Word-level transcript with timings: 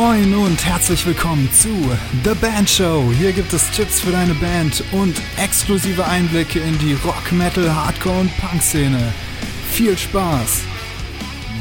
Moin 0.00 0.34
und 0.34 0.64
herzlich 0.64 1.04
willkommen 1.04 1.46
zu 1.52 1.68
The 2.24 2.34
Band 2.40 2.70
Show. 2.70 3.12
Hier 3.18 3.32
gibt 3.32 3.52
es 3.52 3.70
Tipps 3.70 4.00
für 4.00 4.10
deine 4.10 4.32
Band 4.32 4.82
und 4.92 5.20
exklusive 5.36 6.06
Einblicke 6.06 6.58
in 6.58 6.78
die 6.78 6.94
Rock, 7.04 7.30
Metal, 7.32 7.70
Hardcore 7.70 8.20
und 8.20 8.34
Punk-Szene. 8.38 9.12
Viel 9.70 9.98
Spaß! 9.98 10.62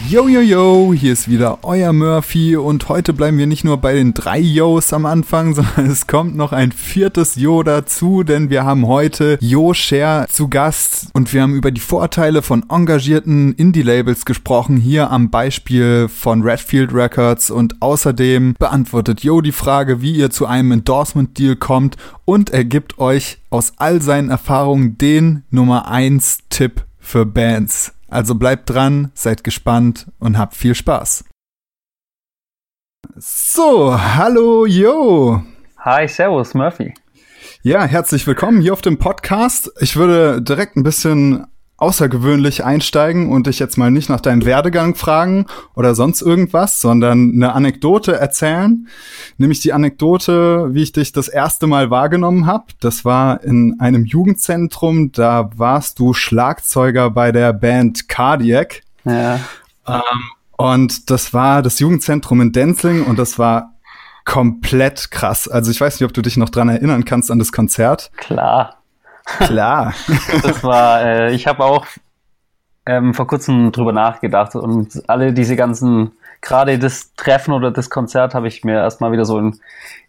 Yo, 0.08 0.28
yo, 0.28 0.42
yo, 0.42 0.94
hier 0.94 1.14
ist 1.14 1.28
wieder 1.28 1.60
euer 1.64 1.94
Murphy 1.94 2.56
und 2.56 2.90
heute 2.90 3.14
bleiben 3.14 3.38
wir 3.38 3.48
nicht 3.48 3.64
nur 3.64 3.78
bei 3.78 3.94
den 3.94 4.14
drei 4.14 4.40
Yos 4.40 4.94
am 4.94 5.06
Anfang, 5.06 5.54
sondern 5.56 5.88
es 5.88 6.08
kommt 6.08 6.36
noch 6.36 6.52
ein 6.52 6.72
viertes 6.72 7.36
Yo 7.36 7.64
dazu, 7.64 8.24
denn 8.24 8.50
wir 8.50 8.64
haben 8.64 8.88
heute 8.88 9.38
Yo 9.42 9.74
Share 9.74 10.28
zu 10.28 10.48
Gast 10.48 11.08
und 11.14 11.34
wir 11.34 11.42
haben 11.42 11.56
über 11.56 11.72
die 11.72 11.82
Vorteile 11.82 12.42
von 12.42 12.66
engagierten 12.70 13.54
Indie-Labels 13.54 14.26
gesprochen, 14.26 14.78
hier 14.78 15.12
am 15.12 15.30
Beispiel 15.30 16.08
von 16.08 16.42
Redfield 16.42 16.94
Records 16.94 17.52
und 17.52 17.82
außerdem 17.82 18.56
beantwortet 18.58 19.22
Yo 19.22 19.42
die 19.42 19.52
Frage, 19.52 20.02
wie 20.02 20.16
ihr 20.16 20.30
zu 20.30 20.46
einem 20.46 20.72
Endorsement-Deal 20.72 21.56
kommt 21.56 21.98
und 22.26 22.52
er 22.52 22.66
gibt 22.66 23.00
euch 23.00 23.40
aus 23.50 23.74
all 23.78 24.02
seinen 24.02 24.30
Erfahrungen 24.30 24.98
den 24.98 25.44
Nummer 25.52 25.88
1 25.90 26.40
Tipp 26.50 26.86
für 27.00 27.26
Bands. 27.26 27.94
Also 28.10 28.34
bleibt 28.36 28.70
dran, 28.70 29.12
seid 29.14 29.44
gespannt 29.44 30.08
und 30.20 30.38
habt 30.38 30.56
viel 30.56 30.74
Spaß. 30.74 31.26
So, 33.16 34.00
hallo, 34.02 34.66
yo. 34.66 35.44
Hi, 35.78 36.08
servus, 36.08 36.54
Murphy. 36.54 36.94
Ja, 37.62 37.84
herzlich 37.86 38.26
willkommen 38.26 38.62
hier 38.62 38.74
auf 38.74 38.82
dem 38.82 38.98
Podcast. 38.98 39.72
Ich 39.80 39.96
würde 39.96 40.42
direkt 40.42 40.76
ein 40.76 40.84
bisschen 40.84 41.46
außergewöhnlich 41.82 42.64
einsteigen 42.64 43.30
und 43.30 43.48
dich 43.48 43.60
jetzt 43.60 43.78
mal 43.78 43.92
nicht 43.92 44.10
nach 44.10 44.22
deinem 44.22 44.46
Werdegang 44.46 44.96
fragen 44.96 45.46
oder 45.76 45.96
sonst 45.96 46.22
irgendwas, 46.22 46.82
sondern 46.82 47.32
eine 47.34 47.54
Anekdote 47.54 48.16
erzählen. 48.16 48.88
Nämlich 49.38 49.60
die 49.60 49.74
Anekdote, 49.74 50.74
wie 50.74 50.84
ich 50.84 50.92
dich 50.92 51.12
das 51.12 51.28
erste 51.28 51.68
Mal 51.68 51.90
wahrgenommen 51.90 52.46
habe. 52.46 52.66
Das 52.80 53.06
war 53.06 53.44
in 53.44 53.80
einem 53.80 54.06
Jugendzentrum, 54.06 55.12
da 55.12 55.50
warst 55.56 56.00
du 56.00 56.14
Schlagzeuger 56.14 57.10
bei 57.10 57.32
der 57.32 57.54
Band 57.54 58.10
Cardiac. 58.10 58.82
Ja. 59.06 59.40
Ähm, 59.88 60.02
und 60.58 61.10
das 61.10 61.34
war 61.34 61.62
das 61.62 61.80
Jugendzentrum 61.80 62.42
in 62.42 62.52
Denzling 62.52 63.04
und 63.04 63.18
das 63.18 63.40
war 63.40 63.76
komplett 64.26 65.10
krass. 65.10 65.48
Also 65.48 65.72
ich 65.72 65.80
weiß 65.80 66.00
nicht, 66.00 66.06
ob 66.06 66.14
du 66.14 66.22
dich 66.22 66.38
noch 66.38 66.50
dran 66.50 66.70
erinnern 66.70 67.06
kannst 67.06 67.32
an 67.32 67.40
das 67.40 67.52
Konzert. 67.52 68.12
Klar. 68.18 68.79
Klar. 69.38 69.94
das 70.44 70.64
war, 70.64 71.02
äh, 71.04 71.34
ich 71.34 71.48
habe 71.48 71.64
auch 71.64 71.86
ähm, 72.86 73.14
vor 73.14 73.28
kurzem 73.28 73.72
drüber 73.72 73.94
nachgedacht 73.94 74.56
und 74.56 75.04
alle 75.08 75.34
diese 75.34 75.56
ganzen, 75.56 76.12
gerade 76.42 76.80
das 76.80 77.14
Treffen 77.16 77.54
oder 77.54 77.72
das 77.72 77.90
Konzert 77.90 78.34
habe 78.34 78.48
ich 78.48 78.64
mir 78.64 78.76
erstmal 78.76 79.12
wieder 79.12 79.26
so 79.26 79.38
in, 79.38 79.60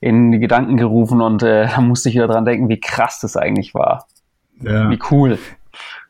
in 0.01 0.33
die 0.33 0.39
Gedanken 0.39 0.77
gerufen 0.77 1.21
und 1.21 1.43
äh, 1.43 1.69
da 1.69 1.81
musste 1.81 2.09
ich 2.09 2.15
wieder 2.15 2.29
dran 2.29 2.45
denken, 2.45 2.69
wie 2.69 2.81
krass 2.81 3.21
das 3.21 3.37
eigentlich 3.37 3.75
war. 3.75 4.07
Ja. 4.63 4.91
Wie 4.91 4.99
cool. 5.11 5.39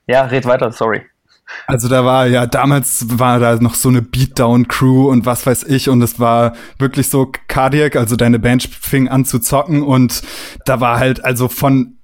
Ja, 0.06 0.22
red 0.22 0.46
weiter, 0.46 0.70
sorry. 0.72 1.02
Also 1.66 1.88
da 1.88 2.04
war 2.04 2.26
ja 2.26 2.46
damals 2.46 3.18
war 3.18 3.40
da 3.40 3.56
noch 3.56 3.74
so 3.74 3.88
eine 3.88 4.02
Beatdown 4.02 4.68
Crew 4.68 5.10
und 5.10 5.26
was 5.26 5.46
weiß 5.46 5.64
ich 5.64 5.88
und 5.88 6.00
es 6.02 6.20
war 6.20 6.54
wirklich 6.78 7.08
so 7.08 7.30
Cardiac, 7.48 7.96
also 7.96 8.14
deine 8.14 8.38
Band 8.38 8.62
fing 8.62 9.08
an 9.08 9.24
zu 9.24 9.40
zocken 9.40 9.82
und 9.82 10.22
da 10.64 10.80
war 10.80 11.00
halt 11.00 11.24
also 11.24 11.48
von 11.48 11.96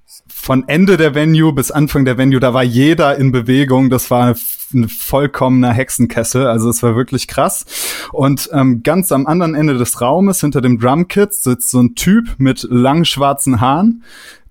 von 0.47 0.65
Ende 0.69 0.95
der 0.95 1.13
Venue 1.13 1.51
bis 1.51 1.71
Anfang 1.71 2.05
der 2.05 2.17
Venue, 2.17 2.39
da 2.39 2.53
war 2.53 2.63
jeder 2.63 3.17
in 3.17 3.33
Bewegung. 3.33 3.89
Das 3.89 4.09
war 4.09 4.33
ein 4.73 4.87
vollkommener 4.87 5.73
Hexenkessel. 5.73 6.47
Also 6.47 6.69
es 6.69 6.81
war 6.81 6.95
wirklich 6.95 7.27
krass. 7.27 7.65
Und 8.13 8.49
ähm, 8.53 8.81
ganz 8.81 9.11
am 9.11 9.27
anderen 9.27 9.55
Ende 9.55 9.77
des 9.77 9.99
Raumes, 9.99 10.39
hinter 10.39 10.61
dem 10.61 10.79
Drumkit, 10.79 11.33
sitzt 11.33 11.69
so 11.69 11.81
ein 11.81 11.95
Typ 11.95 12.35
mit 12.37 12.65
langen 12.69 13.03
schwarzen 13.03 13.59
Haaren, 13.59 14.03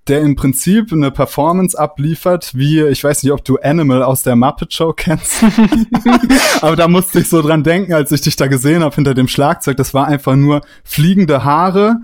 der 0.07 0.21
im 0.21 0.35
Prinzip 0.35 0.93
eine 0.93 1.09
Performance 1.09 1.75
abliefert, 1.75 2.51
wie, 2.53 2.79
ich 2.83 3.03
weiß 3.03 3.23
nicht, 3.23 3.33
ob 3.33 3.43
du 3.43 3.57
Animal 3.57 4.03
aus 4.03 4.21
der 4.21 4.35
Muppet 4.35 4.73
Show 4.73 4.93
kennst. 4.93 5.43
Aber 6.61 6.75
da 6.75 6.87
musste 6.87 7.21
ich 7.21 7.29
so 7.29 7.41
dran 7.41 7.63
denken, 7.63 7.93
als 7.93 8.11
ich 8.11 8.21
dich 8.21 8.35
da 8.35 8.45
gesehen 8.45 8.83
habe 8.83 8.93
hinter 8.93 9.15
dem 9.15 9.27
Schlagzeug. 9.27 9.77
Das 9.77 9.95
war 9.95 10.05
einfach 10.05 10.35
nur 10.35 10.61
fliegende 10.83 11.43
Haare, 11.43 12.01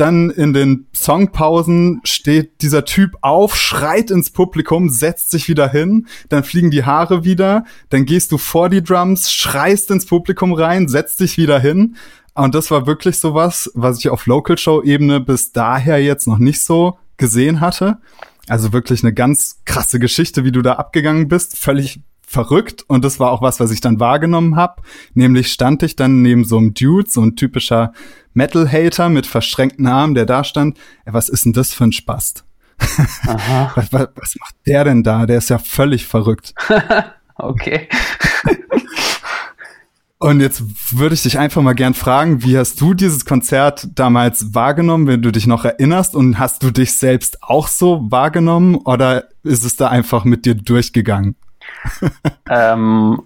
dann 0.00 0.30
in 0.30 0.52
den 0.52 0.86
Songpausen 0.94 2.00
steht 2.04 2.62
dieser 2.62 2.84
Typ 2.84 3.16
auf, 3.20 3.56
schreit 3.56 4.10
ins 4.10 4.30
Publikum, 4.30 4.88
setzt 4.88 5.30
sich 5.30 5.48
wieder 5.48 5.68
hin, 5.68 6.06
dann 6.28 6.44
fliegen 6.44 6.70
die 6.70 6.84
Haare 6.84 7.24
wieder, 7.24 7.64
dann 7.90 8.04
gehst 8.04 8.32
du 8.32 8.38
vor 8.38 8.68
die 8.68 8.82
Drums, 8.82 9.32
schreist 9.32 9.90
ins 9.90 10.06
Publikum 10.06 10.52
rein, 10.52 10.88
setzt 10.88 11.20
dich 11.20 11.38
wieder 11.38 11.58
hin. 11.58 11.96
Und 12.34 12.54
das 12.54 12.70
war 12.70 12.86
wirklich 12.86 13.18
sowas, 13.18 13.70
was 13.74 13.98
ich 13.98 14.10
auf 14.10 14.26
Local 14.26 14.58
Show 14.58 14.82
Ebene 14.82 15.20
bis 15.20 15.52
daher 15.52 16.02
jetzt 16.02 16.26
noch 16.26 16.38
nicht 16.38 16.62
so 16.62 16.98
gesehen 17.16 17.60
hatte. 17.60 17.98
Also 18.48 18.72
wirklich 18.72 19.02
eine 19.02 19.14
ganz 19.14 19.60
krasse 19.64 19.98
Geschichte, 19.98 20.44
wie 20.44 20.52
du 20.52 20.62
da 20.62 20.74
abgegangen 20.74 21.28
bist. 21.28 21.58
Völlig 21.58 22.00
verrückt 22.26 22.84
und 22.88 23.04
das 23.04 23.20
war 23.20 23.30
auch 23.30 23.40
was, 23.40 23.60
was 23.60 23.70
ich 23.70 23.80
dann 23.80 24.00
wahrgenommen 24.00 24.56
habe. 24.56 24.82
Nämlich 25.14 25.52
stand 25.52 25.82
ich 25.84 25.96
dann 25.96 26.22
neben 26.22 26.44
so 26.44 26.58
einem 26.58 26.74
Dude, 26.74 27.08
so 27.08 27.22
ein 27.22 27.36
typischer 27.36 27.92
Metal-Hater 28.34 29.08
mit 29.08 29.26
verschränkten 29.26 29.86
Armen, 29.86 30.14
der 30.14 30.26
da 30.26 30.44
stand. 30.44 30.76
Ey, 31.04 31.14
was 31.14 31.28
ist 31.28 31.46
denn 31.46 31.52
das 31.52 31.72
für 31.72 31.84
ein 31.84 31.92
Spast? 31.92 32.44
was, 32.78 33.92
was, 33.92 34.08
was 34.14 34.36
macht 34.40 34.54
der 34.66 34.84
denn 34.84 35.02
da? 35.02 35.24
Der 35.24 35.38
ist 35.38 35.48
ja 35.48 35.58
völlig 35.58 36.04
verrückt. 36.04 36.52
okay. 37.36 37.88
Und 40.18 40.40
jetzt 40.40 40.62
würde 40.98 41.14
ich 41.14 41.22
dich 41.22 41.38
einfach 41.38 41.60
mal 41.62 41.74
gern 41.74 41.92
fragen, 41.94 42.42
wie 42.42 42.56
hast 42.56 42.80
du 42.80 42.94
dieses 42.94 43.26
Konzert 43.26 43.86
damals 43.94 44.54
wahrgenommen, 44.54 45.06
wenn 45.06 45.20
du 45.20 45.30
dich 45.30 45.46
noch 45.46 45.64
erinnerst? 45.64 46.14
Und 46.14 46.38
hast 46.38 46.62
du 46.62 46.70
dich 46.70 46.94
selbst 46.94 47.42
auch 47.42 47.68
so 47.68 48.10
wahrgenommen 48.10 48.76
oder 48.76 49.28
ist 49.42 49.64
es 49.64 49.76
da 49.76 49.88
einfach 49.88 50.24
mit 50.24 50.46
dir 50.46 50.54
durchgegangen? 50.54 51.36
ähm, 52.50 53.22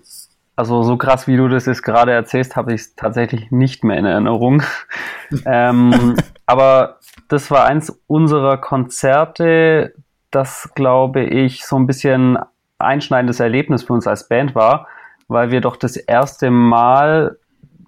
also 0.56 0.82
so 0.82 0.97
krass, 0.97 1.26
wie 1.26 1.37
du 1.37 1.48
das 1.48 1.66
jetzt 1.66 1.82
gerade 1.82 2.12
erzählst, 2.12 2.54
habe 2.54 2.75
ich 2.75 2.82
es 2.82 2.94
tatsächlich 2.94 3.50
nicht 3.50 3.82
mehr 3.82 3.97
in 3.97 4.04
Erinnerung. 4.04 4.62
ähm, 5.47 6.16
aber 6.44 6.99
das 7.28 7.50
war 7.50 7.65
eins 7.65 7.99
unserer 8.06 8.59
Konzerte, 8.59 9.94
das, 10.31 10.70
glaube 10.75 11.25
ich, 11.25 11.65
so 11.65 11.76
ein 11.76 11.87
bisschen 11.87 12.38
einschneidendes 12.78 13.41
Erlebnis 13.41 13.84
für 13.84 13.93
uns 13.93 14.06
als 14.06 14.28
Band 14.28 14.54
war, 14.54 14.87
weil 15.28 15.50
wir 15.50 15.60
doch 15.60 15.76
das 15.76 15.97
erste 15.97 16.50
Mal 16.50 17.38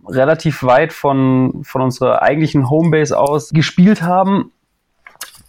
relativ 0.09 0.63
weit 0.63 0.93
von, 0.93 1.63
von 1.65 1.83
unserer 1.83 2.23
eigentlichen 2.23 2.69
Homebase 2.71 3.19
aus 3.19 3.51
gespielt 3.51 4.03
haben. 4.03 4.53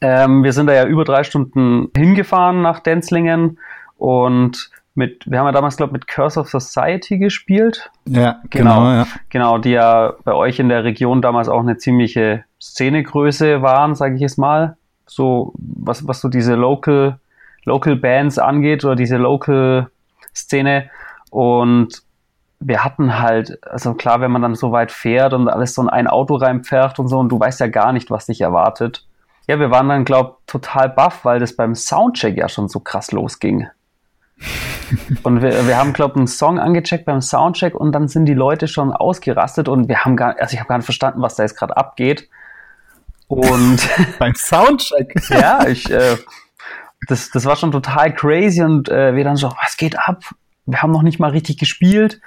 Ähm, 0.02 0.44
wir 0.44 0.54
sind 0.54 0.68
da 0.68 0.74
ja 0.74 0.86
über 0.86 1.06
drei 1.06 1.24
Stunden 1.24 1.90
hingefahren 1.96 2.62
nach 2.62 2.80
Denzlingen 2.80 3.60
und 3.98 4.70
mit, 4.96 5.30
wir 5.30 5.40
haben 5.40 5.46
ja 5.48 5.52
damals, 5.52 5.78
glaube 5.78 5.92
ich, 5.92 5.94
mit 5.94 6.08
Curse 6.08 6.40
of 6.40 6.50
Society 6.50 7.18
gespielt. 7.18 7.90
Ja, 8.06 8.42
genau, 8.50 8.80
genau, 8.80 8.92
ja. 8.92 9.08
Genau, 9.30 9.58
die 9.58 9.72
ja 9.72 10.14
bei 10.24 10.34
euch 10.34 10.60
in 10.60 10.70
der 10.70 10.84
Region 10.84 11.22
damals 11.22 11.50
auch 11.50 11.62
eine 11.62 11.78
ziemliche 11.78 12.44
Szenegröße 12.62 13.62
waren, 13.62 13.96
sage 13.96 14.16
ich 14.16 14.22
jetzt 14.22 14.38
mal. 14.38 14.78
So, 15.06 15.54
was, 15.58 16.08
was 16.08 16.22
so 16.22 16.30
diese 16.30 16.56
Local, 16.56 17.20
Local 17.66 17.96
Bands 17.96 18.38
angeht 18.38 18.86
oder 18.86 18.96
diese 18.96 19.18
Local 19.18 19.90
Szene. 20.36 20.90
Und 21.30 22.04
wir 22.60 22.84
hatten 22.84 23.20
halt, 23.20 23.60
also 23.66 23.94
klar, 23.96 24.22
wenn 24.22 24.32
man 24.32 24.42
dann 24.42 24.56
so 24.56 24.72
weit 24.72 24.92
fährt 24.92 25.34
und 25.34 25.50
alles 25.50 25.74
so 25.74 25.82
in 25.82 25.90
ein 25.90 26.08
Auto 26.08 26.36
reinpfercht 26.36 27.00
und 27.00 27.08
so 27.08 27.20
und 27.20 27.30
du 27.30 27.40
weißt 27.40 27.60
ja 27.60 27.68
gar 27.68 27.94
nicht, 27.94 28.12
was 28.12 28.28
dich 28.28 28.42
erwartet. 28.42 29.06
Ja, 29.48 29.60
wir 29.60 29.72
waren 29.72 29.90
dann, 29.90 30.06
glaube 30.06 30.38
total 30.48 30.90
baff, 30.90 31.26
weil 31.26 31.40
das 31.40 31.56
beim 31.56 31.76
Soundcheck 31.76 32.38
ja 32.38 32.48
schon 32.48 32.70
so 32.70 32.80
krass 32.80 33.12
losging. 33.12 33.68
Und 35.24 35.42
wir, 35.42 35.68
wir 35.68 35.78
haben, 35.78 35.94
glaube 35.94 36.14
ich, 36.14 36.18
einen 36.18 36.28
Song 36.28 36.60
angecheckt 36.60 37.06
beim 37.06 37.22
Soundcheck 37.22 37.76
und 37.76 37.92
dann 37.94 38.08
sind 38.08 38.26
die 38.26 38.34
Leute 38.34 38.68
schon 38.68 38.92
ausgerastet 38.92 39.68
und 39.68 39.88
wir 39.88 40.06
haben 40.06 40.16
gar, 40.16 40.36
also 40.40 40.54
ich 40.54 40.60
habe 40.60 40.70
gar 40.70 40.78
nicht 40.78 40.86
verstanden, 40.86 41.22
was 41.22 41.36
da 41.36 41.44
jetzt 41.44 41.58
gerade 41.58 41.76
abgeht. 41.78 42.30
Und 43.28 43.88
beim 44.20 44.36
Soundcheck? 44.36 45.16
ja, 45.30 45.68
ich, 45.68 45.90
äh, 45.90 46.18
das, 47.08 47.32
das 47.32 47.46
war 47.46 47.56
schon 47.56 47.72
total 47.72 48.14
crazy 48.14 48.62
und 48.62 48.90
äh, 48.90 49.16
wir 49.16 49.24
dann 49.24 49.36
so, 49.36 49.52
was 49.62 49.78
geht 49.78 49.98
ab? 49.98 50.24
Wir 50.66 50.82
haben 50.82 50.92
noch 50.92 51.04
nicht 51.04 51.20
mal 51.20 51.32
richtig 51.32 51.58
gespielt 51.58 52.22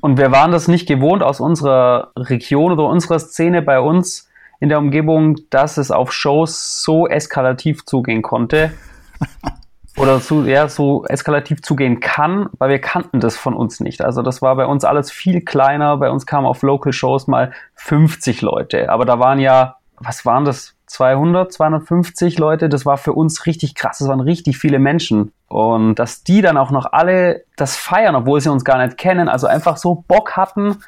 und 0.00 0.18
wir 0.18 0.32
waren 0.32 0.50
das 0.50 0.68
nicht 0.68 0.88
gewohnt 0.88 1.22
aus 1.22 1.40
unserer 1.40 2.10
Region 2.16 2.72
oder 2.72 2.86
unserer 2.86 3.18
Szene 3.18 3.62
bei 3.62 3.78
uns 3.78 4.28
in 4.58 4.68
der 4.68 4.78
Umgebung, 4.78 5.38
dass 5.50 5.76
es 5.76 5.90
auf 5.90 6.12
Shows 6.12 6.82
so 6.82 7.06
eskalativ 7.06 7.84
zugehen 7.84 8.22
konnte 8.22 8.72
oder 9.96 10.20
zu, 10.20 10.44
ja, 10.44 10.68
so 10.68 11.04
eskalativ 11.04 11.62
zugehen 11.62 12.00
kann, 12.00 12.48
weil 12.58 12.70
wir 12.70 12.80
kannten 12.80 13.20
das 13.20 13.36
von 13.36 13.54
uns 13.54 13.80
nicht. 13.80 14.02
Also 14.02 14.22
das 14.22 14.40
war 14.40 14.56
bei 14.56 14.66
uns 14.66 14.84
alles 14.84 15.10
viel 15.10 15.42
kleiner. 15.42 15.98
Bei 15.98 16.10
uns 16.10 16.24
kamen 16.24 16.46
auf 16.46 16.62
Local 16.62 16.92
Shows 16.92 17.26
mal 17.26 17.52
50 17.74 18.40
Leute. 18.40 18.88
Aber 18.90 19.04
da 19.04 19.18
waren 19.18 19.38
ja, 19.38 19.76
was 19.96 20.24
waren 20.24 20.44
das? 20.44 20.74
200, 20.86 21.50
250 21.50 22.38
Leute. 22.38 22.68
Das 22.68 22.84
war 22.84 22.98
für 22.98 23.14
uns 23.14 23.46
richtig 23.46 23.74
krass. 23.74 23.98
Das 23.98 24.08
waren 24.08 24.20
richtig 24.20 24.58
viele 24.58 24.78
Menschen. 24.78 25.32
Und 25.48 25.94
dass 25.94 26.22
die 26.22 26.42
dann 26.42 26.58
auch 26.58 26.70
noch 26.70 26.92
alle 26.92 27.44
das 27.56 27.76
feiern, 27.76 28.14
obwohl 28.14 28.40
sie 28.40 28.50
uns 28.50 28.64
gar 28.64 28.84
nicht 28.84 28.98
kennen, 28.98 29.28
also 29.28 29.46
einfach 29.46 29.78
so 29.78 30.04
Bock 30.06 30.36
hatten, 30.36 30.78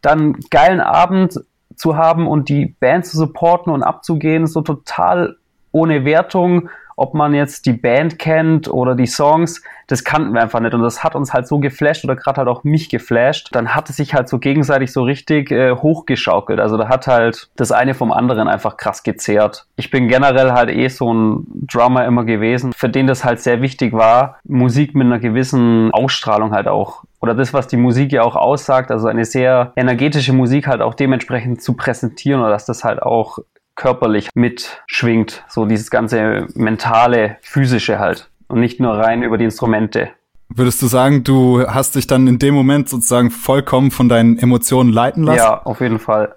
dann 0.00 0.34
geilen 0.50 0.80
Abend 0.80 1.38
zu 1.76 1.96
haben 1.96 2.26
und 2.26 2.48
die 2.48 2.66
Band 2.80 3.04
zu 3.04 3.16
supporten 3.16 3.72
und 3.72 3.82
abzugehen, 3.82 4.46
so 4.46 4.62
total 4.62 5.36
ohne 5.70 6.04
Wertung 6.04 6.68
ob 7.02 7.14
man 7.14 7.34
jetzt 7.34 7.66
die 7.66 7.72
Band 7.72 8.20
kennt 8.20 8.68
oder 8.68 8.94
die 8.94 9.06
Songs, 9.06 9.60
das 9.88 10.04
kannten 10.04 10.32
wir 10.34 10.40
einfach 10.40 10.60
nicht. 10.60 10.72
Und 10.72 10.82
das 10.82 11.02
hat 11.02 11.16
uns 11.16 11.34
halt 11.34 11.48
so 11.48 11.58
geflasht 11.58 12.04
oder 12.04 12.14
gerade 12.14 12.38
halt 12.38 12.48
auch 12.48 12.62
mich 12.62 12.88
geflasht. 12.88 13.48
Dann 13.50 13.74
hat 13.74 13.90
es 13.90 13.96
sich 13.96 14.14
halt 14.14 14.28
so 14.28 14.38
gegenseitig 14.38 14.92
so 14.92 15.02
richtig 15.02 15.50
äh, 15.50 15.72
hochgeschaukelt. 15.72 16.60
Also 16.60 16.76
da 16.76 16.88
hat 16.88 17.08
halt 17.08 17.50
das 17.56 17.72
eine 17.72 17.94
vom 17.94 18.12
anderen 18.12 18.46
einfach 18.46 18.76
krass 18.76 19.02
gezehrt. 19.02 19.66
Ich 19.74 19.90
bin 19.90 20.06
generell 20.06 20.52
halt 20.52 20.70
eh 20.70 20.86
so 20.86 21.12
ein 21.12 21.44
Drummer 21.66 22.06
immer 22.06 22.24
gewesen, 22.24 22.72
für 22.72 22.88
den 22.88 23.08
das 23.08 23.24
halt 23.24 23.40
sehr 23.40 23.62
wichtig 23.62 23.92
war, 23.92 24.38
Musik 24.44 24.94
mit 24.94 25.06
einer 25.06 25.18
gewissen 25.18 25.90
Ausstrahlung 25.92 26.52
halt 26.52 26.68
auch 26.68 27.02
oder 27.20 27.34
das, 27.34 27.54
was 27.54 27.68
die 27.68 27.76
Musik 27.76 28.12
ja 28.12 28.22
auch 28.22 28.34
aussagt, 28.34 28.90
also 28.90 29.06
eine 29.06 29.24
sehr 29.24 29.72
energetische 29.76 30.32
Musik 30.32 30.66
halt 30.66 30.80
auch 30.80 30.94
dementsprechend 30.94 31.62
zu 31.62 31.74
präsentieren 31.74 32.40
oder 32.40 32.50
dass 32.50 32.66
das 32.66 32.82
halt 32.82 33.00
auch 33.00 33.38
körperlich 33.74 34.28
mitschwingt. 34.34 35.44
So 35.48 35.66
dieses 35.66 35.90
ganze 35.90 36.46
mentale, 36.54 37.36
physische 37.42 37.98
halt. 37.98 38.28
Und 38.48 38.60
nicht 38.60 38.80
nur 38.80 38.94
rein 38.94 39.22
über 39.22 39.38
die 39.38 39.44
Instrumente. 39.44 40.10
Würdest 40.48 40.82
du 40.82 40.86
sagen, 40.86 41.24
du 41.24 41.66
hast 41.66 41.94
dich 41.94 42.06
dann 42.06 42.26
in 42.26 42.38
dem 42.38 42.54
Moment 42.54 42.88
sozusagen 42.88 43.30
vollkommen 43.30 43.90
von 43.90 44.08
deinen 44.08 44.38
Emotionen 44.38 44.92
leiten 44.92 45.24
lassen? 45.24 45.38
Ja, 45.38 45.62
auf 45.62 45.80
jeden 45.80 45.98
Fall. 45.98 46.34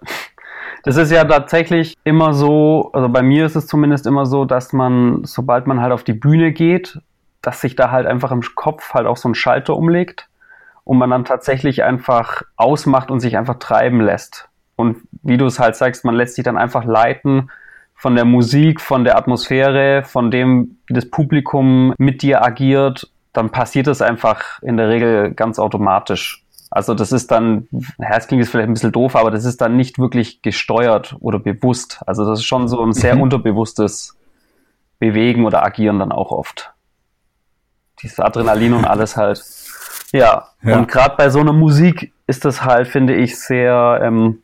Das 0.84 0.98
ist 0.98 1.12
ja 1.12 1.26
tatsächlich 1.26 1.96
immer 2.04 2.34
so, 2.34 2.92
also 2.94 3.10
bei 3.10 3.24
mir 3.24 3.46
ist 3.46 3.56
es 3.56 3.68
zumindest 3.68 4.06
immer 4.06 4.26
so, 4.26 4.46
dass 4.46 4.72
man, 4.72 5.24
sobald 5.26 5.68
man 5.68 5.82
halt 5.82 5.92
auf 5.92 6.04
die 6.04 6.14
Bühne 6.14 6.52
geht, 6.52 7.00
dass 7.42 7.60
sich 7.60 7.76
da 7.76 7.92
halt 7.92 8.06
einfach 8.06 8.32
im 8.32 8.42
Kopf 8.56 8.94
halt 8.94 9.08
auch 9.08 9.18
so 9.18 9.28
ein 9.28 9.36
Schalter 9.36 9.76
umlegt 9.76 10.30
und 10.84 10.98
man 10.98 11.10
dann 11.10 11.26
tatsächlich 11.26 11.84
einfach 11.84 12.44
ausmacht 12.56 13.12
und 13.12 13.20
sich 13.20 13.36
einfach 13.36 13.56
treiben 13.56 14.00
lässt. 14.00 14.48
Und 14.76 14.98
wie 15.24 15.38
du 15.38 15.46
es 15.46 15.60
halt 15.60 15.76
sagst, 15.76 16.06
man 16.06 16.16
lässt 16.16 16.36
sich 16.36 16.44
dann 16.44 16.58
einfach 16.58 16.84
leiten 16.84 17.50
von 17.96 18.16
der 18.16 18.26
Musik, 18.26 18.82
von 18.82 19.04
der 19.04 19.18
Atmosphäre, 19.18 20.04
von 20.04 20.30
dem, 20.30 20.78
wie 20.88 20.94
das 20.94 21.10
Publikum 21.10 21.94
mit 21.98 22.22
dir 22.22 22.44
agiert, 22.44 23.10
dann 23.34 23.52
passiert 23.52 23.88
es 23.88 24.02
einfach 24.02 24.62
in 24.62 24.78
der 24.78 24.90
Regel 24.90 25.34
ganz 25.34 25.60
automatisch. 25.60 26.44
Also 26.70 26.94
das 26.94 27.12
ist 27.12 27.32
dann, 27.32 27.68
ja, 27.72 28.18
es 28.18 28.28
klingt 28.28 28.44
jetzt 28.44 28.52
vielleicht 28.52 28.68
ein 28.68 28.74
bisschen 28.74 28.92
doof, 28.92 29.16
aber 29.16 29.32
das 29.32 29.46
ist 29.46 29.62
dann 29.62 29.78
nicht 29.78 29.98
wirklich 29.98 30.42
gesteuert 30.42 31.16
oder 31.20 31.40
bewusst. 31.40 32.02
Also 32.06 32.26
das 32.26 32.40
ist 32.40 32.46
schon 32.46 32.68
so 32.68 32.84
ein 32.84 32.92
sehr 32.92 33.16
mhm. 33.16 33.22
unterbewusstes 33.22 34.18
Bewegen 35.00 35.46
oder 35.46 35.64
Agieren 35.64 36.00
dann 36.00 36.12
auch 36.12 36.32
oft. 36.32 36.74
Dieses 38.02 38.20
Adrenalin 38.20 38.74
und 38.74 38.86
alles 38.86 39.16
halt. 39.16 39.42
Ja, 40.12 40.50
ja. 40.64 40.78
und 40.78 40.88
gerade 40.88 41.16
bei 41.18 41.30
so 41.30 41.40
einer 41.40 41.54
Musik 41.54 42.14
ist 42.28 42.46
das 42.46 42.64
halt, 42.64 42.88
finde 42.88 43.16
ich, 43.16 43.40
sehr 43.40 44.02
ähm, 44.04 44.42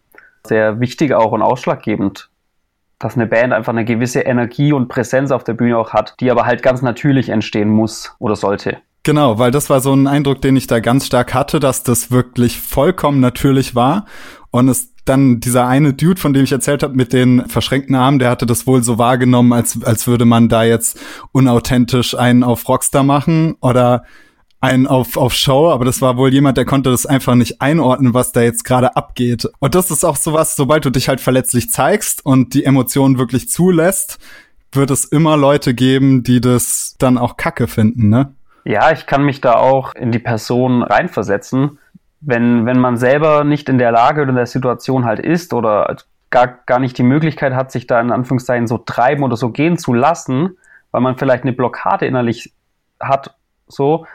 sehr 0.48 0.80
wichtig 0.80 1.14
auch 1.14 1.32
und 1.32 1.42
ausschlaggebend, 1.42 2.30
dass 3.00 3.16
eine 3.16 3.28
Band 3.28 3.54
einfach 3.54 3.74
eine 3.74 3.86
gewisse 3.86 4.22
Energie 4.22 4.74
und 4.74 4.88
Präsenz 4.88 5.32
auf 5.32 5.44
der 5.44 5.54
Bühne 5.54 5.78
auch 5.78 5.94
hat, 5.94 6.16
die 6.20 6.32
aber 6.32 6.46
halt 6.46 6.64
ganz 6.64 6.82
natürlich 6.82 7.30
entstehen 7.30 7.70
muss 7.70 8.16
oder 8.20 8.36
sollte. 8.36 8.78
Genau, 9.04 9.40
weil 9.40 9.50
das 9.50 9.70
war 9.70 9.80
so 9.80 9.94
ein 9.94 10.06
Eindruck, 10.06 10.42
den 10.42 10.56
ich 10.56 10.68
da 10.68 10.80
ganz 10.80 11.08
stark 11.08 11.34
hatte, 11.34 11.60
dass 11.60 11.82
das 11.82 12.12
wirklich 12.12 12.62
vollkommen 12.62 13.20
natürlich 13.20 13.74
war 13.74 14.06
und 14.52 14.70
es 14.70 14.92
dann 15.06 15.40
dieser 15.40 15.68
eine 15.68 15.94
Dude, 15.94 16.22
von 16.22 16.34
dem 16.34 16.44
ich 16.44 16.52
erzählt 16.52 16.84
habe, 16.84 16.96
mit 16.96 17.12
den 17.12 17.48
verschränkten 17.50 17.96
Armen, 17.96 18.20
der 18.20 18.30
hatte 18.30 18.46
das 18.46 18.68
wohl 18.68 18.84
so 18.84 19.00
wahrgenommen, 19.00 19.54
als, 19.54 19.84
als 19.84 20.06
würde 20.06 20.26
man 20.26 20.50
da 20.50 20.64
jetzt 20.64 21.00
unauthentisch 21.32 22.16
einen 22.16 22.44
auf 22.44 22.68
Rockstar 22.68 23.04
machen 23.04 23.56
oder 23.62 24.04
einen 24.62 24.86
auf, 24.86 25.18
auf 25.18 25.34
Show, 25.34 25.72
aber 25.72 25.86
das 25.86 26.02
war 26.02 26.18
wohl 26.18 26.32
jemand, 26.32 26.56
der 26.56 26.66
konnte 26.66 26.92
das 26.92 27.08
einfach 27.08 27.34
nicht 27.34 27.62
einordnen, 27.62 28.14
was 28.14 28.32
da 28.32 28.42
jetzt 28.42 28.64
gerade 28.64 28.96
abgeht. 28.96 29.50
Und 29.60 29.74
das 29.74 29.90
ist 29.90 30.06
auch 30.06 30.16
sowas, 30.16 30.56
sobald 30.56 30.86
du 30.86 30.92
dich 30.92 31.10
halt 31.10 31.20
verletzlich 31.20 31.72
zeigst 31.72 32.24
und 32.24 32.54
die 32.54 32.64
Emotionen 32.64 33.18
wirklich 33.18 33.50
zulässt, 33.50 34.20
wird 34.72 34.92
es 34.92 35.04
immer 35.04 35.36
Leute 35.36 35.74
geben, 35.74 36.24
die 36.24 36.40
das 36.40 36.96
dann 37.00 37.18
auch 37.18 37.38
kacke 37.38 37.68
finden, 37.68 38.10
ne? 38.10 38.34
Ja, 38.64 38.92
ich 38.92 39.08
kann 39.08 39.24
mich 39.24 39.42
da 39.42 39.56
auch 39.56 39.96
in 39.96 40.12
die 40.12 40.20
Person 40.20 40.84
reinversetzen. 40.84 41.80
Wenn, 42.20 42.68
wenn 42.68 42.80
man 42.80 42.98
selber 42.98 43.44
nicht 43.44 43.68
in 43.68 43.80
der 43.80 43.92
Lage 43.92 44.22
oder 44.22 44.30
in 44.30 44.36
der 44.36 44.46
Situation 44.46 45.06
halt 45.06 45.20
ist 45.20 45.54
oder 45.54 45.98
gar, 46.30 46.48
gar 46.68 46.80
nicht 46.80 46.96
die 47.00 47.04
Möglichkeit 47.04 47.56
hat, 47.56 47.72
sich 47.72 47.88
da 47.88 48.00
in 48.00 48.12
Anführungszeichen 48.12 48.68
so 48.68 48.78
treiben 48.78 49.24
oder 49.24 49.36
so 49.36 49.50
gehen 49.50 49.80
zu 49.80 49.96
lassen, 49.96 50.58
weil 50.92 51.02
man 51.02 51.18
vielleicht 51.18 51.44
eine 51.44 51.54
Blockade 51.54 52.06
innerlich 52.06 52.54
hat, 53.00 53.36
so, 53.72 54.06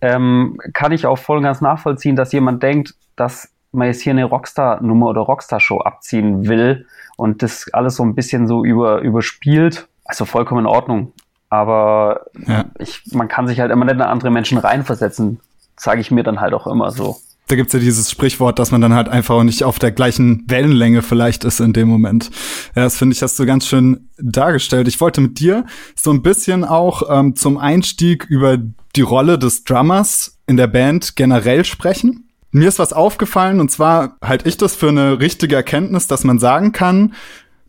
ähm, 0.00 0.58
kann 0.72 0.92
ich 0.92 1.06
auch 1.06 1.18
voll 1.18 1.38
und 1.38 1.44
ganz 1.44 1.60
nachvollziehen, 1.60 2.16
dass 2.16 2.32
jemand 2.32 2.62
denkt, 2.62 2.94
dass 3.16 3.50
man 3.72 3.88
jetzt 3.88 4.02
hier 4.02 4.12
eine 4.12 4.24
Rockstar-Nummer 4.24 5.06
oder 5.06 5.22
Rockstar-Show 5.22 5.80
abziehen 5.80 6.46
will 6.48 6.86
und 7.16 7.42
das 7.42 7.66
alles 7.72 7.96
so 7.96 8.04
ein 8.04 8.14
bisschen 8.14 8.46
so 8.46 8.64
über, 8.64 9.00
überspielt. 9.00 9.88
Also 10.04 10.24
vollkommen 10.24 10.60
in 10.60 10.66
Ordnung. 10.66 11.12
Aber 11.48 12.26
ja. 12.46 12.64
ich, 12.78 13.02
man 13.12 13.28
kann 13.28 13.46
sich 13.46 13.60
halt 13.60 13.70
immer 13.70 13.84
nicht 13.84 13.94
in 13.94 14.02
andere 14.02 14.30
Menschen 14.30 14.58
reinversetzen, 14.58 15.40
sage 15.76 16.00
ich 16.00 16.10
mir 16.10 16.22
dann 16.22 16.40
halt 16.40 16.54
auch 16.54 16.66
immer 16.66 16.90
so. 16.90 17.16
Da 17.46 17.56
gibt's 17.56 17.74
ja 17.74 17.78
dieses 17.78 18.10
Sprichwort, 18.10 18.58
dass 18.58 18.70
man 18.70 18.80
dann 18.80 18.94
halt 18.94 19.08
einfach 19.08 19.42
nicht 19.42 19.64
auf 19.64 19.78
der 19.78 19.92
gleichen 19.92 20.44
Wellenlänge 20.48 21.02
vielleicht 21.02 21.44
ist 21.44 21.60
in 21.60 21.74
dem 21.74 21.88
Moment. 21.88 22.30
Ja, 22.74 22.84
das 22.84 22.96
finde 22.96 23.14
ich, 23.14 23.22
hast 23.22 23.38
du 23.38 23.44
ganz 23.44 23.66
schön 23.66 24.08
dargestellt. 24.16 24.88
Ich 24.88 25.00
wollte 25.00 25.20
mit 25.20 25.38
dir 25.38 25.66
so 25.94 26.10
ein 26.10 26.22
bisschen 26.22 26.64
auch 26.64 27.02
ähm, 27.10 27.36
zum 27.36 27.58
Einstieg 27.58 28.24
über 28.24 28.58
die 28.96 29.02
Rolle 29.02 29.38
des 29.38 29.64
Drummers 29.64 30.38
in 30.46 30.56
der 30.56 30.68
Band 30.68 31.16
generell 31.16 31.64
sprechen. 31.64 32.30
Mir 32.50 32.68
ist 32.68 32.78
was 32.78 32.92
aufgefallen 32.92 33.60
und 33.60 33.70
zwar 33.70 34.16
halte 34.22 34.48
ich 34.48 34.56
das 34.56 34.76
für 34.76 34.88
eine 34.88 35.18
richtige 35.18 35.56
Erkenntnis, 35.56 36.06
dass 36.06 36.22
man 36.24 36.38
sagen 36.38 36.72
kann, 36.72 37.14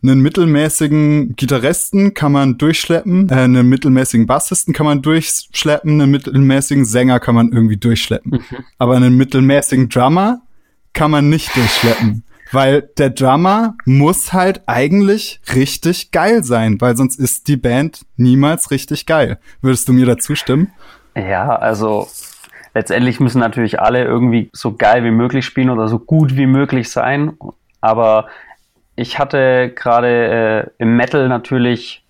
einen 0.02 0.20
mittelmäßigen 0.20 1.36
Gitarristen 1.36 2.14
kann 2.14 2.32
man 2.32 2.58
durchschleppen, 2.58 3.28
äh, 3.30 3.34
einen 3.34 3.68
mittelmäßigen 3.68 4.26
Bassisten 4.26 4.74
kann 4.74 4.86
man 4.86 5.02
durchschleppen, 5.02 6.00
einen 6.00 6.10
mittelmäßigen 6.10 6.84
Sänger 6.84 7.20
kann 7.20 7.34
man 7.34 7.52
irgendwie 7.52 7.76
durchschleppen. 7.76 8.32
Mhm. 8.32 8.56
Aber 8.78 8.96
einen 8.96 9.16
mittelmäßigen 9.16 9.88
Drummer 9.88 10.40
kann 10.92 11.10
man 11.10 11.28
nicht 11.28 11.54
durchschleppen. 11.56 12.24
Weil 12.52 12.82
der 12.96 13.10
Drummer 13.10 13.74
muss 13.84 14.32
halt 14.32 14.62
eigentlich 14.66 15.40
richtig 15.54 16.12
geil 16.12 16.44
sein, 16.44 16.80
weil 16.80 16.96
sonst 16.96 17.18
ist 17.18 17.48
die 17.48 17.56
Band 17.56 18.06
niemals 18.16 18.70
richtig 18.70 19.06
geil. 19.06 19.38
Würdest 19.62 19.88
du 19.88 19.92
mir 19.92 20.06
dazu 20.06 20.36
stimmen? 20.36 20.72
Ja, 21.16 21.56
also 21.56 22.08
letztendlich 22.74 23.18
müssen 23.18 23.40
natürlich 23.40 23.80
alle 23.80 24.04
irgendwie 24.04 24.50
so 24.52 24.74
geil 24.74 25.02
wie 25.02 25.10
möglich 25.10 25.44
spielen 25.44 25.70
oder 25.70 25.88
so 25.88 25.98
gut 25.98 26.36
wie 26.36 26.46
möglich 26.46 26.90
sein. 26.90 27.36
Aber 27.80 28.26
ich 28.96 29.18
hatte 29.18 29.72
gerade 29.74 30.66
äh, 30.78 30.82
im 30.82 30.96
Metal 30.96 31.28
natürlich 31.28 32.02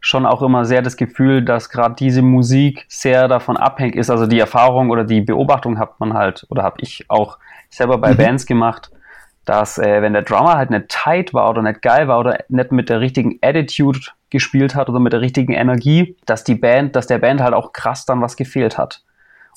schon 0.00 0.26
auch 0.26 0.42
immer 0.42 0.64
sehr 0.64 0.82
das 0.82 0.96
Gefühl, 0.96 1.44
dass 1.44 1.70
gerade 1.70 1.94
diese 1.94 2.22
Musik 2.22 2.84
sehr 2.88 3.28
davon 3.28 3.56
abhängig 3.56 3.94
ist. 3.94 4.10
Also 4.10 4.26
die 4.26 4.40
Erfahrung 4.40 4.90
oder 4.90 5.04
die 5.04 5.20
Beobachtung 5.20 5.78
hat 5.78 6.00
man 6.00 6.14
halt 6.14 6.44
oder 6.50 6.64
habe 6.64 6.78
ich 6.80 7.04
auch 7.08 7.38
selber 7.70 7.98
bei 7.98 8.12
mhm. 8.12 8.16
Bands 8.16 8.46
gemacht, 8.46 8.90
dass 9.44 9.78
äh, 9.78 10.02
wenn 10.02 10.12
der 10.12 10.22
Drummer 10.22 10.56
halt 10.56 10.70
nicht 10.70 10.88
tight 10.88 11.34
war 11.34 11.48
oder 11.50 11.62
nicht 11.62 11.82
geil 11.82 12.08
war 12.08 12.18
oder 12.18 12.38
nicht 12.48 12.72
mit 12.72 12.88
der 12.88 13.00
richtigen 13.00 13.38
Attitude 13.42 14.00
gespielt 14.30 14.74
hat 14.74 14.88
oder 14.88 14.98
mit 14.98 15.12
der 15.12 15.20
richtigen 15.20 15.52
Energie, 15.52 16.16
dass 16.26 16.42
die 16.42 16.54
Band, 16.54 16.96
dass 16.96 17.06
der 17.06 17.18
Band 17.18 17.40
halt 17.40 17.54
auch 17.54 17.72
krass 17.72 18.04
dann 18.04 18.22
was 18.22 18.36
gefehlt 18.36 18.78
hat. 18.78 19.02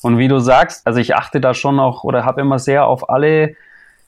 Und 0.01 0.17
wie 0.17 0.27
du 0.27 0.39
sagst, 0.39 0.85
also 0.85 0.99
ich 0.99 1.15
achte 1.15 1.39
da 1.39 1.53
schon 1.53 1.79
auch 1.79 2.03
oder 2.03 2.25
habe 2.25 2.41
immer 2.41 2.59
sehr 2.59 2.85
auf 2.85 3.09
alle 3.09 3.55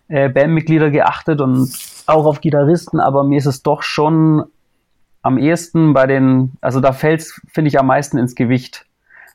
äh, 0.07 0.29
Bandmitglieder 0.29 0.89
geachtet 0.89 1.41
und 1.41 1.69
auch 2.05 2.25
auf 2.25 2.41
Gitarristen, 2.41 2.99
aber 2.99 3.23
mir 3.23 3.37
ist 3.37 3.45
es 3.45 3.63
doch 3.63 3.81
schon 3.81 4.45
am 5.21 5.37
ehesten 5.37 5.93
bei 5.93 6.07
den, 6.07 6.53
also 6.61 6.79
da 6.79 6.93
fällt 6.93 7.21
es, 7.21 7.41
finde 7.51 7.67
ich, 7.67 7.79
am 7.79 7.87
meisten 7.87 8.17
ins 8.17 8.35
Gewicht. 8.35 8.85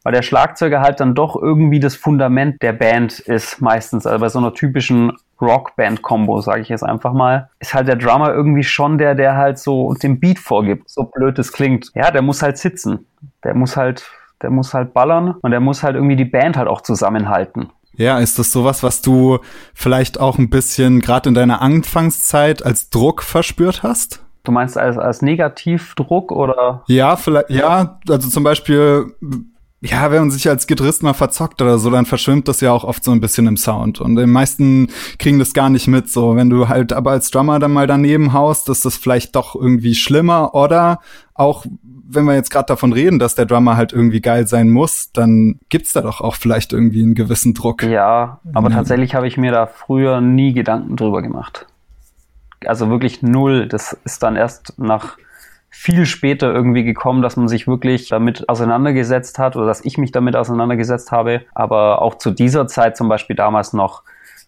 Weil 0.04 0.14
der 0.14 0.22
Schlagzeuger 0.22 0.80
halt 0.80 0.98
dann 0.98 1.14
doch 1.14 1.36
irgendwie 1.40 1.78
das 1.78 1.94
Fundament 1.94 2.60
der 2.60 2.72
Band 2.72 3.20
ist, 3.20 3.60
meistens. 3.60 4.04
Also 4.04 4.18
bei 4.18 4.28
so 4.28 4.40
einer 4.40 4.52
typischen 4.52 5.12
Rockband-Kombo, 5.40 6.40
sage 6.40 6.62
ich 6.62 6.68
jetzt 6.68 6.82
einfach 6.82 7.12
mal, 7.12 7.50
ist 7.60 7.74
halt 7.74 7.86
der 7.86 7.96
Drummer 7.96 8.32
irgendwie 8.32 8.64
schon 8.64 8.98
der, 8.98 9.14
der 9.14 9.36
halt 9.36 9.58
so 9.58 9.94
den 9.94 10.18
Beat 10.18 10.40
vorgibt. 10.40 10.90
So 10.90 11.04
blöd 11.04 11.38
es 11.38 11.52
klingt. 11.52 11.90
Ja, 11.94 12.10
der 12.10 12.22
muss 12.22 12.42
halt 12.42 12.58
sitzen. 12.58 13.06
Der 13.44 13.54
muss 13.54 13.76
halt, 13.76 14.10
der 14.40 14.50
muss 14.50 14.74
halt 14.74 14.92
ballern 14.92 15.36
und 15.40 15.52
der 15.52 15.60
muss 15.60 15.84
halt 15.84 15.94
irgendwie 15.94 16.16
die 16.16 16.24
Band 16.24 16.56
halt 16.56 16.68
auch 16.68 16.80
zusammenhalten. 16.80 17.70
Ja, 17.96 18.18
ist 18.18 18.38
das 18.38 18.52
sowas, 18.52 18.82
was 18.82 19.02
du 19.02 19.38
vielleicht 19.74 20.18
auch 20.18 20.38
ein 20.38 20.50
bisschen 20.50 21.00
gerade 21.00 21.28
in 21.28 21.34
deiner 21.34 21.60
Anfangszeit 21.60 22.64
als 22.64 22.90
Druck 22.90 23.22
verspürt 23.22 23.82
hast? 23.82 24.22
Du 24.44 24.50
meinst 24.50 24.76
als, 24.76 24.98
als 24.98 25.22
Negativdruck 25.22 26.32
oder? 26.32 26.82
Ja, 26.88 27.16
vielleicht, 27.16 27.50
ja, 27.50 28.00
also 28.08 28.28
zum 28.28 28.42
Beispiel, 28.42 29.14
ja, 29.80 30.10
wenn 30.10 30.20
man 30.20 30.30
sich 30.30 30.48
als 30.48 30.66
Gitarrist 30.66 31.02
mal 31.02 31.12
verzockt 31.12 31.60
oder 31.60 31.78
so, 31.78 31.90
dann 31.90 32.06
verschwimmt 32.06 32.48
das 32.48 32.60
ja 32.60 32.72
auch 32.72 32.84
oft 32.84 33.04
so 33.04 33.12
ein 33.12 33.20
bisschen 33.20 33.46
im 33.46 33.56
Sound. 33.56 34.00
Und 34.00 34.16
die 34.16 34.26
meisten 34.26 34.88
kriegen 35.18 35.38
das 35.38 35.54
gar 35.54 35.70
nicht 35.70 35.86
mit. 35.86 36.08
So, 36.08 36.34
wenn 36.34 36.50
du 36.50 36.68
halt 36.68 36.92
aber 36.92 37.12
als 37.12 37.30
Drummer 37.30 37.58
dann 37.58 37.72
mal 37.72 37.86
daneben 37.86 38.32
haust, 38.32 38.68
ist 38.68 38.84
das 38.84 38.96
vielleicht 38.96 39.36
doch 39.36 39.54
irgendwie 39.54 39.94
schlimmer. 39.94 40.54
Oder 40.54 41.00
auch 41.34 41.66
wenn 42.14 42.24
wir 42.24 42.34
jetzt 42.34 42.50
gerade 42.50 42.66
davon 42.66 42.92
reden, 42.92 43.18
dass 43.18 43.34
der 43.34 43.46
Drummer 43.46 43.76
halt 43.76 43.92
irgendwie 43.92 44.20
geil 44.20 44.46
sein 44.46 44.70
muss, 44.70 45.12
dann 45.12 45.58
gibt's 45.68 45.92
da 45.92 46.00
doch 46.00 46.20
auch 46.20 46.36
vielleicht 46.36 46.72
irgendwie 46.72 47.02
einen 47.02 47.14
gewissen 47.14 47.54
Druck. 47.54 47.82
Ja, 47.82 48.40
aber 48.52 48.70
ja. 48.70 48.76
tatsächlich 48.76 49.14
habe 49.14 49.26
ich 49.26 49.36
mir 49.36 49.52
da 49.52 49.66
früher 49.66 50.20
nie 50.20 50.52
Gedanken 50.52 50.96
drüber 50.96 51.22
gemacht. 51.22 51.66
Also 52.66 52.90
wirklich 52.90 53.22
null. 53.22 53.66
Das 53.66 53.96
ist 54.04 54.22
dann 54.22 54.36
erst 54.36 54.78
nach 54.78 55.16
viel 55.70 56.06
später 56.06 56.52
irgendwie 56.52 56.84
gekommen, 56.84 57.22
dass 57.22 57.36
man 57.36 57.48
sich 57.48 57.66
wirklich 57.66 58.10
damit 58.10 58.48
auseinandergesetzt 58.48 59.38
hat 59.38 59.56
oder 59.56 59.66
dass 59.66 59.84
ich 59.84 59.98
mich 59.98 60.12
damit 60.12 60.36
auseinandergesetzt 60.36 61.10
habe. 61.12 61.42
Aber 61.54 62.02
auch 62.02 62.16
zu 62.16 62.30
dieser 62.30 62.66
Zeit 62.66 62.96
zum 62.96 63.08
Beispiel 63.08 63.34
damals 63.34 63.72
noch, 63.72 64.02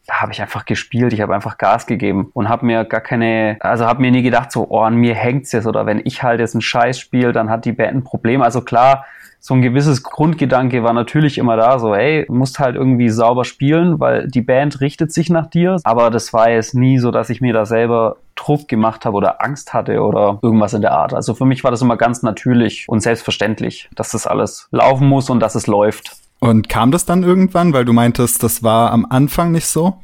da 0.07 0.21
habe 0.21 0.33
ich 0.33 0.43
einfach 0.43 0.67
gespielt, 0.67 1.13
ich 1.13 1.21
habe 1.21 1.35
einfach 1.35 1.57
Gas 1.59 1.87
gegeben 1.87 2.31
und 2.35 2.49
habe 2.49 2.67
mir 2.67 2.85
gar 2.85 3.01
keine, 3.01 3.57
also 3.61 3.87
habe 3.87 4.03
mir 4.03 4.11
nie 4.11 4.23
gedacht, 4.23 4.53
so, 4.53 4.67
oh, 4.69 4.81
an 4.81 4.97
mir 4.97 5.15
hängt's 5.15 5.53
jetzt 5.53 5.67
oder 5.67 5.87
wenn 5.87 6.03
ich 6.05 6.23
halt 6.23 6.41
jetzt 6.41 6.55
einen 6.55 6.63
Scheiß 6.63 6.99
spiele, 6.99 7.33
dann 7.33 7.51
hat 7.51 7.65
die 7.65 7.73
Band 7.73 7.97
ein 7.97 8.05
Problem. 8.05 8.43
Also 8.43 8.61
klar, 8.61 9.05
so 9.47 9.53
ein 9.53 9.61
gewisses 9.61 10.03
Grundgedanke 10.03 10.83
war 10.83 10.95
natürlich 10.95 11.37
immer 11.37 11.57
da, 11.57 11.79
so, 11.79 11.95
hey, 11.95 12.25
musst 12.29 12.59
halt 12.59 12.77
irgendwie 12.77 13.11
sauber 13.11 13.45
spielen, 13.45 14.01
weil 14.01 14.27
die 14.27 14.41
Band 14.41 14.81
richtet 14.81 15.13
sich 15.13 15.29
nach 15.29 15.49
dir. 15.49 15.77
Aber 15.85 16.11
das 16.11 16.33
war 16.33 16.51
jetzt 16.51 16.75
nie 16.75 16.99
so, 16.99 17.11
dass 17.11 17.29
ich 17.29 17.43
mir 17.43 17.53
da 17.53 17.67
selber 17.67 18.17
Druck 18.37 18.69
gemacht 18.69 19.05
habe 19.05 19.17
oder 19.17 19.43
Angst 19.43 19.75
hatte 19.75 20.01
oder 20.01 20.39
irgendwas 20.41 20.73
in 20.73 20.81
der 20.81 20.93
Art. 20.93 21.13
Also 21.13 21.35
für 21.35 21.45
mich 21.45 21.63
war 21.63 21.71
das 21.71 21.83
immer 21.83 21.99
ganz 21.99 22.23
natürlich 22.23 22.87
und 22.89 23.01
selbstverständlich, 23.01 23.91
dass 23.95 24.13
das 24.13 24.27
alles 24.27 24.69
laufen 24.71 25.09
muss 25.09 25.29
und 25.29 25.41
dass 25.41 25.55
es 25.55 25.67
läuft. 25.67 26.17
Und 26.45 26.69
kam 26.69 26.91
das 26.91 27.07
dann 27.07 27.23
irgendwann, 27.23 27.73
weil 27.73 27.87
du 27.87 27.95
meintest, 27.95 28.43
das 28.43 28.63
war 28.63 28.93
am 28.93 29.07
Anfang 29.09 29.51
nicht 29.51 29.67
so? 29.67 29.95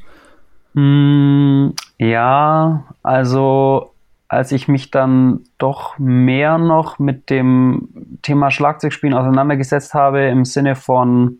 Mm, 0.73 1.67
ja, 1.99 2.83
also 3.03 3.91
als 4.27 4.51
ich 4.51 4.67
mich 4.67 4.89
dann 4.89 5.41
doch 5.59 5.99
mehr 5.99 6.57
noch 6.57 6.97
mit 6.97 7.29
dem 7.29 7.89
Thema 8.23 8.49
Schlagzeugspielen 8.49 9.15
auseinandergesetzt 9.15 9.93
habe, 9.93 10.23
im 10.29 10.43
Sinne 10.43 10.75
von, 10.75 11.37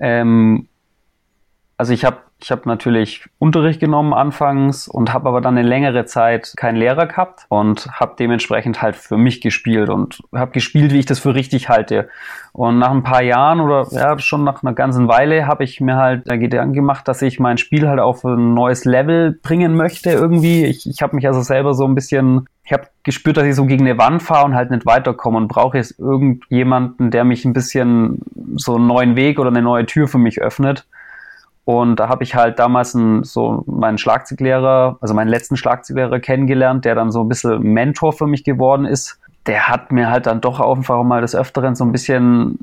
ähm, 0.00 0.66
also 1.76 1.92
ich 1.92 2.04
habe 2.04 2.16
ich 2.38 2.50
habe 2.50 2.62
natürlich 2.66 3.24
Unterricht 3.38 3.80
genommen 3.80 4.12
anfangs 4.12 4.88
und 4.88 5.12
habe 5.12 5.28
aber 5.28 5.40
dann 5.40 5.56
eine 5.56 5.66
längere 5.66 6.04
Zeit 6.04 6.52
keinen 6.56 6.76
Lehrer 6.76 7.06
gehabt 7.06 7.46
und 7.48 7.88
habe 7.92 8.14
dementsprechend 8.18 8.82
halt 8.82 8.94
für 8.94 9.16
mich 9.16 9.40
gespielt 9.40 9.88
und 9.88 10.22
habe 10.34 10.50
gespielt, 10.50 10.92
wie 10.92 10.98
ich 10.98 11.06
das 11.06 11.18
für 11.18 11.34
richtig 11.34 11.68
halte. 11.68 12.08
Und 12.52 12.78
nach 12.78 12.90
ein 12.90 13.02
paar 13.02 13.22
Jahren 13.22 13.60
oder 13.60 13.86
ja 13.90 14.18
schon 14.18 14.44
nach 14.44 14.62
einer 14.62 14.74
ganzen 14.74 15.08
Weile 15.08 15.46
habe 15.46 15.64
ich 15.64 15.80
mir 15.80 15.96
halt 15.96 16.24
Gedanken 16.26 16.74
gemacht, 16.74 17.08
dass 17.08 17.22
ich 17.22 17.40
mein 17.40 17.58
Spiel 17.58 17.88
halt 17.88 18.00
auf 18.00 18.22
ein 18.24 18.54
neues 18.54 18.84
Level 18.84 19.32
bringen 19.32 19.74
möchte 19.74 20.10
irgendwie. 20.10 20.66
Ich, 20.66 20.88
ich 20.88 21.02
habe 21.02 21.16
mich 21.16 21.26
also 21.26 21.40
selber 21.40 21.72
so 21.72 21.84
ein 21.86 21.94
bisschen 21.94 22.46
ich 22.66 22.72
habe 22.72 22.88
gespürt, 23.04 23.36
dass 23.36 23.44
ich 23.44 23.54
so 23.54 23.64
gegen 23.64 23.86
eine 23.86 23.96
Wand 23.96 24.24
fahre 24.24 24.44
und 24.44 24.56
halt 24.56 24.72
nicht 24.72 24.86
weiterkomme 24.86 25.36
und 25.36 25.46
brauche 25.46 25.76
jetzt 25.76 26.00
irgendjemanden, 26.00 27.12
der 27.12 27.22
mich 27.22 27.44
ein 27.44 27.52
bisschen 27.52 28.20
so 28.56 28.74
einen 28.74 28.88
neuen 28.88 29.14
Weg 29.14 29.38
oder 29.38 29.50
eine 29.50 29.62
neue 29.62 29.86
Tür 29.86 30.08
für 30.08 30.18
mich 30.18 30.42
öffnet. 30.42 30.84
Und 31.66 31.96
da 31.96 32.08
habe 32.08 32.22
ich 32.22 32.36
halt 32.36 32.60
damals 32.60 32.94
einen, 32.94 33.24
so 33.24 33.64
meinen 33.66 33.98
Schlagzeuglehrer, 33.98 34.98
also 35.00 35.14
meinen 35.14 35.26
letzten 35.26 35.56
Schlagzeuglehrer 35.56 36.20
kennengelernt, 36.20 36.84
der 36.84 36.94
dann 36.94 37.10
so 37.10 37.24
ein 37.24 37.28
bisschen 37.28 37.60
Mentor 37.60 38.12
für 38.12 38.28
mich 38.28 38.44
geworden 38.44 38.84
ist. 38.84 39.18
Der 39.46 39.66
hat 39.66 39.90
mir 39.90 40.08
halt 40.08 40.26
dann 40.26 40.40
doch 40.40 40.60
einfach 40.60 41.02
mal 41.02 41.22
des 41.22 41.34
Öfteren 41.34 41.74
so 41.74 41.84
ein 41.84 41.90
bisschen 41.90 42.56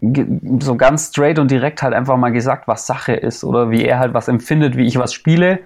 so 0.61 0.75
ganz 0.75 1.09
straight 1.09 1.37
und 1.37 1.51
direkt 1.51 1.83
halt 1.83 1.93
einfach 1.93 2.15
mal 2.15 2.31
gesagt, 2.31 2.65
was 2.69 2.87
Sache 2.87 3.11
ist 3.11 3.43
oder 3.43 3.69
wie 3.71 3.83
er 3.83 3.99
halt 3.99 4.13
was 4.13 4.29
empfindet, 4.29 4.77
wie 4.77 4.87
ich 4.87 4.97
was 4.97 5.13
spiele. 5.13 5.59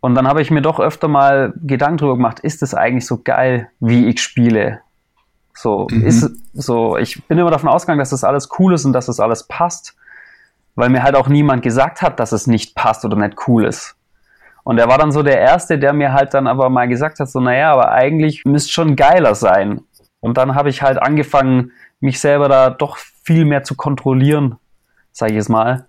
Und 0.00 0.14
dann 0.14 0.26
habe 0.26 0.40
ich 0.40 0.50
mir 0.50 0.62
doch 0.62 0.80
öfter 0.80 1.08
mal 1.08 1.52
Gedanken 1.62 1.98
drüber 1.98 2.16
gemacht, 2.16 2.40
ist 2.40 2.62
es 2.62 2.72
eigentlich 2.72 3.04
so 3.04 3.20
geil, 3.22 3.68
wie 3.80 4.08
ich 4.08 4.22
spiele? 4.22 4.80
So, 5.52 5.88
mhm. 5.90 6.06
ist 6.06 6.30
so, 6.54 6.96
ich 6.96 7.22
bin 7.28 7.36
immer 7.36 7.50
davon 7.50 7.68
ausgegangen, 7.68 7.98
dass 7.98 8.10
das 8.10 8.24
alles 8.24 8.48
cool 8.58 8.72
ist 8.72 8.86
und 8.86 8.94
dass 8.94 9.04
das 9.04 9.20
alles 9.20 9.46
passt 9.46 9.94
weil 10.74 10.88
mir 10.88 11.02
halt 11.02 11.16
auch 11.16 11.28
niemand 11.28 11.62
gesagt 11.62 12.02
hat, 12.02 12.20
dass 12.20 12.32
es 12.32 12.46
nicht 12.46 12.74
passt 12.74 13.04
oder 13.04 13.16
nicht 13.16 13.36
cool 13.48 13.64
ist. 13.64 13.96
Und 14.62 14.78
er 14.78 14.88
war 14.88 14.98
dann 14.98 15.12
so 15.12 15.22
der 15.22 15.40
Erste, 15.40 15.78
der 15.78 15.92
mir 15.92 16.12
halt 16.12 16.34
dann 16.34 16.46
aber 16.46 16.68
mal 16.68 16.86
gesagt 16.86 17.18
hat, 17.20 17.28
so, 17.28 17.40
naja, 17.40 17.72
aber 17.72 17.92
eigentlich 17.92 18.44
müsste 18.44 18.72
schon 18.72 18.96
geiler 18.96 19.34
sein. 19.34 19.80
Und 20.20 20.36
dann 20.36 20.54
habe 20.54 20.68
ich 20.68 20.82
halt 20.82 21.00
angefangen, 21.00 21.72
mich 22.00 22.20
selber 22.20 22.48
da 22.48 22.70
doch 22.70 22.96
viel 22.96 23.44
mehr 23.44 23.62
zu 23.62 23.74
kontrollieren, 23.74 24.56
sage 25.12 25.32
ich 25.32 25.38
es 25.38 25.48
mal. 25.48 25.86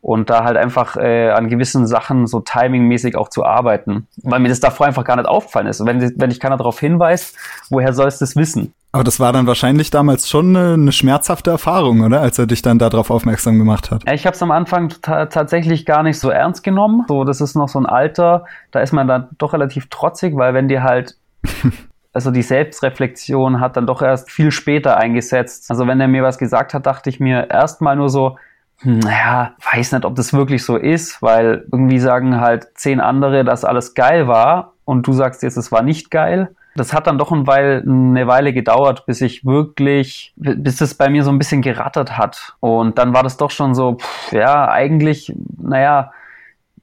Und 0.00 0.28
da 0.28 0.44
halt 0.44 0.56
einfach 0.58 0.96
äh, 0.96 1.30
an 1.30 1.48
gewissen 1.48 1.86
Sachen 1.86 2.26
so 2.26 2.40
timingmäßig 2.40 3.16
auch 3.16 3.30
zu 3.30 3.44
arbeiten. 3.44 4.06
Weil 4.22 4.40
mir 4.40 4.50
das 4.50 4.60
davor 4.60 4.86
einfach 4.86 5.04
gar 5.04 5.16
nicht 5.16 5.28
aufgefallen 5.28 5.66
ist. 5.66 5.84
wenn, 5.84 6.20
wenn 6.20 6.30
ich 6.30 6.40
keiner 6.40 6.58
darauf 6.58 6.78
hinweist, 6.78 7.36
woher 7.70 7.94
soll 7.94 8.08
es 8.08 8.18
das 8.18 8.36
wissen? 8.36 8.74
Aber 8.94 9.02
das 9.02 9.18
war 9.18 9.32
dann 9.32 9.48
wahrscheinlich 9.48 9.90
damals 9.90 10.28
schon 10.30 10.56
eine, 10.56 10.74
eine 10.74 10.92
schmerzhafte 10.92 11.50
Erfahrung, 11.50 12.02
oder? 12.02 12.20
Als 12.20 12.38
er 12.38 12.46
dich 12.46 12.62
dann 12.62 12.78
darauf 12.78 13.10
aufmerksam 13.10 13.58
gemacht 13.58 13.90
hat. 13.90 14.08
Ich 14.08 14.24
habe 14.24 14.36
es 14.36 14.42
am 14.42 14.52
Anfang 14.52 14.94
tatsächlich 15.02 15.84
gar 15.84 16.04
nicht 16.04 16.20
so 16.20 16.30
ernst 16.30 16.62
genommen. 16.62 17.04
So, 17.08 17.24
das 17.24 17.40
ist 17.40 17.56
noch 17.56 17.68
so 17.68 17.80
ein 17.80 17.86
Alter, 17.86 18.44
da 18.70 18.78
ist 18.78 18.92
man 18.92 19.08
dann 19.08 19.30
doch 19.36 19.52
relativ 19.52 19.88
trotzig, 19.90 20.36
weil 20.36 20.54
wenn 20.54 20.68
dir 20.68 20.84
halt 20.84 21.16
also 22.12 22.30
die 22.30 22.42
Selbstreflexion 22.42 23.58
hat 23.58 23.76
dann 23.76 23.88
doch 23.88 24.00
erst 24.00 24.30
viel 24.30 24.52
später 24.52 24.96
eingesetzt. 24.96 25.72
Also 25.72 25.88
wenn 25.88 26.00
er 26.00 26.06
mir 26.06 26.22
was 26.22 26.38
gesagt 26.38 26.72
hat, 26.72 26.86
dachte 26.86 27.10
ich 27.10 27.18
mir 27.18 27.50
erstmal 27.50 27.96
nur 27.96 28.10
so, 28.10 28.38
hm, 28.78 29.00
naja, 29.00 29.54
weiß 29.72 29.90
nicht, 29.90 30.04
ob 30.04 30.14
das 30.14 30.32
wirklich 30.32 30.64
so 30.64 30.76
ist, 30.76 31.20
weil 31.20 31.66
irgendwie 31.72 31.98
sagen 31.98 32.40
halt 32.40 32.68
zehn 32.74 33.00
andere, 33.00 33.42
dass 33.42 33.64
alles 33.64 33.94
geil 33.94 34.28
war 34.28 34.74
und 34.84 35.04
du 35.04 35.12
sagst 35.12 35.42
jetzt, 35.42 35.56
es 35.56 35.72
war 35.72 35.82
nicht 35.82 36.12
geil. 36.12 36.54
Das 36.76 36.92
hat 36.92 37.06
dann 37.06 37.18
doch 37.18 37.30
ein 37.30 37.46
Weile, 37.46 37.82
eine 37.82 38.26
Weile 38.26 38.52
gedauert, 38.52 39.06
bis 39.06 39.20
ich 39.20 39.44
wirklich, 39.44 40.32
bis 40.36 40.80
es 40.80 40.94
bei 40.94 41.08
mir 41.08 41.22
so 41.22 41.30
ein 41.30 41.38
bisschen 41.38 41.62
gerattert 41.62 42.18
hat. 42.18 42.54
Und 42.60 42.98
dann 42.98 43.14
war 43.14 43.22
das 43.22 43.36
doch 43.36 43.50
schon 43.50 43.74
so, 43.74 43.96
pff, 43.96 44.32
ja, 44.32 44.68
eigentlich, 44.68 45.32
naja, 45.56 46.10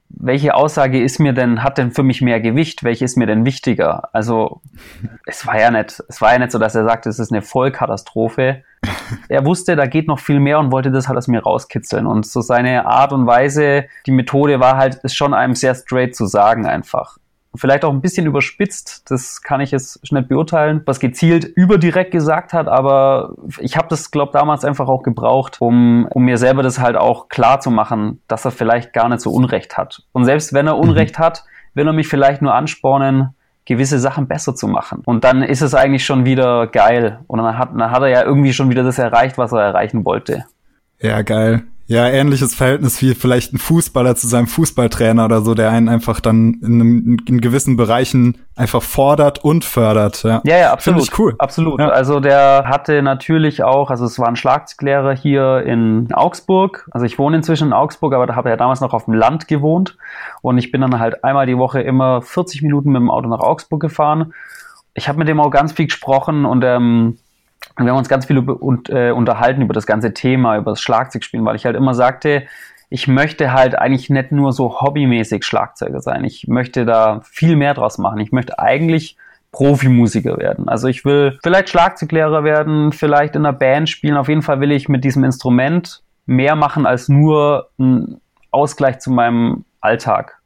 welche 0.10 0.56
Aussage 0.56 1.02
ist 1.02 1.20
mir 1.20 1.34
denn, 1.34 1.64
hat 1.64 1.78
denn 1.78 1.92
für 1.92 2.04
mich 2.04 2.22
mehr 2.22 2.40
Gewicht? 2.40 2.84
Welche 2.84 3.06
ist 3.06 3.18
mir 3.18 3.26
denn 3.26 3.46
wichtiger? 3.46 4.10
Also, 4.14 4.62
es 5.26 5.48
war 5.48 5.60
ja 5.60 5.72
nicht, 5.72 6.02
es 6.08 6.22
war 6.22 6.34
ja 6.34 6.40
nicht 6.40 6.52
so, 6.52 6.60
dass 6.60 6.76
er 6.76 6.84
sagte, 6.84 7.10
es 7.10 7.20
ist 7.20 7.32
eine 7.32 7.42
Vollkatastrophe. 7.42 8.64
Er 9.28 9.46
wusste, 9.46 9.76
da 9.76 9.88
geht 9.88 10.08
noch 10.08 10.20
viel 10.20 10.40
mehr 10.40 10.58
und 10.58 10.72
wollte 10.72 10.90
das 10.90 11.08
halt 11.08 11.18
aus 11.18 11.28
mir 11.28 11.44
rauskitzeln. 11.44 12.08
Und 12.08 12.26
so 12.26 12.40
seine 12.40 12.86
Art 12.86 13.12
und 13.12 13.28
Weise, 13.28 13.86
die 14.06 14.12
Methode 14.12 14.60
war 14.62 14.78
halt, 14.78 15.02
es 15.04 15.14
schon 15.14 15.34
einem 15.34 15.54
sehr 15.54 15.76
straight 15.76 16.16
zu 16.16 16.26
sagen 16.26 16.66
einfach 16.66 17.18
vielleicht 17.56 17.84
auch 17.84 17.92
ein 17.92 18.02
bisschen 18.02 18.26
überspitzt, 18.26 19.10
das 19.12 19.42
kann 19.42 19.62
ich 19.62 19.72
jetzt 19.72 20.12
nicht 20.12 20.28
beurteilen, 20.30 20.82
was 20.86 21.00
gezielt 21.00 21.44
überdirekt 21.44 22.12
gesagt 22.12 22.54
hat, 22.54 22.68
aber 22.68 23.36
ich 23.60 23.76
habe 23.76 23.88
das, 23.90 24.12
glaube 24.12 24.32
damals 24.32 24.64
einfach 24.64 24.88
auch 24.88 25.04
gebraucht, 25.04 25.58
um, 25.60 26.08
um 26.10 26.24
mir 26.24 26.38
selber 26.38 26.64
das 26.64 26.80
halt 26.80 26.96
auch 26.96 27.28
klar 27.30 27.60
zu 27.60 27.72
machen, 27.72 28.22
dass 28.28 28.46
er 28.46 28.52
vielleicht 28.52 28.94
gar 28.94 29.10
nicht 29.10 29.22
so 29.22 29.32
Unrecht 29.32 29.78
hat. 29.78 30.04
Und 30.14 30.26
selbst 30.26 30.54
wenn 30.54 30.68
er 30.68 30.76
mhm. 30.76 30.82
Unrecht 30.82 31.20
mhm. 31.20 31.24
hat, 31.24 31.44
will 31.74 31.88
er 31.88 31.94
mich 31.94 32.08
vielleicht 32.08 32.42
nur 32.42 32.54
anspornen, 32.54 33.36
gewisse 33.66 34.00
Sachen 34.00 34.28
besser 34.28 34.56
zu 34.56 34.68
machen. 34.68 35.02
Und 35.06 35.24
dann 35.24 35.44
ist 35.44 35.62
es 35.62 35.76
eigentlich 35.76 36.06
schon 36.06 36.26
wieder 36.26 36.68
geil. 36.68 37.20
Und 37.28 37.40
dann 37.40 37.58
hat, 37.58 37.70
dann 37.72 37.92
hat 37.92 38.02
er 38.02 38.08
ja 38.08 38.24
irgendwie 38.24 38.54
schon 38.54 38.70
wieder 38.70 38.84
das 38.84 38.98
erreicht, 38.98 39.38
was 39.38 39.52
er 39.52 39.62
erreichen 39.62 40.04
wollte. 40.04 40.46
Ja, 41.00 41.22
geil. 41.22 41.64
Ja, 41.92 42.08
ähnliches 42.08 42.56
Verhältnis 42.56 43.02
wie 43.02 43.14
vielleicht 43.16 43.52
ein 43.52 43.58
Fußballer 43.58 44.16
zu 44.16 44.26
seinem 44.26 44.48
Fußballtrainer 44.48 45.26
oder 45.26 45.42
so, 45.42 45.56
der 45.56 45.72
einen 45.72 45.90
einfach 45.90 46.22
dann 46.22 46.54
in, 46.62 46.80
einem, 46.80 47.18
in 47.28 47.42
gewissen 47.42 47.76
Bereichen 47.76 48.38
einfach 48.56 48.82
fordert 48.82 49.44
und 49.44 49.66
fördert. 49.66 50.24
Ja, 50.24 50.42
ja, 50.46 50.58
ja 50.58 50.72
absolut. 50.72 51.02
Finde 51.02 51.12
ich 51.12 51.20
cool. 51.20 51.36
Absolut. 51.38 51.82
Ja. 51.82 51.90
Also 51.90 52.22
der 52.22 52.64
hatte 52.66 53.02
natürlich 53.02 53.66
auch, 53.66 53.90
also 53.90 54.06
es 54.06 54.18
war 54.18 54.30
ein 54.30 54.38
Schlagzeuglehrer 54.38 55.14
hier 55.14 55.64
in 55.66 56.08
Augsburg. 56.14 56.88
Also 56.92 57.06
ich 57.06 57.20
wohne 57.20 57.36
inzwischen 57.36 57.68
in 57.68 57.74
Augsburg, 57.74 58.14
aber 58.14 58.26
da 58.26 58.36
habe 58.36 58.48
ich 58.48 58.54
ja 58.54 58.58
damals 58.58 58.80
noch 58.80 58.94
auf 58.94 59.04
dem 59.04 59.14
Land 59.14 59.50
gewohnt. 59.50 59.98
Und 60.42 60.60
ich 60.60 60.72
bin 60.72 60.80
dann 60.80 60.98
halt 60.98 61.26
einmal 61.26 61.46
die 61.46 61.58
Woche 61.58 61.82
immer 61.82 62.22
40 62.22 62.62
Minuten 62.62 62.94
mit 62.94 63.02
dem 63.02 63.12
Auto 63.12 63.28
nach 63.28 63.42
Augsburg 63.42 63.82
gefahren. 63.82 64.34
Ich 64.94 65.10
habe 65.10 65.18
mit 65.20 65.28
dem 65.28 65.42
auch 65.42 65.52
ganz 65.52 65.74
viel 65.74 65.88
gesprochen 65.88 66.46
und 66.46 66.64
ähm, 66.64 67.18
und 67.78 67.86
wir 67.86 67.92
haben 67.92 68.00
uns 68.00 68.10
ganz 68.10 68.26
viel 68.26 68.40
und, 68.40 68.90
äh, 68.90 69.12
unterhalten 69.12 69.62
über 69.62 69.74
das 69.74 69.86
ganze 69.86 70.14
Thema, 70.14 70.58
über 70.58 70.72
das 70.72 70.82
Schlagzeugspielen, 70.82 71.46
weil 71.46 71.56
ich 71.56 71.66
halt 71.66 71.76
immer 71.76 71.94
sagte, 71.94 72.44
ich 72.90 73.08
möchte 73.08 73.54
halt 73.54 73.80
eigentlich 73.80 74.10
nicht 74.10 74.32
nur 74.32 74.52
so 74.52 74.82
hobbymäßig 74.82 75.46
Schlagzeuger 75.46 76.02
sein. 76.02 76.26
Ich 76.26 76.48
möchte 76.48 76.86
da 76.86 77.22
viel 77.24 77.56
mehr 77.56 77.74
draus 77.74 77.98
machen. 77.98 78.20
Ich 78.20 78.34
möchte 78.34 78.60
eigentlich 78.60 79.16
Profimusiker 79.52 80.38
werden. 80.38 80.68
Also 80.68 80.88
ich 80.88 81.06
will 81.06 81.40
vielleicht 81.42 81.70
Schlagzeuglehrer 81.70 82.44
werden, 82.44 82.92
vielleicht 82.92 83.36
in 83.36 83.46
einer 83.46 83.58
Band 83.58 83.90
spielen. 83.90 84.18
Auf 84.18 84.28
jeden 84.28 84.42
Fall 84.42 84.60
will 84.60 84.72
ich 84.72 84.90
mit 84.90 85.04
diesem 85.04 85.24
Instrument 85.24 86.04
mehr 86.26 86.56
machen 86.56 86.86
als 86.86 87.08
nur 87.08 87.70
ein 87.80 88.20
Ausgleich 88.52 89.00
zu 89.00 89.12
meinem 89.12 89.64
Alltag. 89.80 90.42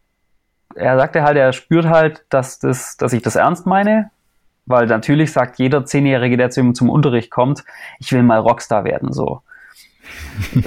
Er 0.76 0.98
sagte 0.98 1.24
halt, 1.24 1.38
er 1.38 1.54
spürt 1.54 1.88
halt, 1.88 2.26
dass, 2.30 2.60
das, 2.60 2.98
dass 2.98 3.14
ich 3.14 3.22
das 3.22 3.36
ernst 3.36 3.66
meine, 3.66 4.12
weil 4.66 4.88
natürlich 4.88 5.32
sagt 5.32 5.60
jeder 5.60 5.86
Zehnjährige, 5.86 6.38
der 6.38 6.50
zu 6.50 6.62
ihm 6.62 6.76
zum 6.76 6.90
Unterricht 6.90 7.32
kommt, 7.32 7.64
ich 8.00 8.12
will 8.12 8.24
mal 8.24 8.40
Rockstar 8.40 8.84
werden, 8.84 9.12
so. 9.12 9.42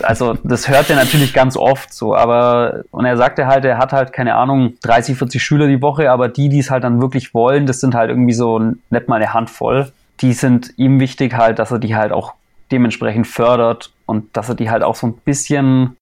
Also 0.03 0.35
das 0.43 0.69
hört 0.69 0.91
er 0.91 0.97
natürlich 0.97 1.33
ganz 1.33 1.57
oft 1.57 1.93
so, 1.93 2.15
aber 2.17 2.83
und 2.91 3.05
er 3.05 3.17
sagte 3.17 3.47
halt, 3.47 3.65
er 3.65 3.79
hat 3.79 3.93
halt 3.93 4.13
keine 4.13 4.35
Ahnung 4.35 4.75
30, 4.83 5.17
40 5.17 5.43
Schüler 5.43 5.69
die 5.69 5.83
Woche, 5.83 6.11
aber 6.11 6.29
die, 6.29 6.49
die 6.49 6.59
es 6.59 6.71
halt 6.71 6.85
dann 6.85 7.01
wirklich 7.01 7.35
wollen, 7.35 7.67
das 7.67 7.81
sind 7.81 7.95
halt 7.95 8.11
irgendwie 8.11 8.33
so 8.33 8.59
nicht 8.59 9.09
mal 9.09 9.17
eine 9.17 9.33
Handvoll. 9.33 9.93
Die 10.21 10.33
sind 10.33 10.73
ihm 10.77 10.99
wichtig 10.99 11.35
halt, 11.35 11.59
dass 11.59 11.71
er 11.71 11.79
die 11.79 11.95
halt 11.95 12.13
auch 12.13 12.35
dementsprechend 12.73 13.27
fördert 13.27 13.93
und 14.07 14.37
dass 14.37 14.49
er 14.49 14.55
die 14.55 14.71
halt 14.71 14.83
auch 14.83 14.97
so 14.97 15.07
ein 15.07 15.15
bisschen 15.15 15.97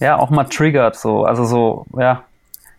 ja 0.00 0.16
auch 0.16 0.30
mal 0.30 0.44
triggert 0.44 0.96
so, 0.96 1.24
also 1.24 1.44
so 1.44 1.86
ja 1.98 2.24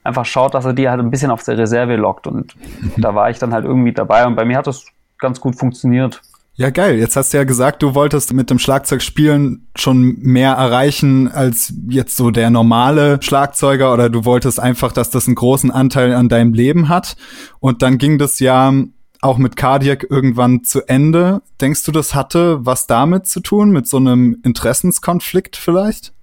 einfach 0.08 0.26
schaut, 0.26 0.54
dass 0.54 0.66
er 0.66 0.74
die 0.74 0.90
halt 0.90 1.00
ein 1.00 1.12
bisschen 1.12 1.32
auf 1.32 1.44
der 1.44 1.58
Reserve 1.58 1.96
lockt. 1.96 2.28
Und 2.28 2.56
da 2.98 3.14
war 3.14 3.30
ich 3.30 3.38
dann 3.38 3.54
halt 3.54 3.66
irgendwie 3.66 3.94
dabei 3.94 4.26
und 4.26 4.36
bei 4.36 4.46
mir 4.46 4.58
hat 4.58 4.68
das 4.68 4.86
ganz 5.20 5.40
gut 5.40 5.56
funktioniert. 5.56 6.22
Ja, 6.60 6.72
geil. 6.72 6.98
Jetzt 6.98 7.16
hast 7.16 7.34
du 7.34 7.38
ja 7.38 7.44
gesagt, 7.44 7.84
du 7.84 7.94
wolltest 7.94 8.34
mit 8.34 8.50
dem 8.50 8.58
Schlagzeugspielen 8.58 9.68
schon 9.76 10.18
mehr 10.18 10.54
erreichen 10.54 11.32
als 11.32 11.72
jetzt 11.88 12.18
so 12.18 12.32
der 12.32 12.50
normale 12.50 13.20
Schlagzeuger 13.22 13.94
oder 13.94 14.10
du 14.10 14.26
wolltest 14.26 14.60
einfach, 14.60 14.92
dass 14.92 15.12
das 15.12 15.28
einen 15.28 15.36
großen 15.36 15.70
Anteil 15.70 16.16
an 16.16 16.30
deinem 16.30 16.56
Leben 16.56 16.90
hat. 16.90 17.16
Und 17.60 17.84
dann 17.84 18.00
ging 18.00 18.18
das 18.18 18.40
ja 18.40 18.74
auch 19.22 19.38
mit 19.38 19.56
Cardiac 19.56 20.08
irgendwann 20.10 20.64
zu 20.64 20.82
Ende. 20.88 21.44
Denkst 21.62 21.84
du, 21.84 21.92
das 21.92 22.16
hatte 22.16 22.66
was 22.66 22.88
damit 22.88 23.28
zu 23.28 23.40
tun, 23.40 23.70
mit 23.70 23.88
so 23.88 23.98
einem 23.98 24.40
Interessenskonflikt 24.44 25.58
vielleicht? 25.58 26.14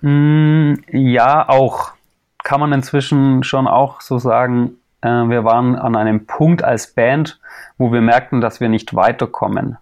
Mm, 0.00 0.74
ja, 0.92 1.46
auch. 1.46 1.92
Kann 2.44 2.60
man 2.60 2.72
inzwischen 2.72 3.42
schon 3.42 3.66
auch 3.66 4.00
so 4.00 4.18
sagen. 4.18 4.76
Äh, 5.00 5.08
wir 5.08 5.44
waren 5.44 5.76
an 5.76 5.96
einem 5.96 6.26
Punkt 6.26 6.62
als 6.62 6.94
Band, 6.94 7.40
wo 7.76 7.92
wir 7.92 8.00
merkten, 8.00 8.40
dass 8.40 8.60
wir 8.60 8.68
nicht 8.68 8.94
weiterkommen. 8.94 9.76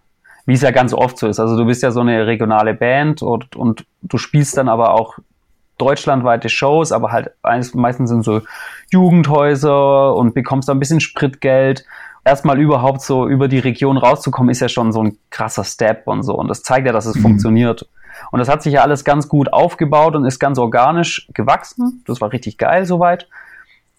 Wie 0.47 0.55
es 0.55 0.63
ja 0.63 0.71
ganz 0.71 0.95
oft 0.95 1.19
so 1.19 1.27
ist. 1.27 1.41
Also 1.41 1.57
du 1.57 1.67
bist 1.67 1.83
ja 1.83 1.91
so 1.91 2.01
eine 2.01 2.27
regionale 2.27 2.75
Band 2.75 3.23
und, 3.23 3.57
und 3.57 3.85
du 4.03 4.17
spielst 4.19 4.57
dann 4.57 4.69
aber 4.69 4.95
auch 4.95 5.19
deutschlandweite 5.79 6.49
Shows, 6.49 6.93
aber 6.93 7.13
halt 7.13 7.33
meistens 7.43 8.09
sind 8.11 8.25
so 8.25 8.43
Jugendhäuser 8.91 10.15
und 10.15 10.35
bekommst 10.35 10.69
da 10.69 10.73
ein 10.73 10.79
bisschen 10.79 11.01
Spritgeld. 11.01 11.85
Erstmal 12.25 12.61
überhaupt 12.61 13.03
so 13.03 13.29
über 13.29 13.49
die 13.49 13.59
Region 13.59 13.97
rauszukommen, 13.97 14.51
ist 14.51 14.61
ja 14.61 14.69
schon 14.69 14.93
so 14.93 15.03
ein 15.03 15.19
krasser 15.31 15.65
Step 15.65 16.07
und 16.07 16.23
so. 16.23 16.35
Und 16.35 16.49
das 16.49 16.63
zeigt 16.63 16.87
ja, 16.87 16.93
dass 16.93 17.07
es 17.07 17.17
mhm. 17.17 17.23
funktioniert. 17.23 17.89
Und 18.31 18.39
das 18.39 18.49
hat 18.49 18.63
sich 18.63 18.75
ja 18.75 18.83
alles 18.83 19.05
ganz 19.05 19.29
gut 19.29 19.53
aufgebaut 19.53 20.17
und 20.17 20.25
ist 20.25 20.39
ganz 20.39 20.59
organisch 20.59 21.29
gewachsen. 21.35 22.03
Das 22.07 22.21
war 22.21 22.33
richtig 22.33 22.59
geil 22.59 22.87
soweit. 22.87 23.29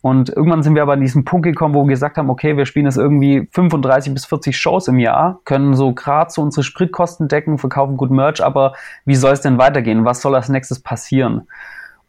Und 0.02 0.30
irgendwann 0.30 0.64
sind 0.64 0.76
wir 0.76 0.84
aber 0.84 0.94
an 0.94 1.02
diesen 1.02 1.26
Punkt 1.26 1.44
gekommen, 1.44 1.74
wo 1.74 1.84
wir 1.84 1.90
gesagt 1.90 2.18
haben, 2.18 2.30
okay, 2.30 2.56
wir 2.56 2.66
spielen 2.66 2.86
jetzt 2.86 2.98
irgendwie 2.98 3.50
35 3.52 4.14
bis 4.14 4.26
40 4.26 4.58
Shows 4.58 4.88
im 4.88 5.00
Jahr, 5.00 5.40
können 5.44 5.76
so 5.76 5.94
gerade 5.94 6.32
so 6.32 6.42
unsere 6.42 6.64
Spritkosten 6.64 7.28
decken, 7.28 7.58
verkaufen 7.58 7.98
gut 7.98 8.12
Merch, 8.12 8.44
aber 8.44 8.74
wie 9.06 9.16
soll 9.16 9.34
es 9.34 9.42
denn 9.42 9.58
weitergehen? 9.58 10.06
Was 10.06 10.22
soll 10.22 10.36
als 10.36 10.50
nächstes 10.50 10.80
passieren? 10.80 11.48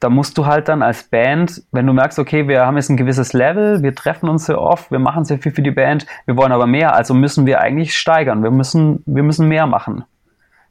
Da 0.00 0.10
musst 0.10 0.38
du 0.38 0.46
halt 0.46 0.68
dann 0.68 0.82
als 0.82 1.02
Band, 1.02 1.62
wenn 1.72 1.86
du 1.86 1.92
merkst, 1.92 2.20
okay, 2.20 2.46
wir 2.46 2.64
haben 2.64 2.76
jetzt 2.76 2.88
ein 2.88 2.96
gewisses 2.96 3.32
Level, 3.32 3.82
wir 3.82 3.94
treffen 3.94 4.28
uns 4.28 4.46
sehr 4.46 4.60
oft, 4.60 4.92
wir 4.92 5.00
machen 5.00 5.24
sehr 5.24 5.38
viel 5.38 5.50
für 5.50 5.62
die 5.62 5.72
Band, 5.72 6.06
wir 6.24 6.36
wollen 6.36 6.52
aber 6.52 6.68
mehr, 6.68 6.94
also 6.94 7.14
müssen 7.14 7.46
wir 7.46 7.60
eigentlich 7.60 7.96
steigern. 7.96 8.44
Wir 8.44 8.52
müssen, 8.52 9.02
wir 9.06 9.24
müssen 9.24 9.48
mehr 9.48 9.66
machen. 9.66 10.04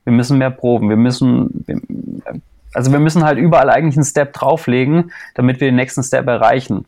Wir 0.07 0.13
müssen 0.13 0.37
mehr 0.37 0.51
proben. 0.51 0.87
Wir 0.87 0.95
müssen, 0.95 1.65
also 2.73 2.93
wir 2.93 2.99
müssen 2.99 3.25
halt 3.25 3.37
überall 3.37 3.69
eigentlich 3.69 3.97
einen 3.97 4.05
Step 4.05 4.31
drauflegen, 4.31 5.11
damit 5.35 5.59
wir 5.59 5.67
den 5.67 5.75
nächsten 5.75 6.01
Step 6.01 6.25
erreichen. 6.27 6.85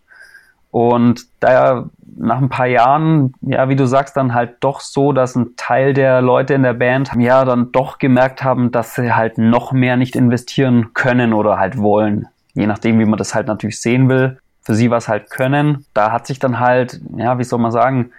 Und 0.72 1.26
da 1.42 1.90
nach 2.16 2.38
ein 2.38 2.48
paar 2.48 2.68
Jahren, 2.68 3.34
ja, 3.42 3.68
wie 3.68 3.76
du 3.76 3.86
sagst, 3.88 4.16
dann 4.16 4.34
halt 4.34 4.56
doch 4.62 4.80
so, 4.80 5.12
dass 5.12 5.36
ein 5.36 5.58
Teil 5.58 5.94
der 5.94 6.22
Leute 6.22 6.54
in 6.54 6.64
der 6.64 6.76
Band 6.76 7.12
ja 7.18 7.44
dann 7.44 7.74
doch 7.74 7.98
gemerkt 7.98 8.42
haben, 8.42 8.72
dass 8.72 8.96
sie 8.96 9.12
halt 9.12 9.38
noch 9.38 9.74
mehr 9.74 9.98
nicht 9.98 10.16
investieren 10.16 10.94
können 10.94 11.34
oder 11.34 11.60
halt 11.60 11.78
wollen. 11.78 12.26
Je 12.54 12.68
nachdem, 12.68 13.00
wie 13.00 13.06
man 13.06 13.18
das 13.18 13.36
halt 13.36 13.48
natürlich 13.48 13.82
sehen 13.82 14.08
will. 14.08 14.40
Für 14.62 14.76
sie 14.76 14.90
war 14.90 15.00
es 15.00 15.10
halt 15.10 15.30
können. 15.30 15.86
Da 15.94 16.14
hat 16.14 16.26
sich 16.26 16.40
dann 16.40 16.62
halt, 16.62 17.02
ja, 17.18 17.38
wie 17.38 17.44
soll 17.44 17.60
man 17.60 17.72
sagen, 17.74 18.12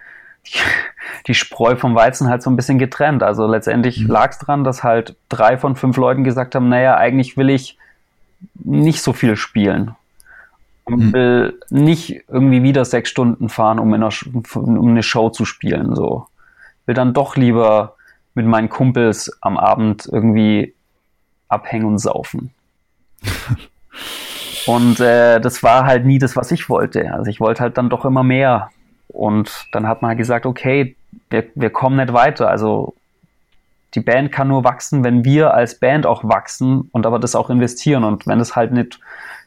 die, 0.47 0.59
die 1.27 1.33
Spreu 1.33 1.75
vom 1.75 1.95
Weizen 1.95 2.29
halt 2.29 2.41
so 2.41 2.49
ein 2.49 2.55
bisschen 2.55 2.79
getrennt. 2.79 3.23
Also 3.23 3.47
letztendlich 3.47 4.01
mhm. 4.01 4.11
lag 4.11 4.31
es 4.31 4.39
daran, 4.39 4.63
dass 4.63 4.83
halt 4.83 5.15
drei 5.29 5.57
von 5.57 5.75
fünf 5.75 5.97
Leuten 5.97 6.23
gesagt 6.23 6.55
haben, 6.55 6.69
naja, 6.69 6.95
eigentlich 6.95 7.37
will 7.37 7.49
ich 7.49 7.77
nicht 8.55 9.01
so 9.01 9.13
viel 9.13 9.35
spielen 9.35 9.95
und 10.85 11.07
mhm. 11.07 11.13
will 11.13 11.59
nicht 11.69 12.23
irgendwie 12.27 12.63
wieder 12.63 12.85
sechs 12.85 13.09
Stunden 13.09 13.49
fahren, 13.49 13.79
um, 13.79 13.93
einer, 13.93 14.09
um 14.55 14.89
eine 14.89 15.03
Show 15.03 15.29
zu 15.29 15.45
spielen. 15.45 15.95
So 15.95 16.27
will 16.85 16.95
dann 16.95 17.13
doch 17.13 17.35
lieber 17.35 17.95
mit 18.33 18.45
meinen 18.45 18.69
Kumpels 18.69 19.37
am 19.41 19.57
Abend 19.57 20.07
irgendwie 20.11 20.73
abhängen 21.47 21.85
und 21.85 21.97
saufen. 21.99 22.53
und 24.65 24.99
äh, 24.99 25.39
das 25.39 25.63
war 25.63 25.85
halt 25.85 26.05
nie 26.05 26.17
das, 26.17 26.35
was 26.35 26.51
ich 26.51 26.69
wollte. 26.69 27.13
Also 27.13 27.29
ich 27.29 27.39
wollte 27.39 27.61
halt 27.61 27.77
dann 27.77 27.89
doch 27.89 28.05
immer 28.05 28.23
mehr. 28.23 28.69
Und 29.11 29.67
dann 29.71 29.87
hat 29.87 30.01
man 30.01 30.09
halt 30.09 30.17
gesagt, 30.17 30.45
okay, 30.45 30.95
wir, 31.29 31.45
wir 31.55 31.69
kommen 31.69 31.97
nicht 31.97 32.13
weiter. 32.13 32.49
Also 32.49 32.95
die 33.93 33.99
Band 33.99 34.31
kann 34.31 34.47
nur 34.47 34.63
wachsen, 34.63 35.03
wenn 35.03 35.25
wir 35.25 35.53
als 35.53 35.79
Band 35.79 36.05
auch 36.05 36.23
wachsen 36.23 36.89
und 36.91 37.05
aber 37.05 37.19
das 37.19 37.35
auch 37.35 37.49
investieren. 37.49 38.03
Und 38.03 38.25
wenn 38.27 38.39
es 38.39 38.55
halt 38.55 38.71
nicht 38.71 38.99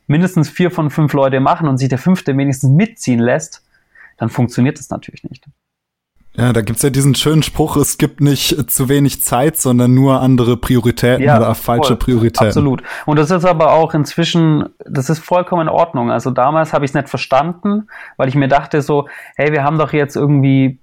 mindestens 0.06 0.50
vier 0.50 0.70
von 0.70 0.90
fünf 0.90 1.12
Leute 1.14 1.40
machen 1.40 1.68
und 1.68 1.78
sich 1.78 1.88
der 1.88 1.98
fünfte 1.98 2.36
wenigstens 2.36 2.70
mitziehen 2.70 3.20
lässt, 3.20 3.64
dann 4.18 4.28
funktioniert 4.28 4.78
das 4.78 4.90
natürlich 4.90 5.24
nicht. 5.24 5.46
Ja, 6.36 6.52
da 6.52 6.62
gibt's 6.62 6.82
ja 6.82 6.90
diesen 6.90 7.14
schönen 7.14 7.44
Spruch, 7.44 7.76
es 7.76 7.96
gibt 7.96 8.20
nicht 8.20 8.68
zu 8.68 8.88
wenig 8.88 9.22
Zeit, 9.22 9.56
sondern 9.56 9.94
nur 9.94 10.20
andere 10.20 10.56
Prioritäten 10.56 11.22
ja, 11.22 11.36
oder 11.36 11.54
falsche 11.54 11.90
voll, 11.90 11.96
Prioritäten. 11.96 12.48
Absolut. 12.48 12.82
Und 13.06 13.18
das 13.20 13.30
ist 13.30 13.44
aber 13.44 13.72
auch 13.72 13.94
inzwischen, 13.94 14.68
das 14.84 15.10
ist 15.10 15.20
vollkommen 15.20 15.62
in 15.62 15.68
Ordnung. 15.68 16.10
Also 16.10 16.32
damals 16.32 16.72
habe 16.72 16.84
ich 16.84 16.90
es 16.90 16.94
nicht 16.94 17.08
verstanden, 17.08 17.86
weil 18.16 18.28
ich 18.28 18.34
mir 18.34 18.48
dachte 18.48 18.82
so, 18.82 19.06
hey, 19.36 19.52
wir 19.52 19.62
haben 19.62 19.78
doch 19.78 19.92
jetzt 19.92 20.16
irgendwie, 20.16 20.80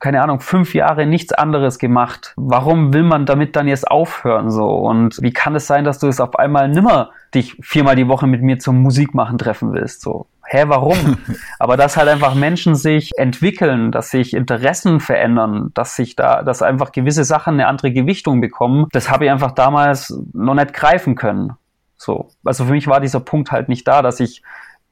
keine 0.00 0.20
Ahnung, 0.20 0.40
fünf 0.40 0.74
Jahre 0.74 1.06
nichts 1.06 1.32
anderes 1.32 1.78
gemacht. 1.78 2.32
Warum 2.36 2.92
will 2.92 3.04
man 3.04 3.24
damit 3.24 3.54
dann 3.54 3.68
jetzt 3.68 3.88
aufhören 3.88 4.50
so? 4.50 4.66
Und 4.68 5.22
wie 5.22 5.32
kann 5.32 5.54
es 5.54 5.68
sein, 5.68 5.84
dass 5.84 6.00
du 6.00 6.08
es 6.08 6.20
auf 6.20 6.36
einmal 6.40 6.68
nimmer 6.68 7.10
dich 7.36 7.56
viermal 7.60 7.94
die 7.94 8.08
Woche 8.08 8.26
mit 8.26 8.42
mir 8.42 8.58
zum 8.58 8.82
Musikmachen 8.82 9.38
treffen 9.38 9.72
willst? 9.72 10.02
So, 10.02 10.26
hä, 10.52 10.64
warum? 10.66 11.16
Aber 11.58 11.76
dass 11.76 11.96
halt 11.96 12.08
einfach 12.08 12.34
Menschen 12.34 12.74
sich 12.74 13.10
entwickeln, 13.16 13.90
dass 13.90 14.10
sich 14.10 14.34
Interessen 14.34 15.00
verändern, 15.00 15.70
dass 15.74 15.96
sich 15.96 16.14
da, 16.14 16.42
dass 16.42 16.62
einfach 16.62 16.92
gewisse 16.92 17.24
Sachen 17.24 17.54
eine 17.54 17.66
andere 17.66 17.90
Gewichtung 17.90 18.40
bekommen, 18.40 18.86
das 18.92 19.10
habe 19.10 19.24
ich 19.24 19.30
einfach 19.30 19.52
damals 19.52 20.14
noch 20.32 20.54
nicht 20.54 20.74
greifen 20.74 21.14
können. 21.14 21.54
So, 21.96 22.28
also 22.44 22.66
für 22.66 22.72
mich 22.72 22.86
war 22.86 23.00
dieser 23.00 23.20
Punkt 23.20 23.50
halt 23.50 23.68
nicht 23.68 23.88
da, 23.88 24.02
dass 24.02 24.20
ich 24.20 24.42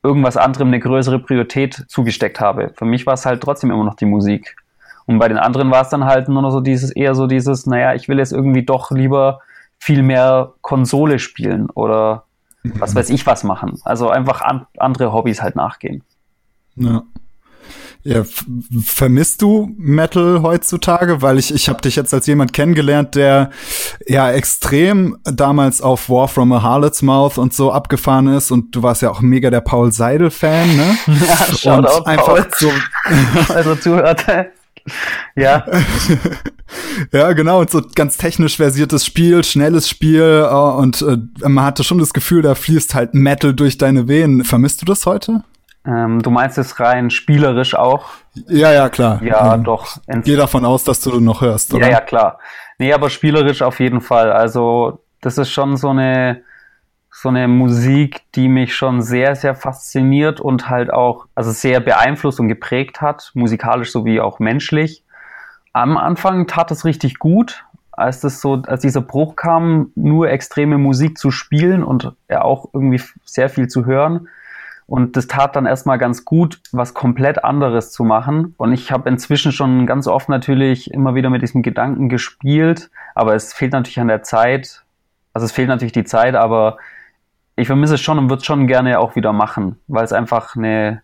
irgendwas 0.03 0.37
anderem 0.37 0.68
eine 0.68 0.81
größere 0.81 1.18
Priorität 1.18 1.85
zugesteckt 1.88 2.40
habe. 2.40 2.73
Für 2.77 2.87
mich 2.87 3.05
war 3.05 3.14
es 3.14 3.27
halt 3.27 3.42
trotzdem 3.42 3.70
immer 3.70 3.85
noch 3.85 3.96
die 3.96 4.07
Musik. 4.07 4.57
Und 5.07 5.18
bei 5.18 5.29
den 5.29 5.38
anderen 5.38 5.70
war 5.70 5.83
es 5.83 5.88
dann 5.88 6.05
halt 6.05 6.29
nur 6.29 6.40
noch 6.40 6.53
so 6.53 6.61
dieses, 6.61 6.90
eher 6.90 7.14
so 7.14 7.27
dieses, 7.27 7.66
naja, 7.66 7.94
ich 7.94 8.09
will 8.09 8.18
jetzt 8.18 8.33
irgendwie 8.33 8.64
doch 8.64 8.90
lieber 8.92 9.40
viel 9.79 10.03
mehr 10.03 10.53
Konsole 10.61 11.18
spielen 11.18 11.68
oder 11.70 12.25
was 12.62 12.94
weiß 12.94 13.11
ich 13.11 13.27
was 13.27 13.44
machen. 13.44 13.81
Also 13.85 14.11
einfach 14.11 14.42
an, 14.42 14.66
andere 14.79 15.12
Hobbys 15.12 15.42
halt 15.42 15.57
nachgehen. 15.57 16.03
Ja. 16.77 17.03
Ja, 18.03 18.23
vermisst 18.83 19.42
du 19.42 19.75
Metal 19.77 20.40
heutzutage? 20.40 21.20
Weil 21.20 21.38
ich, 21.38 21.55
ich 21.55 21.68
habe 21.68 21.83
dich 21.83 21.96
jetzt 21.96 22.14
als 22.14 22.27
jemand 22.27 22.55
kennengelernt, 22.55 23.14
der 23.14 23.51
ja 24.07 24.31
extrem 24.33 25.18
damals 25.25 25.83
auf 25.83 26.09
War 26.09 26.27
from 26.27 26.51
a 26.53 26.62
Harlot's 26.62 27.03
Mouth 27.03 27.37
und 27.37 27.53
so 27.53 27.70
abgefahren 27.73 28.27
ist 28.29 28.51
und 28.51 28.75
du 28.75 28.83
warst 28.83 29.03
ja 29.03 29.11
auch 29.11 29.20
mega 29.20 29.51
der 29.51 29.61
Paul 29.61 29.92
Seidel-Fan, 29.92 30.77
ne? 30.77 30.96
Ja, 31.62 31.77
und 31.77 31.87
out, 31.87 32.07
einfach 32.07 32.27
Paul. 32.27 32.46
so. 32.57 32.70
also 33.53 33.75
zuhörte. 33.75 34.53
Ja. 35.37 35.64
ja, 37.12 37.33
genau. 37.33 37.61
Und 37.61 37.71
so 37.71 37.83
ganz 37.95 38.16
technisch 38.16 38.57
versiertes 38.57 39.05
Spiel, 39.05 39.45
schnelles 39.45 39.88
Spiel 39.88 40.47
äh, 40.49 40.55
und 40.55 41.03
äh, 41.03 41.19
man 41.49 41.64
hatte 41.64 41.85
schon 41.85 41.99
das 41.99 42.12
Gefühl, 42.12 42.43
da 42.43 42.55
fließt 42.55 42.95
halt 42.95 43.14
Metal 43.14 43.55
durch 43.55 43.79
deine 43.79 44.09
Venen. 44.09 44.45
Vermisst 44.45 44.83
du 44.83 44.87
das 44.87 45.07
heute? 45.07 45.45
Ähm, 45.87 46.21
du 46.23 46.31
meinst 46.31 46.59
es 46.59 46.79
rein 46.79 47.11
spielerisch 47.11 47.75
auch? 47.75 48.07
Ja, 48.49 48.73
ja, 48.73 48.88
klar. 48.88 49.23
Ja, 49.23 49.55
ähm, 49.55 49.64
doch. 49.64 49.97
Gehe 50.25 50.37
davon 50.37 50.64
aus, 50.64 50.85
dass 50.85 51.01
du 51.01 51.21
noch 51.21 51.40
hörst, 51.40 51.73
oder? 51.73 51.87
Ja, 51.87 51.93
ja, 51.93 52.01
klar. 52.01 52.38
Nee, 52.79 52.93
aber 52.93 53.09
spielerisch 53.09 53.62
auf 53.62 53.81
jeden 53.81 54.01
Fall. 54.01 54.31
Also, 54.31 55.03
das 55.21 55.38
ist 55.38 55.51
schon 55.51 55.77
so 55.77 55.88
eine 55.88 56.43
so 57.21 57.29
eine 57.29 57.49
Musik, 57.49 58.23
die 58.35 58.49
mich 58.49 58.75
schon 58.75 59.03
sehr, 59.03 59.37
sehr 59.37 59.55
fasziniert 59.55 60.41
und 60.41 60.71
halt 60.71 60.91
auch, 60.91 61.27
also 61.35 61.51
sehr 61.51 61.81
beeinflusst 61.81 62.41
und 62.41 62.49
geprägt 62.49 63.03
hat, 63.03 63.31
musikalisch 63.35 63.93
sowie 63.93 64.21
auch 64.21 64.39
menschlich. 64.39 65.05
Am 65.75 65.99
Anfang 65.99 66.47
tat 66.47 66.71
es 66.71 66.87
richtig 66.87 67.19
gut, 67.19 67.67
als 67.93 68.21
das 68.21 68.41
so, 68.41 68.63
als 68.67 68.81
dieser 68.81 69.03
Bruch 69.03 69.37
kam, 69.37 69.93
nur 69.97 70.31
extreme 70.31 70.79
Musik 70.79 71.19
zu 71.19 71.31
spielen 71.31 71.85
und 71.85 72.11
ja 72.31 72.41
auch 72.41 72.71
irgendwie 72.73 73.03
sehr 73.27 73.51
viel 73.51 73.69
zu 73.69 73.85
hören. 73.85 74.29
Und 74.87 75.19
das 75.19 75.27
tat 75.27 75.57
dann 75.57 75.67
erstmal 75.67 75.99
ganz 75.99 76.25
gut, 76.25 76.63
was 76.73 76.95
komplett 76.95 77.45
anderes 77.45 77.93
zu 77.93 78.03
machen. 78.03 78.55
Und 78.57 78.73
ich 78.73 78.93
habe 78.93 79.11
inzwischen 79.11 79.53
schon 79.53 79.87
ganz 79.87 80.07
oft 80.07 80.31
natürlich 80.31 80.91
immer 80.91 81.15
wieder 81.15 81.29
mit 81.29 81.43
diesem 81.43 81.61
Gedanken 81.61 82.09
gespielt, 82.09 82.91
aber 83.15 83.35
es 83.35 83.53
fehlt 83.53 83.73
natürlich 83.73 84.01
an 84.01 84.09
der 84.09 84.23
Zeit. 84.23 84.85
Also 85.35 85.45
es 85.45 85.53
fehlt 85.53 85.69
natürlich 85.69 85.93
die 85.93 86.05
Zeit, 86.05 86.35
aber 86.35 86.79
ich 87.61 87.66
vermisse 87.66 87.94
es 87.94 88.01
schon 88.01 88.18
und 88.18 88.31
würde 88.31 88.40
es 88.40 88.46
schon 88.46 88.66
gerne 88.66 88.99
auch 88.99 89.16
wieder 89.16 89.33
machen, 89.33 89.77
weil 89.87 90.05
es 90.05 90.12
einfach 90.12 90.57
eine, 90.57 91.03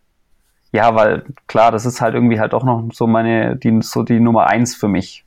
ja, 0.73 0.95
weil 0.95 1.25
klar, 1.47 1.71
das 1.71 1.87
ist 1.87 2.01
halt 2.01 2.14
irgendwie 2.14 2.40
halt 2.40 2.55
auch 2.55 2.64
noch 2.64 2.88
so 2.92 3.07
meine, 3.07 3.57
die, 3.57 3.81
so 3.83 4.03
die 4.03 4.21
Nummer 4.21 4.47
eins 4.47 4.75
für 4.75 4.88
mich. 4.88 5.25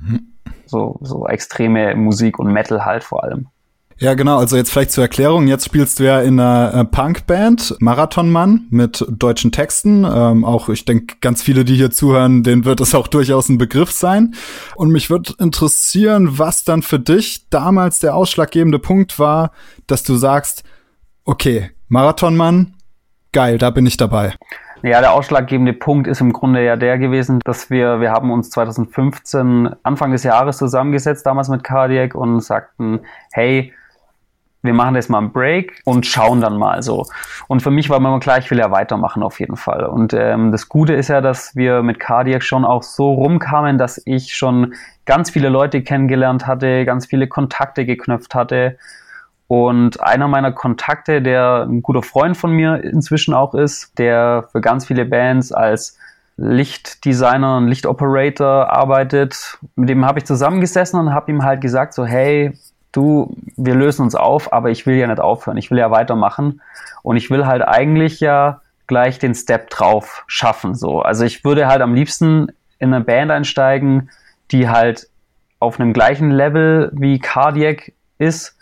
Mhm. 0.00 0.32
So, 0.66 0.98
so 1.02 1.26
extreme 1.26 1.96
Musik 1.96 2.38
und 2.38 2.52
Metal 2.52 2.84
halt 2.84 3.04
vor 3.04 3.24
allem. 3.24 3.48
Ja, 4.02 4.14
genau. 4.14 4.38
Also 4.38 4.56
jetzt 4.56 4.72
vielleicht 4.72 4.92
zur 4.92 5.04
Erklärung. 5.04 5.46
Jetzt 5.46 5.66
spielst 5.66 5.98
du 5.98 6.04
ja 6.04 6.22
in 6.22 6.40
einer 6.40 6.72
äh, 6.72 6.84
Punkband, 6.86 7.76
Marathonmann, 7.80 8.66
mit 8.70 9.04
deutschen 9.10 9.52
Texten. 9.52 10.04
Ähm, 10.10 10.42
auch, 10.42 10.70
ich 10.70 10.86
denke, 10.86 11.16
ganz 11.20 11.42
viele, 11.42 11.66
die 11.66 11.74
hier 11.74 11.90
zuhören, 11.90 12.42
denen 12.42 12.64
wird 12.64 12.80
es 12.80 12.94
auch 12.94 13.08
durchaus 13.08 13.50
ein 13.50 13.58
Begriff 13.58 13.90
sein. 13.90 14.34
Und 14.74 14.90
mich 14.90 15.10
würde 15.10 15.34
interessieren, 15.38 16.38
was 16.38 16.64
dann 16.64 16.80
für 16.80 16.98
dich 16.98 17.50
damals 17.50 17.98
der 17.98 18.14
ausschlaggebende 18.14 18.78
Punkt 18.78 19.18
war, 19.18 19.52
dass 19.86 20.02
du 20.02 20.14
sagst, 20.14 20.64
okay, 21.26 21.70
Marathonmann, 21.88 22.76
geil, 23.32 23.58
da 23.58 23.68
bin 23.68 23.84
ich 23.84 23.98
dabei. 23.98 24.32
Ja, 24.82 25.00
der 25.00 25.12
ausschlaggebende 25.12 25.74
Punkt 25.74 26.06
ist 26.06 26.22
im 26.22 26.32
Grunde 26.32 26.64
ja 26.64 26.76
der 26.76 26.96
gewesen, 26.96 27.40
dass 27.44 27.68
wir, 27.68 28.00
wir 28.00 28.12
haben 28.12 28.30
uns 28.30 28.48
2015 28.48 29.74
Anfang 29.82 30.12
des 30.12 30.22
Jahres 30.22 30.56
zusammengesetzt, 30.56 31.26
damals 31.26 31.50
mit 31.50 31.64
Cardiac 31.64 32.14
und 32.14 32.40
sagten, 32.40 33.00
hey, 33.30 33.74
wir 34.62 34.74
machen 34.74 34.94
jetzt 34.94 35.08
mal 35.08 35.18
einen 35.18 35.32
Break 35.32 35.80
und 35.84 36.06
schauen 36.06 36.40
dann 36.40 36.56
mal 36.56 36.82
so. 36.82 37.06
Und 37.48 37.62
für 37.62 37.70
mich 37.70 37.88
war 37.88 37.96
immer 37.96 38.20
klar, 38.20 38.38
ich 38.38 38.50
will 38.50 38.58
ja 38.58 38.70
weitermachen 38.70 39.22
auf 39.22 39.40
jeden 39.40 39.56
Fall. 39.56 39.86
Und 39.86 40.12
ähm, 40.12 40.52
das 40.52 40.68
Gute 40.68 40.92
ist 40.92 41.08
ja, 41.08 41.20
dass 41.20 41.56
wir 41.56 41.82
mit 41.82 41.98
Cardiac 41.98 42.42
schon 42.42 42.64
auch 42.64 42.82
so 42.82 43.12
rumkamen, 43.12 43.78
dass 43.78 44.02
ich 44.04 44.34
schon 44.34 44.74
ganz 45.06 45.30
viele 45.30 45.48
Leute 45.48 45.82
kennengelernt 45.82 46.46
hatte, 46.46 46.84
ganz 46.84 47.06
viele 47.06 47.26
Kontakte 47.26 47.86
geknüpft 47.86 48.34
hatte. 48.34 48.76
Und 49.48 50.00
einer 50.00 50.28
meiner 50.28 50.52
Kontakte, 50.52 51.22
der 51.22 51.66
ein 51.68 51.82
guter 51.82 52.02
Freund 52.02 52.36
von 52.36 52.52
mir 52.52 52.84
inzwischen 52.84 53.34
auch 53.34 53.54
ist, 53.54 53.98
der 53.98 54.48
für 54.52 54.60
ganz 54.60 54.86
viele 54.86 55.06
Bands 55.06 55.52
als 55.52 55.98
Lichtdesigner 56.36 57.56
und 57.56 57.68
Lichtoperator 57.68 58.70
arbeitet, 58.70 59.58
mit 59.74 59.88
dem 59.88 60.06
habe 60.06 60.20
ich 60.20 60.24
zusammengesessen 60.24 61.00
und 61.00 61.12
habe 61.12 61.30
ihm 61.30 61.42
halt 61.42 61.60
gesagt, 61.60 61.94
so 61.94 62.06
hey, 62.06 62.52
du, 62.92 63.36
wir 63.56 63.74
lösen 63.74 64.02
uns 64.02 64.14
auf, 64.14 64.52
aber 64.52 64.70
ich 64.70 64.86
will 64.86 64.96
ja 64.96 65.06
nicht 65.06 65.20
aufhören, 65.20 65.56
ich 65.56 65.70
will 65.70 65.78
ja 65.78 65.90
weitermachen. 65.90 66.60
Und 67.02 67.16
ich 67.16 67.30
will 67.30 67.46
halt 67.46 67.66
eigentlich 67.66 68.20
ja 68.20 68.60
gleich 68.86 69.18
den 69.18 69.34
Step 69.34 69.70
drauf 69.70 70.24
schaffen, 70.26 70.74
so. 70.74 71.00
Also 71.00 71.24
ich 71.24 71.44
würde 71.44 71.66
halt 71.68 71.80
am 71.80 71.94
liebsten 71.94 72.48
in 72.78 72.92
eine 72.92 73.04
Band 73.04 73.30
einsteigen, 73.30 74.10
die 74.50 74.68
halt 74.68 75.08
auf 75.60 75.78
einem 75.78 75.92
gleichen 75.92 76.30
Level 76.30 76.90
wie 76.94 77.18
Cardiac 77.18 77.92
ist. 78.18 78.56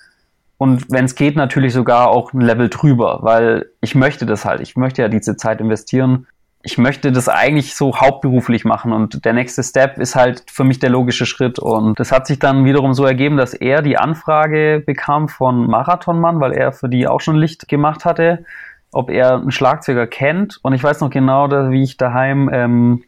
Und 0.58 0.90
wenn 0.90 1.04
es 1.04 1.14
geht 1.14 1.36
natürlich 1.36 1.72
sogar 1.72 2.08
auch 2.08 2.32
ein 2.32 2.40
Level 2.40 2.68
drüber, 2.68 3.20
weil 3.22 3.66
ich 3.80 3.94
möchte 3.94 4.26
das 4.26 4.44
halt, 4.44 4.60
ich 4.60 4.76
möchte 4.76 5.02
ja 5.02 5.08
diese 5.08 5.36
Zeit 5.36 5.60
investieren 5.60 6.26
ich 6.62 6.76
möchte 6.76 7.12
das 7.12 7.28
eigentlich 7.28 7.74
so 7.74 7.96
hauptberuflich 7.96 8.64
machen 8.64 8.92
und 8.92 9.24
der 9.24 9.32
nächste 9.32 9.62
Step 9.62 9.98
ist 9.98 10.16
halt 10.16 10.44
für 10.50 10.64
mich 10.64 10.80
der 10.80 10.90
logische 10.90 11.24
Schritt 11.24 11.58
und 11.58 11.98
das 12.00 12.10
hat 12.10 12.26
sich 12.26 12.38
dann 12.38 12.64
wiederum 12.64 12.94
so 12.94 13.04
ergeben, 13.04 13.36
dass 13.36 13.54
er 13.54 13.80
die 13.80 13.96
Anfrage 13.96 14.82
bekam 14.84 15.28
von 15.28 15.68
Marathonmann, 15.68 16.40
weil 16.40 16.52
er 16.52 16.72
für 16.72 16.88
die 16.88 17.06
auch 17.06 17.20
schon 17.20 17.36
Licht 17.36 17.68
gemacht 17.68 18.04
hatte, 18.04 18.44
ob 18.90 19.10
er 19.10 19.34
einen 19.34 19.52
Schlagzeuger 19.52 20.06
kennt 20.06 20.58
und 20.62 20.72
ich 20.72 20.82
weiß 20.82 21.00
noch 21.00 21.10
genau, 21.10 21.48
wie 21.70 21.84
ich 21.84 21.96
daheim 21.96 22.50
ähm, 22.52 23.04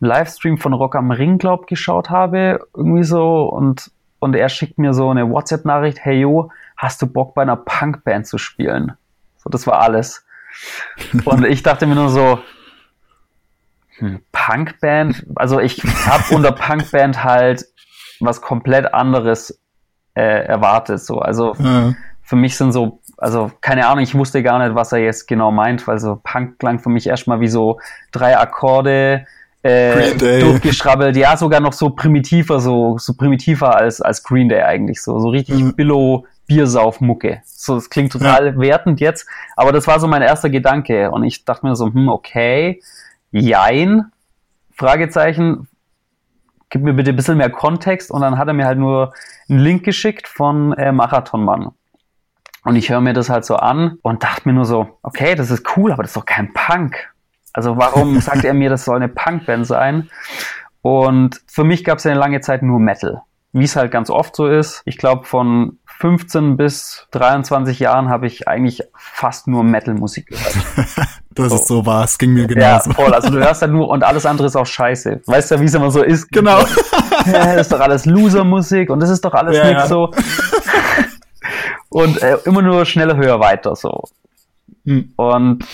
Livestream 0.00 0.58
von 0.58 0.72
Rock 0.72 0.96
am 0.96 1.12
Ring, 1.12 1.38
glaub, 1.38 1.66
geschaut 1.68 2.10
habe, 2.10 2.66
irgendwie 2.74 3.04
so 3.04 3.44
und 3.44 3.92
und 4.18 4.34
er 4.34 4.48
schickt 4.48 4.78
mir 4.78 4.94
so 4.94 5.10
eine 5.10 5.28
WhatsApp-Nachricht, 5.28 5.98
hey 6.00 6.20
yo, 6.20 6.50
hast 6.78 7.02
du 7.02 7.06
Bock 7.06 7.34
bei 7.34 7.42
einer 7.42 7.56
Punkband 7.56 8.26
zu 8.26 8.38
spielen? 8.38 8.92
So, 9.36 9.50
das 9.50 9.66
war 9.66 9.82
alles. 9.82 10.24
Und 11.26 11.44
ich 11.44 11.62
dachte 11.62 11.86
mir 11.86 11.94
nur 11.94 12.08
so, 12.08 12.38
hm, 13.98 14.20
Punkband, 14.32 15.24
also 15.36 15.60
ich 15.60 15.82
habe 15.82 16.22
unter 16.34 16.52
Punkband 16.52 17.24
halt 17.24 17.66
was 18.20 18.40
komplett 18.40 18.92
anderes 18.94 19.60
äh, 20.14 20.44
erwartet. 20.44 21.00
So. 21.00 21.18
Also 21.18 21.54
ja. 21.58 21.94
für 22.22 22.36
mich 22.36 22.56
sind 22.56 22.72
so, 22.72 23.00
also 23.18 23.50
keine 23.60 23.86
Ahnung, 23.86 24.02
ich 24.02 24.14
wusste 24.14 24.42
gar 24.42 24.64
nicht, 24.64 24.74
was 24.74 24.92
er 24.92 24.98
jetzt 24.98 25.26
genau 25.26 25.50
meint, 25.50 25.86
weil 25.86 25.98
so 25.98 26.20
Punk 26.22 26.58
klang 26.58 26.78
für 26.78 26.90
mich 26.90 27.06
erstmal 27.06 27.40
wie 27.40 27.48
so 27.48 27.78
drei 28.12 28.38
Akkorde, 28.38 29.26
äh, 29.62 30.14
durchgeschrabbelt, 30.14 31.16
ja, 31.16 31.38
sogar 31.38 31.60
noch 31.60 31.72
so 31.72 31.90
primitiver, 31.90 32.60
so, 32.60 32.98
so 32.98 33.14
primitiver 33.14 33.74
als, 33.74 34.02
als 34.02 34.22
Green 34.22 34.50
Day 34.50 34.62
eigentlich, 34.62 35.00
so, 35.00 35.18
so 35.18 35.28
richtig 35.28 35.58
mhm. 35.58 35.74
Billow 35.74 36.26
Biersaufmucke. 36.46 37.40
So, 37.46 37.76
das 37.76 37.88
klingt 37.88 38.12
total 38.12 38.48
ja. 38.48 38.58
wertend 38.58 39.00
jetzt, 39.00 39.26
aber 39.56 39.72
das 39.72 39.86
war 39.86 39.98
so 40.00 40.06
mein 40.06 40.20
erster 40.20 40.50
Gedanke 40.50 41.10
und 41.10 41.24
ich 41.24 41.46
dachte 41.46 41.66
mir 41.66 41.76
so, 41.76 41.86
hm, 41.86 42.10
okay, 42.10 42.82
Jein? 43.40 44.12
Fragezeichen. 44.76 45.66
Gib 46.70 46.82
mir 46.82 46.94
bitte 46.94 47.10
ein 47.10 47.16
bisschen 47.16 47.36
mehr 47.36 47.50
Kontext. 47.50 48.10
Und 48.10 48.20
dann 48.20 48.38
hat 48.38 48.46
er 48.46 48.54
mir 48.54 48.64
halt 48.64 48.78
nur 48.78 49.12
einen 49.48 49.58
Link 49.58 49.84
geschickt 49.84 50.28
von 50.28 50.72
äh, 50.74 50.92
Marathonmann. 50.92 51.72
Und 52.62 52.76
ich 52.76 52.90
höre 52.90 53.00
mir 53.00 53.12
das 53.12 53.28
halt 53.28 53.44
so 53.44 53.56
an 53.56 53.98
und 54.02 54.22
dachte 54.22 54.48
mir 54.48 54.54
nur 54.54 54.64
so, 54.64 54.98
okay, 55.02 55.34
das 55.34 55.50
ist 55.50 55.76
cool, 55.76 55.92
aber 55.92 56.02
das 56.02 56.10
ist 56.12 56.16
doch 56.16 56.24
kein 56.24 56.52
Punk. 56.52 57.12
Also 57.52 57.76
warum 57.76 58.20
sagt 58.20 58.44
er 58.44 58.54
mir, 58.54 58.70
das 58.70 58.84
soll 58.84 58.96
eine 58.96 59.08
Punkband 59.08 59.66
sein? 59.66 60.08
Und 60.80 61.40
für 61.46 61.64
mich 61.64 61.82
gab 61.82 61.98
es 61.98 62.04
ja 62.04 62.12
eine 62.12 62.20
lange 62.20 62.40
Zeit 62.40 62.62
nur 62.62 62.78
Metal. 62.78 63.22
Wie 63.56 63.62
es 63.62 63.76
halt 63.76 63.92
ganz 63.92 64.10
oft 64.10 64.34
so 64.34 64.48
ist. 64.48 64.82
Ich 64.84 64.98
glaube, 64.98 65.26
von 65.26 65.78
15 66.00 66.56
bis 66.56 67.06
23 67.12 67.78
Jahren 67.78 68.08
habe 68.08 68.26
ich 68.26 68.48
eigentlich 68.48 68.82
fast 68.96 69.46
nur 69.46 69.62
Metal-Musik 69.62 70.26
gehört. 70.26 70.56
das 71.30 71.50
so. 71.50 71.54
ist 71.54 71.68
so 71.68 71.86
wahr, 71.86 72.02
es 72.02 72.18
ging 72.18 72.32
mir 72.32 72.48
genauso. 72.48 72.90
Ja, 72.90 72.96
voll. 72.96 73.14
Also 73.14 73.30
du 73.30 73.38
hörst 73.38 73.62
halt 73.62 73.70
nur 73.70 73.88
und 73.88 74.02
alles 74.02 74.26
andere 74.26 74.48
ist 74.48 74.56
auch 74.56 74.66
scheiße. 74.66 75.22
Weißt 75.26 75.52
du, 75.52 75.60
wie 75.60 75.66
es 75.66 75.74
immer 75.74 75.92
so 75.92 76.02
ist? 76.02 76.32
Genau. 76.32 76.64
das 77.26 77.60
ist 77.60 77.72
doch 77.72 77.78
alles 77.78 78.06
Loser-Musik 78.06 78.90
und 78.90 78.98
das 78.98 79.10
ist 79.10 79.24
doch 79.24 79.34
alles 79.34 79.56
ja, 79.56 79.64
nicht 79.66 79.78
ja. 79.78 79.86
so. 79.86 80.10
und 81.90 82.20
äh, 82.22 82.38
immer 82.46 82.60
nur 82.60 82.84
schneller, 82.84 83.16
höher, 83.16 83.38
weiter 83.38 83.76
so. 83.76 84.02
Hm. 84.84 85.12
Und 85.14 85.64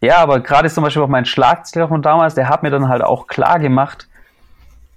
ja, 0.00 0.16
aber 0.16 0.40
gerade 0.40 0.70
zum 0.70 0.84
Beispiel 0.84 1.02
auch 1.02 1.08
mein 1.08 1.26
Schlagzeuger 1.26 1.88
von 1.88 2.00
damals, 2.00 2.34
der 2.34 2.48
hat 2.48 2.62
mir 2.62 2.70
dann 2.70 2.88
halt 2.88 3.02
auch 3.02 3.26
klar 3.26 3.58
gemacht, 3.58 4.08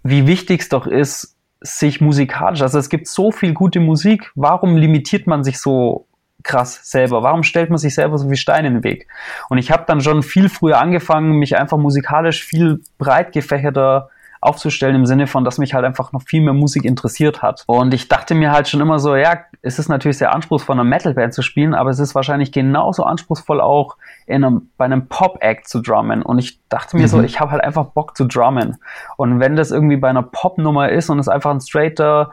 wie 0.03 0.25
wichtig 0.25 0.61
es 0.61 0.69
doch 0.69 0.87
ist, 0.87 1.32
sich 1.63 2.01
musikalisch, 2.01 2.61
also 2.61 2.77
es 2.77 2.89
gibt 2.89 3.07
so 3.07 3.31
viel 3.31 3.53
gute 3.53 3.79
Musik, 3.79 4.31
warum 4.35 4.77
limitiert 4.77 5.27
man 5.27 5.43
sich 5.43 5.59
so 5.59 6.07
krass 6.43 6.81
selber? 6.83 7.23
Warum 7.23 7.43
stellt 7.43 7.69
man 7.69 7.77
sich 7.79 7.95
selber 7.95 8.17
so 8.17 8.27
viel 8.27 8.37
Steine 8.37 8.67
in 8.67 8.73
den 8.75 8.83
Weg? 8.83 9.07
Und 9.49 9.57
ich 9.57 9.71
habe 9.71 9.85
dann 9.87 10.01
schon 10.01 10.23
viel 10.23 10.49
früher 10.49 10.79
angefangen, 10.79 11.39
mich 11.39 11.57
einfach 11.57 11.77
musikalisch 11.77 12.43
viel 12.43 12.81
breit 12.97 13.31
gefächerter 13.31 14.09
aufzustellen 14.43 14.95
im 14.95 15.05
Sinne 15.05 15.27
von, 15.27 15.43
dass 15.43 15.57
mich 15.57 15.73
halt 15.73 15.85
einfach 15.85 16.11
noch 16.11 16.21
viel 16.21 16.41
mehr 16.41 16.53
Musik 16.53 16.85
interessiert 16.85 17.41
hat. 17.41 17.63
Und 17.65 17.93
ich 17.93 18.07
dachte 18.07 18.35
mir 18.35 18.51
halt 18.51 18.67
schon 18.67 18.81
immer 18.81 18.99
so, 18.99 19.15
ja, 19.15 19.39
es 19.61 19.79
ist 19.79 19.89
natürlich 19.89 20.17
sehr 20.17 20.33
anspruchsvoll, 20.33 20.75
eine 20.75 20.83
Metalband 20.87 21.33
zu 21.33 21.41
spielen, 21.41 21.73
aber 21.73 21.89
es 21.89 21.99
ist 21.99 22.15
wahrscheinlich 22.15 22.51
genauso 22.51 23.03
anspruchsvoll 23.03 23.61
auch 23.61 23.97
in 24.25 24.43
einem, 24.43 24.69
bei 24.77 24.85
einem 24.85 25.07
Pop-Act 25.07 25.67
zu 25.67 25.81
drummen. 25.81 26.21
Und 26.21 26.39
ich 26.39 26.59
dachte 26.67 26.97
mir 26.97 27.03
mhm. 27.03 27.07
so, 27.07 27.21
ich 27.21 27.39
habe 27.39 27.51
halt 27.51 27.63
einfach 27.63 27.85
Bock 27.85 28.17
zu 28.17 28.25
drummen. 28.25 28.77
Und 29.17 29.39
wenn 29.39 29.55
das 29.55 29.71
irgendwie 29.71 29.97
bei 29.97 30.09
einer 30.09 30.23
Pop-Nummer 30.23 30.89
ist 30.89 31.09
und 31.09 31.19
es 31.19 31.27
einfach 31.27 31.51
ein 31.51 31.61
straighter, 31.61 32.31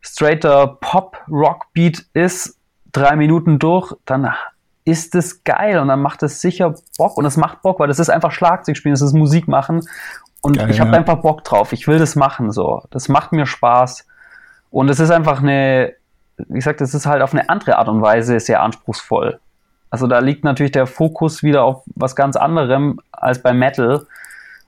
straighter 0.00 0.78
Pop-Rock-Beat 0.80 2.06
ist, 2.12 2.58
drei 2.92 3.16
Minuten 3.16 3.58
durch, 3.58 3.94
dann 4.04 4.30
ist 4.84 5.14
es 5.14 5.44
geil 5.44 5.78
und 5.78 5.88
dann 5.88 6.02
macht 6.02 6.22
es 6.22 6.40
sicher 6.40 6.74
Bock 6.98 7.16
und 7.16 7.24
es 7.24 7.36
macht 7.36 7.62
Bock, 7.62 7.80
weil 7.80 7.88
das 7.88 7.98
ist 7.98 8.10
einfach 8.10 8.32
Schlagzeug 8.32 8.76
spielen, 8.76 8.92
das 8.92 9.00
ist 9.00 9.14
Musik 9.14 9.48
machen 9.48 9.80
und 10.44 10.58
Geil, 10.58 10.70
ich 10.70 10.78
habe 10.80 10.90
ja. 10.90 10.98
einfach 10.98 11.22
Bock 11.22 11.42
drauf. 11.42 11.72
Ich 11.72 11.88
will 11.88 11.98
das 11.98 12.16
machen 12.16 12.52
so. 12.52 12.82
Das 12.90 13.08
macht 13.08 13.32
mir 13.32 13.46
Spaß. 13.46 14.06
Und 14.70 14.90
es 14.90 15.00
ist 15.00 15.10
einfach 15.10 15.40
eine, 15.40 15.94
wie 16.36 16.56
gesagt, 16.56 16.82
es 16.82 16.92
ist 16.92 17.06
halt 17.06 17.22
auf 17.22 17.32
eine 17.32 17.48
andere 17.48 17.78
Art 17.78 17.88
und 17.88 18.02
Weise 18.02 18.38
sehr 18.40 18.62
anspruchsvoll. 18.62 19.40
Also 19.88 20.06
da 20.06 20.18
liegt 20.18 20.44
natürlich 20.44 20.72
der 20.72 20.86
Fokus 20.86 21.42
wieder 21.42 21.64
auf 21.64 21.82
was 21.86 22.14
ganz 22.14 22.36
anderem 22.36 23.00
als 23.10 23.40
bei 23.40 23.54
Metal. 23.54 24.06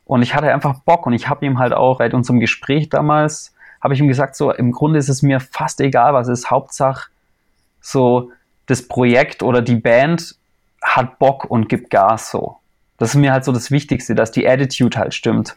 Und 0.07 0.23
ich 0.23 0.35
hatte 0.35 0.51
einfach 0.51 0.81
Bock 0.81 1.07
und 1.07 1.13
ich 1.13 1.29
habe 1.29 1.45
ihm 1.45 1.59
halt 1.59 1.75
auch 1.75 1.99
bei 1.99 2.11
unserem 2.11 2.41
Gespräch 2.41 2.89
damals, 2.89 3.55
habe 3.83 3.93
ich 3.93 4.01
ihm 4.01 4.09
gesagt, 4.09 4.35
so 4.35 4.53
im 4.53 4.73
Grunde 4.73 4.99
ist 4.99 5.11
es 5.11 5.21
mir 5.21 5.41
fast 5.41 5.81
egal, 5.83 6.15
was 6.15 6.29
ist. 6.29 6.51
Hauptsache 6.51 7.11
so 7.83 8.31
das 8.65 8.89
Projekt 8.89 9.43
oder 9.43 9.61
die 9.61 9.77
Band 9.77 10.37
hat 10.83 11.19
Bock 11.19 11.45
und 11.45 11.69
gibt 11.69 11.91
Gas 11.91 12.31
so. 12.31 12.57
Das 12.97 13.11
ist 13.11 13.17
mir 13.17 13.33
halt 13.33 13.45
so 13.45 13.53
das 13.53 13.71
Wichtigste, 13.71 14.15
dass 14.15 14.31
die 14.31 14.49
Attitude 14.49 14.99
halt 14.99 15.13
stimmt. 15.13 15.55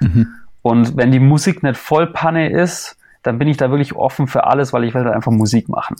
Mhm. 0.00 0.28
Und 0.62 0.96
wenn 0.96 1.10
die 1.10 1.20
Musik 1.20 1.62
nicht 1.62 1.76
voll 1.76 2.06
Panne 2.06 2.50
ist, 2.50 2.96
dann 3.22 3.38
bin 3.38 3.48
ich 3.48 3.56
da 3.56 3.70
wirklich 3.70 3.94
offen 3.94 4.26
für 4.26 4.44
alles, 4.44 4.72
weil 4.72 4.84
ich 4.84 4.94
will 4.94 5.04
halt 5.04 5.14
einfach 5.14 5.32
Musik 5.32 5.68
machen. 5.68 5.96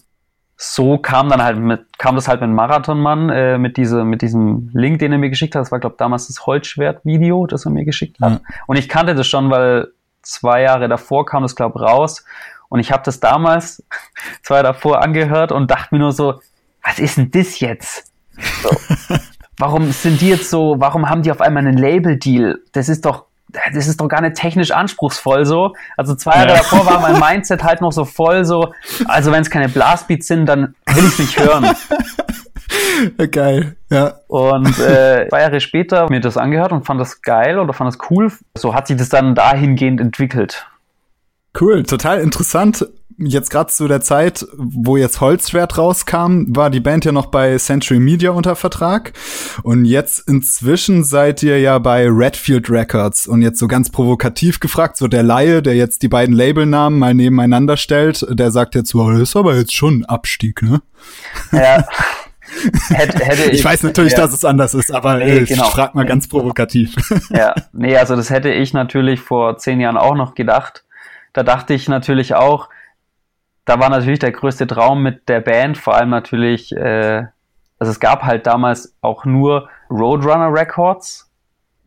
So 0.56 0.98
kam 0.98 1.28
dann 1.28 1.42
halt 1.42 1.58
mit, 1.58 1.98
kam 1.98 2.14
das 2.14 2.28
halt 2.28 2.40
mit 2.40 2.50
Marathonmann, 2.50 3.30
äh, 3.30 3.58
mit, 3.58 3.76
diese, 3.76 4.04
mit 4.04 4.22
diesem 4.22 4.70
Link, 4.72 5.00
den 5.00 5.12
er 5.12 5.18
mir 5.18 5.30
geschickt 5.30 5.54
hat. 5.54 5.62
Das 5.62 5.72
war, 5.72 5.80
glaube 5.80 5.96
damals 5.98 6.28
das 6.28 6.46
Holzschwert-Video, 6.46 7.46
das 7.46 7.64
er 7.64 7.72
mir 7.72 7.84
geschickt 7.84 8.18
hat. 8.20 8.34
Mhm. 8.34 8.46
Und 8.66 8.76
ich 8.76 8.88
kannte 8.88 9.14
das 9.14 9.26
schon, 9.26 9.50
weil 9.50 9.88
zwei 10.22 10.62
Jahre 10.62 10.88
davor 10.88 11.26
kam 11.26 11.42
das, 11.42 11.56
glaube 11.56 11.80
raus. 11.80 12.24
Und 12.68 12.78
ich 12.78 12.92
habe 12.92 13.02
das 13.04 13.18
damals 13.18 13.84
zwei 14.42 14.56
Jahre 14.56 14.68
davor 14.68 15.02
angehört 15.02 15.50
und 15.50 15.70
dachte 15.70 15.94
mir 15.94 15.98
nur 15.98 16.12
so, 16.12 16.40
was 16.84 16.98
ist 16.98 17.16
denn 17.16 17.30
das 17.30 17.58
jetzt? 17.58 18.12
So. 18.62 18.70
warum 19.58 19.90
sind 19.92 20.20
die 20.20 20.28
jetzt 20.28 20.50
so, 20.50 20.76
warum 20.78 21.08
haben 21.08 21.22
die 21.22 21.30
auf 21.30 21.40
einmal 21.40 21.66
einen 21.66 21.78
Label-Deal? 21.78 22.60
Das 22.72 22.88
ist 22.88 23.04
doch 23.04 23.26
das 23.74 23.86
ist 23.86 24.00
doch 24.00 24.08
gar 24.08 24.20
nicht 24.20 24.36
technisch 24.36 24.70
anspruchsvoll 24.70 25.46
so. 25.46 25.74
Also 25.96 26.14
zwei 26.14 26.36
Jahre 26.36 26.48
ja. 26.48 26.56
davor 26.56 26.86
war 26.86 27.00
mein 27.00 27.18
Mindset 27.18 27.62
halt 27.62 27.80
noch 27.80 27.92
so 27.92 28.04
voll 28.04 28.44
so, 28.44 28.72
also 29.06 29.32
wenn 29.32 29.42
es 29.42 29.50
keine 29.50 29.68
Blastbeats 29.68 30.26
sind, 30.26 30.46
dann 30.46 30.74
will 30.86 31.04
ich 31.06 31.18
nicht 31.18 31.38
hören. 31.38 31.70
Geil, 33.30 33.76
ja. 33.90 34.14
Und 34.28 34.78
äh, 34.78 35.28
zwei 35.28 35.40
Jahre 35.40 35.60
später 35.60 36.08
mir 36.08 36.20
das 36.20 36.36
angehört 36.36 36.72
und 36.72 36.86
fand 36.86 37.00
das 37.00 37.20
geil 37.20 37.58
oder 37.58 37.72
fand 37.72 37.88
das 37.88 38.10
cool. 38.10 38.32
So 38.56 38.74
hat 38.74 38.86
sich 38.86 38.96
das 38.96 39.08
dann 39.08 39.34
dahingehend 39.34 40.00
entwickelt. 40.00 40.66
Cool, 41.58 41.82
total 41.82 42.20
interessant 42.20 42.86
jetzt 43.18 43.50
gerade 43.50 43.70
zu 43.70 43.88
der 43.88 44.00
Zeit, 44.00 44.46
wo 44.56 44.96
jetzt 44.96 45.20
Holzschwert 45.20 45.78
rauskam, 45.78 46.44
war 46.48 46.70
die 46.70 46.80
Band 46.80 47.04
ja 47.04 47.12
noch 47.12 47.26
bei 47.26 47.56
Century 47.56 48.00
Media 48.00 48.30
unter 48.30 48.56
Vertrag. 48.56 49.12
Und 49.62 49.84
jetzt 49.84 50.28
inzwischen 50.28 51.04
seid 51.04 51.42
ihr 51.42 51.60
ja 51.60 51.78
bei 51.78 52.06
Redfield 52.08 52.70
Records. 52.70 53.26
Und 53.26 53.42
jetzt 53.42 53.58
so 53.58 53.68
ganz 53.68 53.90
provokativ 53.90 54.60
gefragt, 54.60 54.96
so 54.96 55.08
der 55.08 55.22
Laie, 55.22 55.62
der 55.62 55.74
jetzt 55.74 56.02
die 56.02 56.08
beiden 56.08 56.34
Labelnamen 56.34 56.98
mal 56.98 57.14
nebeneinander 57.14 57.76
stellt, 57.76 58.26
der 58.28 58.50
sagt 58.50 58.74
jetzt, 58.74 58.94
wow, 58.94 59.10
das 59.10 59.20
ist 59.20 59.36
aber 59.36 59.56
jetzt 59.56 59.74
schon 59.74 60.00
ein 60.00 60.04
Abstieg, 60.04 60.62
ne? 60.62 60.82
Ja. 61.52 61.84
Hätte, 62.90 63.24
hätte 63.24 63.50
ich, 63.50 63.60
ich, 63.60 63.64
weiß 63.64 63.82
natürlich, 63.82 64.12
ja. 64.12 64.18
dass 64.18 64.34
es 64.34 64.44
anders 64.44 64.74
ist, 64.74 64.92
aber 64.92 65.16
nee, 65.16 65.38
ich 65.38 65.48
genau. 65.48 65.70
frag 65.70 65.94
mal 65.94 66.04
ganz 66.04 66.28
provokativ. 66.28 66.94
Ja, 67.30 67.54
nee, 67.72 67.96
also 67.96 68.14
das 68.14 68.28
hätte 68.28 68.52
ich 68.52 68.74
natürlich 68.74 69.20
vor 69.20 69.56
zehn 69.56 69.80
Jahren 69.80 69.96
auch 69.96 70.14
noch 70.14 70.34
gedacht. 70.34 70.84
Da 71.32 71.42
dachte 71.42 71.74
ich 71.74 71.88
natürlich 71.88 72.34
auch, 72.34 72.68
da 73.64 73.78
war 73.78 73.88
natürlich 73.88 74.18
der 74.18 74.32
größte 74.32 74.66
Traum 74.66 75.02
mit 75.02 75.28
der 75.28 75.40
Band, 75.40 75.78
vor 75.78 75.94
allem 75.94 76.10
natürlich, 76.10 76.72
äh, 76.76 77.26
also 77.78 77.90
es 77.90 78.00
gab 78.00 78.22
halt 78.22 78.46
damals 78.46 78.96
auch 79.00 79.24
nur 79.24 79.68
Roadrunner 79.90 80.52
Records, 80.52 81.30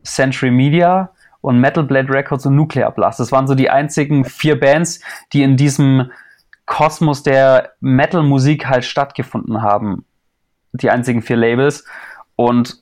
Century 0.03 0.51
Media 0.51 1.11
und 1.41 1.59
Metal 1.59 1.83
Blade 1.83 2.11
Records 2.11 2.45
und 2.45 2.55
Nuclear 2.55 2.91
Blast. 2.91 3.19
Das 3.19 3.31
waren 3.31 3.47
so 3.47 3.55
die 3.55 3.69
einzigen 3.69 4.25
vier 4.25 4.59
Bands, 4.59 5.01
die 5.33 5.43
in 5.43 5.57
diesem 5.57 6.11
Kosmos 6.65 7.23
der 7.23 7.73
Metal-Musik 7.79 8.67
halt 8.67 8.85
stattgefunden 8.85 9.61
haben. 9.61 10.05
Die 10.73 10.89
einzigen 10.89 11.21
vier 11.21 11.37
Labels. 11.37 11.85
Und 12.35 12.81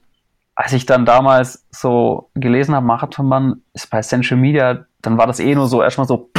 als 0.56 0.74
ich 0.74 0.86
dann 0.86 1.06
damals 1.06 1.66
so 1.72 2.30
gelesen 2.36 2.76
habe, 2.76 2.86
Marathonmann 2.86 3.62
ist 3.74 3.90
bei 3.90 4.02
Central 4.02 4.40
Media, 4.40 4.86
dann 5.02 5.18
war 5.18 5.28
das 5.28 5.40
eh 5.40 5.54
nur 5.56 5.68
so 5.68 5.82
erstmal 5.82 6.08
so, 6.08 6.30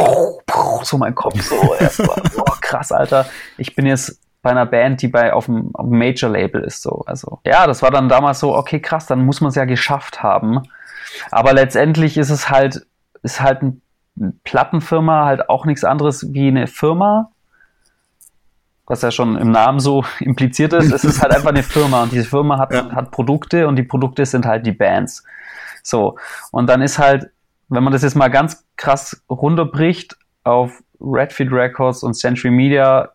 so 0.85 0.99
mein 0.99 1.15
Kopf 1.15 1.41
so 1.41 1.75
erstmal, 1.75 2.17
boah, 2.37 2.57
krass, 2.61 2.93
Alter. 2.93 3.27
Ich 3.57 3.75
bin 3.75 3.87
jetzt 3.87 4.21
bei 4.43 4.51
einer 4.51 4.67
Band, 4.67 5.03
die 5.03 5.09
bei 5.09 5.33
auf 5.33 5.47
dem, 5.47 5.75
auf 5.75 5.89
dem 5.89 5.99
Major 5.99 6.31
Label 6.31 6.63
ist, 6.63 6.83
so. 6.83 7.03
Also, 7.07 7.41
ja, 7.45 7.67
das 7.67 7.83
war 7.83 7.91
dann 7.91 8.09
damals 8.09 8.41
so, 8.41 8.55
okay, 8.55 8.81
krass, 8.81 9.07
dann 9.07 9.25
muss 9.25 9.41
man 9.41 9.49
es 9.49 9.55
ja 9.55 9.65
geschafft 9.65 10.23
haben. 10.23 10.63
Aber 11.31 11.53
letztendlich 11.53 12.17
ist 12.17 12.31
es 12.31 12.51
halt, 12.51 12.87
ist 13.23 13.41
halt 13.41 13.63
eine 13.63 14.33
Plattenfirma 14.45 15.25
halt 15.25 15.49
auch 15.49 15.65
nichts 15.65 15.83
anderes 15.83 16.33
wie 16.33 16.49
eine 16.49 16.67
Firma, 16.67 17.31
was 18.87 19.03
ja 19.03 19.11
schon 19.11 19.37
im 19.37 19.51
Namen 19.51 19.81
so 19.81 20.05
impliziert 20.21 20.73
ist, 20.73 20.93
es 20.93 21.05
ist 21.05 21.23
halt 21.23 21.35
einfach 21.35 21.51
eine 21.51 21.63
Firma 21.63 22.03
und 22.03 22.13
diese 22.13 22.29
Firma 22.29 22.59
hat, 22.59 22.73
ja. 22.73 22.91
hat 22.93 23.11
Produkte 23.11 23.67
und 23.67 23.77
die 23.77 23.83
Produkte 23.83 24.27
sind 24.27 24.47
halt 24.47 24.67
die 24.67 24.73
Bands. 24.73 25.25
So. 25.83 26.19
Und 26.51 26.69
dann 26.69 26.83
ist 26.83 26.99
halt, 26.99 27.31
wenn 27.69 27.83
man 27.83 27.93
das 27.93 28.03
jetzt 28.03 28.15
mal 28.15 28.29
ganz 28.29 28.65
krass 28.77 29.23
runterbricht 29.31 30.17
auf 30.45 30.83
Redfield 31.01 31.53
Records 31.53 32.03
und 32.03 32.15
Century 32.15 32.51
Media, 32.51 33.11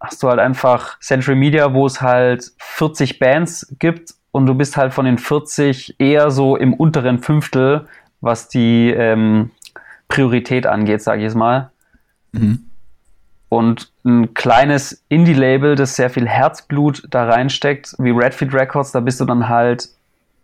hast 0.00 0.22
du 0.22 0.28
halt 0.28 0.38
einfach 0.38 0.98
Century 1.00 1.34
Media, 1.34 1.72
wo 1.72 1.86
es 1.86 2.00
halt 2.00 2.52
40 2.58 3.18
Bands 3.18 3.74
gibt 3.78 4.14
und 4.32 4.46
du 4.46 4.54
bist 4.54 4.76
halt 4.76 4.92
von 4.92 5.06
den 5.06 5.18
40 5.18 5.96
eher 5.98 6.30
so 6.30 6.56
im 6.56 6.74
unteren 6.74 7.20
Fünftel, 7.20 7.86
was 8.20 8.48
die 8.48 8.90
ähm, 8.90 9.50
Priorität 10.08 10.66
angeht, 10.66 11.02
sage 11.02 11.20
ich 11.20 11.24
jetzt 11.24 11.36
mal. 11.36 11.70
Mhm. 12.32 12.66
Und 13.48 13.92
ein 14.04 14.34
kleines 14.34 15.04
Indie-Label, 15.08 15.76
das 15.76 15.94
sehr 15.94 16.10
viel 16.10 16.26
Herzblut 16.26 17.04
da 17.10 17.24
reinsteckt, 17.24 17.94
wie 17.98 18.10
Redfield 18.10 18.52
Records, 18.52 18.90
da 18.92 19.00
bist 19.00 19.20
du 19.20 19.24
dann 19.24 19.48
halt 19.48 19.88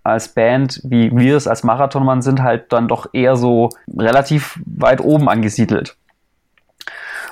als 0.02 0.28
Band, 0.28 0.80
wie 0.84 1.10
wir 1.14 1.36
es 1.36 1.46
als 1.46 1.62
Marathonmann 1.64 2.22
sind, 2.22 2.42
halt 2.42 2.72
dann 2.72 2.88
doch 2.88 3.08
eher 3.12 3.36
so 3.36 3.70
relativ 3.96 4.60
weit 4.64 5.00
oben 5.00 5.28
angesiedelt. 5.28 5.96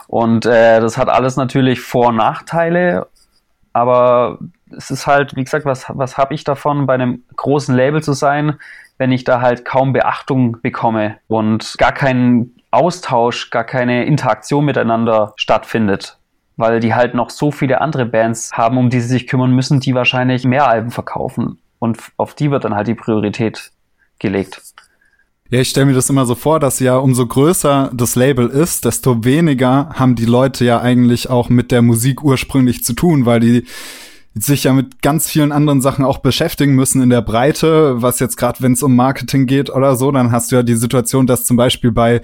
Und 0.09 0.47
äh, 0.47 0.81
das 0.81 0.99
hat 0.99 1.09
alles 1.09 1.37
natürlich 1.37 1.81
Vor- 1.81 2.09
und 2.09 2.17
Nachteile, 2.17 3.07
aber 3.73 4.39
es 4.77 4.91
ist 4.91 5.07
halt, 5.07 5.37
wie 5.37 5.45
gesagt, 5.45 5.65
was, 5.65 5.85
was 5.89 6.19
habe 6.19 6.35
ich 6.35 6.45
davon, 6.45 6.87
bei 6.87 6.95
einem 6.95 7.23
großen 7.37 7.75
Label 7.75 8.03
zu 8.03 8.15
sein, 8.15 8.59
wenn 8.97 9.13
ich 9.13 9.25
da 9.25 9.41
halt 9.41 9.65
kaum 9.65 9.93
Beachtung 9.93 10.61
bekomme 10.63 11.19
und 11.29 11.77
gar 11.79 11.93
keinen 11.93 12.57
Austausch, 12.71 13.51
gar 13.51 13.65
keine 13.65 14.05
Interaktion 14.07 14.65
miteinander 14.65 15.35
stattfindet. 15.37 16.19
Weil 16.57 16.81
die 16.81 16.95
halt 16.95 17.15
noch 17.15 17.31
so 17.31 17.53
viele 17.53 17.81
andere 17.81 18.05
Bands 18.05 18.53
haben, 18.55 18.79
um 18.79 18.91
die 18.91 19.01
sie 19.01 19.09
sich 19.09 19.27
kümmern 19.29 19.53
müssen, 19.53 19.79
die 19.79 19.95
wahrscheinlich 19.95 20.45
mehr 20.45 20.67
Alben 20.67 20.91
verkaufen. 20.91 21.61
Und 21.79 21.99
auf 22.17 22.35
die 22.35 22.51
wird 22.51 22.65
dann 22.65 22.75
halt 22.75 22.89
die 22.89 22.97
Priorität 22.97 23.71
gelegt. 24.19 24.61
Ja, 25.51 25.61
ich 25.61 25.71
stelle 25.71 25.87
mir 25.87 25.95
das 25.95 26.11
immer 26.11 26.27
so 26.27 26.35
vor, 26.35 26.61
dass 26.61 26.79
ja 26.79 26.99
umso 26.99 27.27
größer 27.27 27.91
das 27.95 28.17
Label 28.17 28.49
ist, 28.49 28.85
desto 28.85 29.25
weniger 29.25 29.89
haben 29.95 30.15
die 30.15 30.27
Leute 30.27 30.67
ja 30.67 30.81
eigentlich 30.81 31.31
auch 31.31 31.49
mit 31.49 31.71
der 31.71 31.81
Musik 31.81 32.23
ursprünglich 32.23 32.85
zu 32.85 32.93
tun, 32.93 33.25
weil 33.25 33.41
die 33.41 33.65
sich 34.35 34.65
ja 34.65 34.75
mit 34.75 35.01
ganz 35.01 35.27
vielen 35.27 35.51
anderen 35.51 35.81
Sachen 35.81 36.05
auch 36.05 36.19
beschäftigen 36.19 36.75
müssen 36.75 37.03
in 37.03 37.09
der 37.09 37.23
Breite, 37.23 38.03
was 38.03 38.21
jetzt 38.21 38.37
gerade, 38.37 38.63
wenn 38.63 38.73
es 38.73 38.83
um 38.83 38.95
Marketing 38.95 39.47
geht 39.47 39.71
oder 39.71 39.97
so, 39.97 40.13
dann 40.13 40.33
hast 40.33 40.53
du 40.53 40.57
ja 40.57 40.63
die 40.63 40.75
Situation, 40.75 41.27
dass 41.27 41.47
zum 41.47 41.57
Beispiel 41.57 41.93
bei 41.93 42.21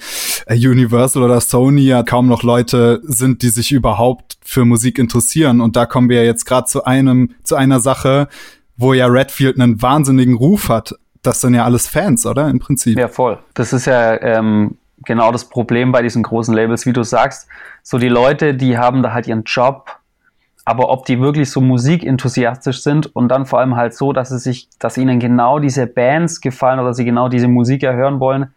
äh, 0.46 0.54
Universal 0.54 1.22
oder 1.22 1.40
Sony 1.40 1.82
ja 1.82 2.02
kaum 2.02 2.26
noch 2.28 2.42
Leute 2.42 3.00
sind, 3.04 3.40
die 3.40 3.48
sich 3.48 3.72
überhaupt 3.72 4.37
für 4.44 4.66
Musik 4.66 4.98
interessieren. 4.98 5.62
Und 5.62 5.76
da 5.76 5.87
kommen 5.87 6.10
wir 6.10 6.18
ja 6.18 6.24
jetzt 6.24 6.44
gerade 6.44 6.66
zu 6.66 6.84
einem, 6.84 7.30
zu 7.42 7.56
einer 7.56 7.80
Sache, 7.80 8.28
wo 8.76 8.92
ja 8.92 9.06
Redfield 9.06 9.58
einen 9.58 9.80
wahnsinnigen 9.80 10.34
Ruf 10.34 10.68
hat. 10.68 10.94
Das 11.24 11.40
sind 11.40 11.54
ja 11.54 11.64
alles 11.64 11.88
Fans, 11.88 12.24
oder? 12.26 12.48
Im 12.48 12.60
Prinzip. 12.60 12.98
Ja, 12.98 13.08
voll. 13.08 13.38
Das 13.54 13.72
ist 13.72 13.87
ja 13.87 14.20
ähm, 14.22 14.76
genau 15.04 15.32
das 15.32 15.48
Problem 15.48 15.90
bei 15.90 16.02
diesen 16.02 16.22
großen 16.22 16.54
Labels, 16.54 16.87
wie 16.87 16.92
du 16.92 17.02
sagst. 17.02 17.48
So 17.82 17.98
die 17.98 18.08
Leute, 18.08 18.54
die 18.54 18.78
haben 18.78 19.02
da 19.02 19.12
halt 19.12 19.26
ihren 19.26 19.42
Job 19.44 19.98
aber 20.64 20.88
ob 20.90 21.04
die 21.04 21.20
wirklich 21.20 21.50
so 21.50 21.60
musikenthusiastisch 21.60 22.82
sind 22.82 23.14
und 23.14 23.28
dann 23.28 23.44
vor 23.44 23.60
allem 23.60 23.76
halt 23.76 23.94
so, 23.94 24.12
dass 24.12 24.30
es 24.30 24.44
sich, 24.44 24.68
dass 24.78 24.96
ihnen 24.96 25.20
genau 25.20 25.58
diese 25.58 25.87
Bands 25.87 26.40
gefallen 26.40 26.80
oder 26.80 26.94
sie 26.94 27.04
genau 27.04 27.28
diese 27.28 27.48
Musik 27.48 27.82
erhören 27.82 28.18
wollen, 28.18 28.52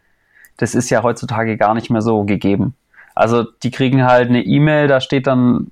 das 0.55 0.73
ist 0.73 0.89
ja 0.89 1.03
heutzutage 1.03 1.57
gar 1.57 1.73
nicht 1.73 1.89
mehr 1.89 2.01
so 2.01 2.23
gegeben. 2.23 2.75
Also 3.13 3.43
die 3.63 3.71
kriegen 3.71 4.05
halt 4.05 4.29
eine 4.29 4.43
E-Mail, 4.43 4.87
da 4.87 5.01
steht 5.01 5.27
dann 5.27 5.71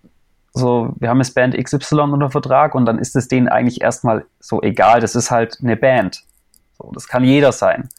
so, 0.54 0.94
wir 1.00 1.10
haben 1.10 1.20
jetzt 1.20 1.36
Band 1.36 1.56
XY 1.58 2.02
unter 2.02 2.30
Vertrag 2.30 2.76
und 2.76 2.86
dann 2.86 3.00
ist 3.00 3.16
es 3.16 3.28
denen 3.28 3.48
eigentlich 3.48 3.82
erstmal 3.82 4.26
so 4.40 4.62
egal, 4.62 5.00
das 5.00 5.16
ist 5.16 5.32
halt 5.32 5.60
eine 5.62 5.78
Band. 5.78 6.24
So, 6.78 6.92
das 6.94 7.08
kann 7.08 7.24
jeder 7.24 7.52
sein. 7.52 7.90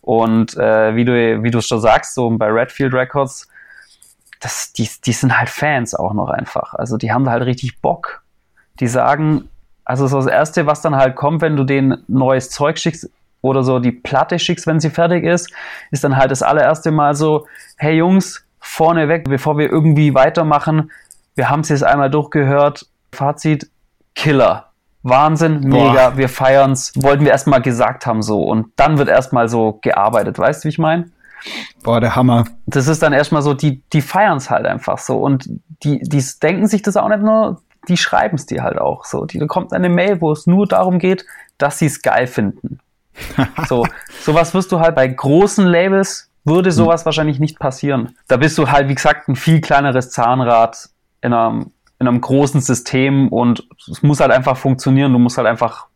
Und 0.00 0.56
äh, 0.56 0.94
wie 0.94 1.04
du 1.04 1.42
wie 1.42 1.50
du 1.50 1.60
schon 1.60 1.80
sagst, 1.80 2.14
so 2.14 2.28
bei 2.30 2.48
Redfield 2.48 2.92
Records, 2.92 3.48
das, 4.40 4.72
die, 4.74 4.88
die 5.04 5.12
sind 5.12 5.36
halt 5.36 5.48
Fans 5.48 5.94
auch 5.94 6.12
noch 6.12 6.28
einfach. 6.28 6.74
Also 6.74 6.98
die 6.98 7.10
haben 7.10 7.24
da 7.24 7.30
halt 7.30 7.44
richtig 7.44 7.80
Bock. 7.80 8.22
Die 8.80 8.86
sagen, 8.86 9.48
also 9.84 10.06
so 10.06 10.18
das 10.18 10.26
Erste, 10.26 10.66
was 10.66 10.82
dann 10.82 10.96
halt 10.96 11.16
kommt, 11.16 11.40
wenn 11.40 11.56
du 11.56 11.64
denen 11.64 12.04
neues 12.08 12.50
Zeug 12.50 12.78
schickst 12.78 13.08
oder 13.40 13.62
so 13.62 13.78
die 13.78 13.92
Platte 13.92 14.38
schickst, 14.38 14.66
wenn 14.66 14.80
sie 14.80 14.90
fertig 14.90 15.24
ist, 15.24 15.50
ist 15.90 16.04
dann 16.04 16.16
halt 16.16 16.30
das 16.30 16.42
allererste 16.42 16.90
Mal 16.90 17.14
so, 17.14 17.46
hey 17.76 17.96
Jungs, 17.96 18.44
vorneweg, 18.60 19.24
bevor 19.24 19.58
wir 19.58 19.70
irgendwie 19.70 20.14
weitermachen, 20.14 20.90
wir 21.34 21.50
haben 21.50 21.60
es 21.60 21.68
jetzt 21.68 21.84
einmal 21.84 22.10
durchgehört, 22.10 22.86
Fazit, 23.12 23.70
Killer. 24.14 24.70
Wahnsinn, 25.04 25.60
mega, 25.60 26.10
Boah. 26.10 26.16
wir 26.16 26.28
feiern's, 26.30 26.92
wollten 26.96 27.24
wir 27.24 27.30
erstmal 27.30 27.60
gesagt 27.60 28.06
haben 28.06 28.22
so 28.22 28.42
und 28.42 28.72
dann 28.76 28.98
wird 28.98 29.08
erstmal 29.08 29.48
so 29.48 29.78
gearbeitet, 29.82 30.38
weißt 30.38 30.64
du, 30.64 30.66
wie 30.66 30.70
ich 30.70 30.78
meine? 30.78 31.10
Boah, 31.82 32.00
der 32.00 32.16
Hammer. 32.16 32.46
Das 32.66 32.88
ist 32.88 33.02
dann 33.02 33.12
erstmal 33.12 33.42
so, 33.42 33.52
die, 33.52 33.82
die 33.92 34.00
feiern 34.00 34.38
es 34.38 34.48
halt 34.48 34.64
einfach 34.64 34.96
so. 34.96 35.18
Und 35.18 35.48
die, 35.82 36.00
die 36.00 36.24
denken 36.42 36.66
sich 36.66 36.80
das 36.80 36.96
auch 36.96 37.08
nicht 37.08 37.20
nur, 37.20 37.60
die 37.86 37.98
schreiben 37.98 38.36
es 38.36 38.46
dir 38.46 38.62
halt 38.62 38.78
auch 38.78 39.04
so. 39.04 39.26
Die, 39.26 39.38
da 39.38 39.46
kommt 39.46 39.74
eine 39.74 39.90
Mail, 39.90 40.22
wo 40.22 40.32
es 40.32 40.46
nur 40.46 40.66
darum 40.66 40.98
geht, 40.98 41.26
dass 41.58 41.78
sie 41.78 41.86
es 41.86 42.00
geil 42.00 42.26
finden. 42.26 42.78
so, 43.68 43.86
sowas 44.22 44.54
wirst 44.54 44.72
du 44.72 44.80
halt 44.80 44.94
bei 44.94 45.06
großen 45.06 45.66
Labels, 45.66 46.30
würde 46.44 46.72
sowas 46.72 47.02
hm. 47.02 47.06
wahrscheinlich 47.06 47.38
nicht 47.38 47.58
passieren. 47.58 48.16
Da 48.26 48.38
bist 48.38 48.56
du 48.56 48.70
halt, 48.70 48.88
wie 48.88 48.94
gesagt, 48.94 49.28
ein 49.28 49.36
viel 49.36 49.60
kleineres 49.60 50.10
Zahnrad 50.10 50.88
in 51.20 51.34
einem, 51.34 51.72
in 52.04 52.08
einem 52.08 52.20
großen 52.20 52.60
System 52.60 53.28
und 53.28 53.66
es 53.90 54.02
muss 54.02 54.20
halt 54.20 54.30
einfach 54.30 54.56
funktionieren. 54.56 55.12
Du 55.12 55.18
musst 55.18 55.38
halt 55.38 55.46
einfach, 55.46 55.86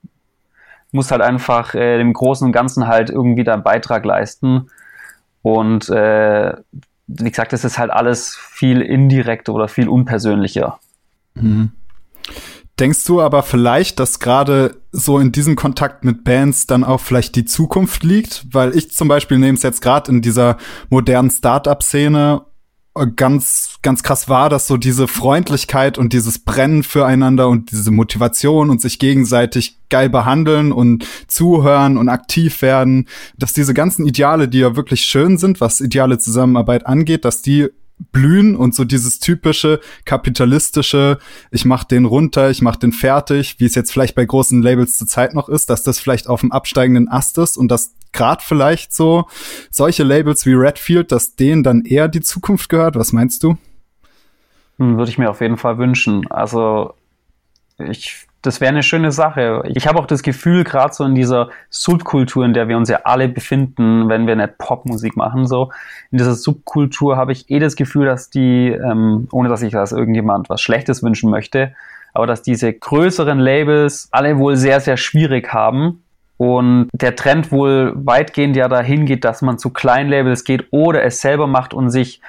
musst 0.91 1.11
halt 1.11 1.23
einfach 1.23 1.75
äh, 1.75 1.99
dem 1.99 2.13
Großen 2.13 2.47
und 2.47 2.53
Ganzen 2.53 2.87
halt 2.87 3.11
irgendwie 3.11 3.45
deinen 3.45 3.63
Beitrag 3.63 4.05
leisten. 4.05 4.71
Und 5.43 5.89
äh, 5.91 6.55
wie 7.07 7.31
gesagt, 7.31 7.53
es 7.53 7.65
ist 7.65 7.79
halt 7.79 7.91
alles 7.91 8.37
viel 8.37 8.81
indirekter 8.81 9.53
oder 9.53 9.69
viel 9.69 9.89
unpersönlicher. 9.89 10.79
Mhm. 11.35 11.73
Denkst 12.79 13.05
du 13.07 13.21
aber 13.21 13.43
vielleicht, 13.43 13.99
dass 13.99 14.21
gerade 14.21 14.77
so 14.93 15.19
in 15.19 15.33
diesem 15.33 15.57
Kontakt 15.57 16.05
mit 16.05 16.23
Bands 16.23 16.67
dann 16.67 16.85
auch 16.85 17.01
vielleicht 17.01 17.35
die 17.35 17.45
Zukunft 17.45 18.05
liegt? 18.05 18.47
Weil 18.53 18.77
ich 18.77 18.93
zum 18.93 19.09
Beispiel 19.09 19.39
nehme 19.39 19.57
es 19.57 19.65
jetzt 19.65 19.83
gerade 19.83 20.13
in 20.13 20.23
dieser 20.23 20.59
modernen 20.89 21.31
Start-up-Szene 21.31 22.43
ganz, 23.17 23.79
ganz 23.83 24.03
krass 24.03 24.29
war, 24.29 24.49
dass 24.49 24.67
so 24.67 24.77
diese 24.77 25.09
Freundlichkeit 25.09 25.99
und 25.99 26.13
dieses 26.13 26.41
Brennen 26.41 26.83
füreinander 26.83 27.49
und 27.49 27.71
diese 27.71 27.91
Motivation 27.91 28.71
und 28.71 28.81
sich 28.81 28.99
gegenseitig 28.99 29.79
geil 29.89 30.11
behandeln 30.11 30.73
und 30.73 31.07
zuhören 31.29 31.97
und 31.97 32.09
aktiv 32.09 32.61
werden, 32.63 33.09
dass 33.37 33.53
diese 33.53 33.75
ganzen 33.75 34.07
Ideale, 34.07 34.49
die 34.49 34.59
ja 34.59 34.77
wirklich 34.77 35.03
schön 35.03 35.39
sind, 35.39 35.61
was 35.61 35.81
ideale 35.81 36.19
Zusammenarbeit 36.19 36.87
angeht, 36.87 37.25
dass 37.25 37.43
die 37.43 37.69
blühen 38.13 38.57
und 38.57 38.75
so 38.75 38.85
dieses 38.85 39.19
typische 39.19 39.81
kapitalistische, 40.05 41.19
ich 41.51 41.65
mach 41.65 41.85
den 41.85 42.05
runter, 42.05 42.51
ich 42.51 42.63
mach 42.63 42.77
den 42.77 42.93
fertig, 42.93 43.57
wie 43.59 43.65
es 43.65 43.75
jetzt 43.75 43.93
vielleicht 43.93 44.15
bei 44.15 44.25
großen 44.25 44.63
Labels 44.63 44.97
zur 44.97 45.07
Zeit 45.07 45.35
noch 45.35 45.49
ist, 45.49 45.71
dass 45.71 45.83
das 45.83 45.99
vielleicht 45.99 46.29
auf 46.29 46.41
dem 46.41 46.53
absteigenden 46.53 47.09
Ast 47.09 47.39
ist 47.39 47.57
und 47.57 47.69
dass 47.69 47.95
gerade 48.13 48.43
vielleicht 48.45 48.93
so 48.93 49.27
solche 49.71 50.05
Labels 50.05 50.47
wie 50.47 50.55
Redfield, 50.55 51.13
dass 51.13 51.37
denen 51.37 51.63
dann 51.63 51.85
eher 51.85 52.09
die 52.09 52.21
Zukunft 52.21 52.69
gehört. 52.69 52.97
Was 52.97 53.13
meinst 53.13 53.43
du? 53.43 53.57
Hm, 54.79 54.97
würde 54.97 55.11
ich 55.11 55.19
mir 55.19 55.31
auf 55.31 55.41
jeden 55.41 55.57
Fall 55.57 55.79
wünschen. 55.79 56.31
Also 56.31 56.95
ich 57.79 58.28
das 58.43 58.61
wäre 58.61 58.71
eine 58.71 58.83
schöne 58.83 59.11
Sache. 59.11 59.63
Ich 59.67 59.87
habe 59.87 59.99
auch 59.99 60.07
das 60.07 60.23
Gefühl, 60.23 60.63
gerade 60.63 60.95
so 60.95 61.05
in 61.05 61.15
dieser 61.15 61.49
Subkultur, 61.71 62.45
in 62.45 62.55
der 62.55 62.69
wir 62.69 62.77
uns 62.77 62.89
ja 62.89 63.01
alle 63.05 63.29
befinden, 63.29 64.09
wenn 64.09 64.27
wir 64.27 64.37
nicht 64.37 64.59
Popmusik 64.59 65.17
machen, 65.17 65.47
so 65.47 65.71
in 66.11 66.19
dieser 66.19 66.35
Subkultur 66.35 67.17
habe 67.17 67.33
ich 67.33 67.51
eh 67.51 67.59
das 67.59 67.75
Gefühl, 67.75 68.07
dass 68.07 68.31
die, 68.31 68.69
ähm, 68.69 69.29
ohne 69.33 69.49
dass 69.49 69.63
ich 69.63 69.73
das 69.73 69.93
irgendjemand 69.93 70.49
was 70.49 70.61
Schlechtes 70.61 71.03
wünschen 71.03 71.31
möchte, 71.31 71.75
aber 72.15 72.27
dass 72.27 72.43
diese 72.43 72.73
größeren 72.73 73.39
Labels 73.39 74.09
alle 74.13 74.39
wohl 74.39 74.57
sehr, 74.57 74.81
sehr 74.81 74.97
schwierig 74.97 75.53
haben 75.53 76.03
und 76.37 76.89
der 76.93 77.17
Trend 77.17 77.51
wohl 77.51 77.93
weitgehend 77.97 78.57
ja 78.57 78.69
dahin 78.69 79.05
geht, 79.05 79.25
dass 79.25 79.43
man 79.43 79.59
zu 79.59 79.71
kleinen 79.71 80.09
Labels 80.09 80.45
geht 80.45 80.69
oder 80.71 81.03
es 81.03 81.21
selber 81.21 81.49
macht 81.49 81.75
und 81.75 81.91
sich 81.91 82.21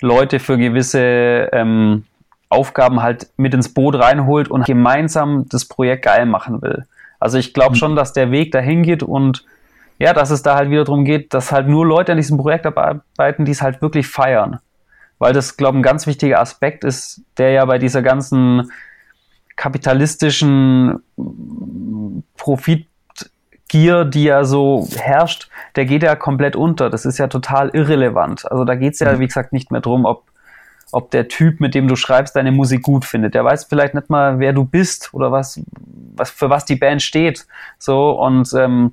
Leute 0.00 0.38
für 0.38 0.58
gewisse 0.58 1.48
ähm, 1.52 2.04
Aufgaben 2.48 3.02
halt 3.02 3.28
mit 3.36 3.54
ins 3.54 3.72
Boot 3.72 3.96
reinholt 3.96 4.48
und 4.48 4.64
gemeinsam 4.64 5.46
das 5.48 5.64
Projekt 5.64 6.04
geil 6.04 6.26
machen 6.26 6.62
will. 6.62 6.86
Also 7.18 7.38
ich 7.38 7.54
glaube 7.54 7.70
mhm. 7.70 7.78
schon, 7.78 7.96
dass 7.96 8.12
der 8.12 8.30
Weg 8.30 8.52
dahin 8.52 8.82
geht 8.82 9.02
und 9.02 9.44
ja, 9.98 10.12
dass 10.12 10.30
es 10.30 10.42
da 10.42 10.56
halt 10.56 10.70
wieder 10.70 10.84
darum 10.84 11.04
geht, 11.04 11.32
dass 11.34 11.52
halt 11.52 11.68
nur 11.68 11.86
Leute 11.86 12.12
an 12.12 12.18
diesem 12.18 12.36
Projekt 12.36 12.66
arbeiten, 12.66 13.44
die 13.44 13.52
es 13.52 13.62
halt 13.62 13.80
wirklich 13.80 14.08
feiern. 14.08 14.58
Weil 15.18 15.32
das, 15.32 15.56
glaube 15.56 15.76
ich, 15.76 15.80
ein 15.80 15.84
ganz 15.84 16.06
wichtiger 16.06 16.40
Aspekt 16.40 16.84
ist, 16.84 17.22
der 17.38 17.52
ja 17.52 17.64
bei 17.64 17.78
dieser 17.78 18.02
ganzen 18.02 18.70
kapitalistischen 19.56 21.00
Profitgier, 22.36 24.04
die 24.04 24.24
ja 24.24 24.44
so 24.44 24.88
herrscht, 24.96 25.48
der 25.76 25.86
geht 25.86 26.02
ja 26.02 26.16
komplett 26.16 26.56
unter. 26.56 26.90
Das 26.90 27.06
ist 27.06 27.18
ja 27.18 27.28
total 27.28 27.70
irrelevant. 27.70 28.50
Also 28.50 28.64
da 28.64 28.74
geht 28.74 28.94
es 28.94 28.98
ja, 28.98 29.12
mhm. 29.12 29.20
wie 29.20 29.26
gesagt, 29.26 29.52
nicht 29.52 29.70
mehr 29.70 29.80
drum, 29.80 30.04
ob 30.04 30.24
ob 30.94 31.10
der 31.10 31.28
Typ, 31.28 31.60
mit 31.60 31.74
dem 31.74 31.88
du 31.88 31.96
schreibst, 31.96 32.36
deine 32.36 32.52
Musik 32.52 32.82
gut 32.82 33.04
findet. 33.04 33.34
Der 33.34 33.44
weiß 33.44 33.64
vielleicht 33.64 33.94
nicht 33.94 34.10
mal, 34.10 34.38
wer 34.38 34.52
du 34.52 34.64
bist 34.64 35.12
oder 35.12 35.32
was, 35.32 35.60
was 36.14 36.30
für 36.30 36.50
was 36.50 36.64
die 36.64 36.76
Band 36.76 37.02
steht. 37.02 37.46
So 37.78 38.10
und 38.12 38.52
ähm, 38.54 38.92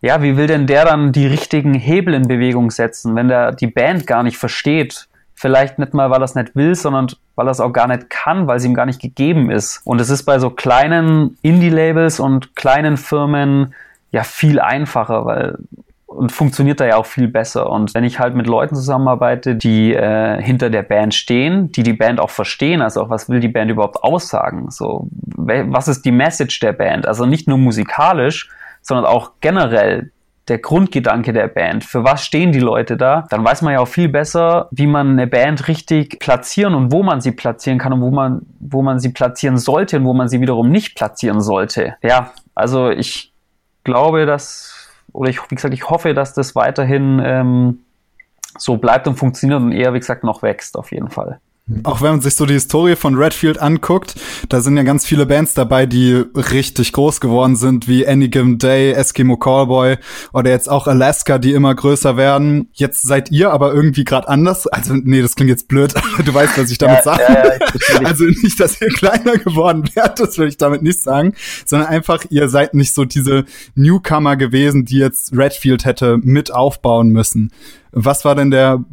ja, 0.00 0.22
wie 0.22 0.36
will 0.36 0.46
denn 0.46 0.66
der 0.66 0.84
dann 0.84 1.12
die 1.12 1.26
richtigen 1.26 1.74
Hebel 1.74 2.14
in 2.14 2.28
Bewegung 2.28 2.70
setzen, 2.70 3.16
wenn 3.16 3.28
der 3.28 3.52
die 3.52 3.66
Band 3.66 4.06
gar 4.06 4.22
nicht 4.22 4.38
versteht? 4.38 5.08
Vielleicht 5.34 5.78
nicht 5.78 5.94
mal, 5.94 6.10
weil 6.10 6.20
er 6.20 6.24
es 6.24 6.34
nicht 6.34 6.56
will, 6.56 6.74
sondern 6.74 7.08
weil 7.36 7.46
er 7.46 7.52
es 7.52 7.60
auch 7.60 7.72
gar 7.72 7.86
nicht 7.86 8.10
kann, 8.10 8.48
weil 8.48 8.56
es 8.56 8.64
ihm 8.64 8.74
gar 8.74 8.86
nicht 8.86 9.00
gegeben 9.00 9.50
ist. 9.50 9.80
Und 9.84 10.00
es 10.00 10.10
ist 10.10 10.24
bei 10.24 10.38
so 10.40 10.50
kleinen 10.50 11.38
Indie-Labels 11.42 12.18
und 12.18 12.56
kleinen 12.56 12.96
Firmen 12.96 13.74
ja 14.10 14.24
viel 14.24 14.58
einfacher, 14.58 15.24
weil 15.24 15.58
und 16.08 16.32
funktioniert 16.32 16.80
da 16.80 16.86
ja 16.86 16.96
auch 16.96 17.06
viel 17.06 17.28
besser. 17.28 17.70
Und 17.70 17.94
wenn 17.94 18.02
ich 18.02 18.18
halt 18.18 18.34
mit 18.34 18.46
Leuten 18.46 18.74
zusammenarbeite, 18.74 19.54
die 19.54 19.92
äh, 19.92 20.42
hinter 20.42 20.70
der 20.70 20.82
Band 20.82 21.14
stehen, 21.14 21.70
die 21.70 21.82
die 21.82 21.92
Band 21.92 22.18
auch 22.18 22.30
verstehen, 22.30 22.80
also 22.80 23.02
auch 23.02 23.10
was 23.10 23.28
will 23.28 23.40
die 23.40 23.48
Band 23.48 23.70
überhaupt 23.70 24.02
aussagen, 24.02 24.70
so 24.70 25.08
was 25.12 25.86
ist 25.86 26.06
die 26.06 26.10
Message 26.10 26.60
der 26.60 26.72
Band, 26.72 27.06
also 27.06 27.26
nicht 27.26 27.46
nur 27.46 27.58
musikalisch, 27.58 28.48
sondern 28.80 29.04
auch 29.04 29.32
generell 29.40 30.10
der 30.48 30.58
Grundgedanke 30.58 31.34
der 31.34 31.46
Band. 31.46 31.84
Für 31.84 32.04
was 32.04 32.24
stehen 32.24 32.52
die 32.52 32.58
Leute 32.58 32.96
da? 32.96 33.26
Dann 33.28 33.44
weiß 33.44 33.60
man 33.60 33.74
ja 33.74 33.80
auch 33.80 33.88
viel 33.88 34.08
besser, 34.08 34.68
wie 34.70 34.86
man 34.86 35.10
eine 35.10 35.26
Band 35.26 35.68
richtig 35.68 36.20
platzieren 36.20 36.74
und 36.74 36.90
wo 36.90 37.02
man 37.02 37.20
sie 37.20 37.32
platzieren 37.32 37.78
kann 37.78 37.92
und 37.92 38.00
wo 38.00 38.10
man, 38.10 38.46
wo 38.60 38.80
man 38.80 38.98
sie 38.98 39.10
platzieren 39.10 39.58
sollte 39.58 39.98
und 39.98 40.06
wo 40.06 40.14
man 40.14 40.28
sie 40.28 40.40
wiederum 40.40 40.70
nicht 40.70 40.96
platzieren 40.96 41.42
sollte. 41.42 41.96
Ja, 42.02 42.30
also 42.54 42.88
ich 42.88 43.34
glaube, 43.84 44.24
dass 44.24 44.77
oder 45.12 45.30
ich, 45.30 45.38
wie 45.50 45.54
gesagt, 45.54 45.74
ich 45.74 45.88
hoffe, 45.88 46.14
dass 46.14 46.34
das 46.34 46.54
weiterhin 46.54 47.20
ähm, 47.24 47.80
so 48.56 48.76
bleibt 48.76 49.06
und 49.08 49.16
funktioniert 49.16 49.60
und 49.60 49.72
eher, 49.72 49.94
wie 49.94 49.98
gesagt, 49.98 50.24
noch 50.24 50.42
wächst 50.42 50.76
auf 50.76 50.92
jeden 50.92 51.10
Fall. 51.10 51.40
Auch 51.82 52.00
wenn 52.00 52.12
man 52.12 52.20
sich 52.22 52.34
so 52.34 52.46
die 52.46 52.54
Historie 52.54 52.96
von 52.96 53.14
Redfield 53.14 53.58
anguckt, 53.58 54.14
da 54.48 54.60
sind 54.60 54.78
ja 54.78 54.84
ganz 54.84 55.04
viele 55.04 55.26
Bands 55.26 55.52
dabei, 55.52 55.84
die 55.84 56.24
richtig 56.34 56.92
groß 56.92 57.20
geworden 57.20 57.56
sind, 57.56 57.86
wie 57.88 58.06
Any 58.06 58.28
Given 58.28 58.56
Day, 58.56 58.92
Eskimo 58.92 59.36
Callboy 59.36 59.98
oder 60.32 60.50
jetzt 60.50 60.70
auch 60.70 60.86
Alaska, 60.86 61.38
die 61.38 61.52
immer 61.52 61.74
größer 61.74 62.16
werden. 62.16 62.68
Jetzt 62.72 63.02
seid 63.02 63.30
ihr 63.30 63.50
aber 63.50 63.74
irgendwie 63.74 64.04
gerade 64.04 64.28
anders. 64.28 64.66
Also 64.66 64.94
nee, 64.94 65.20
das 65.20 65.34
klingt 65.34 65.50
jetzt 65.50 65.68
blöd, 65.68 65.94
aber 65.94 66.22
du 66.24 66.32
weißt, 66.32 66.56
was 66.56 66.70
ich 66.70 66.78
damit 66.78 66.98
ja, 66.98 67.02
sage. 67.02 67.22
Ja, 67.22 67.44
ja, 67.44 68.06
also 68.06 68.24
nicht, 68.24 68.58
dass 68.58 68.80
ihr 68.80 68.88
kleiner 68.88 69.36
geworden 69.36 69.84
wärt, 69.94 70.20
das 70.20 70.38
will 70.38 70.48
ich 70.48 70.56
damit 70.56 70.82
nicht 70.82 71.02
sagen, 71.02 71.34
sondern 71.66 71.88
einfach, 71.88 72.24
ihr 72.30 72.48
seid 72.48 72.72
nicht 72.72 72.94
so 72.94 73.04
diese 73.04 73.44
Newcomer 73.74 74.36
gewesen, 74.36 74.86
die 74.86 74.98
jetzt 74.98 75.36
Redfield 75.36 75.84
hätte 75.84 76.16
mit 76.16 76.50
aufbauen 76.50 77.10
müssen. 77.10 77.52
Was 77.92 78.24
war 78.24 78.34
denn 78.34 78.50
der, 78.50 78.84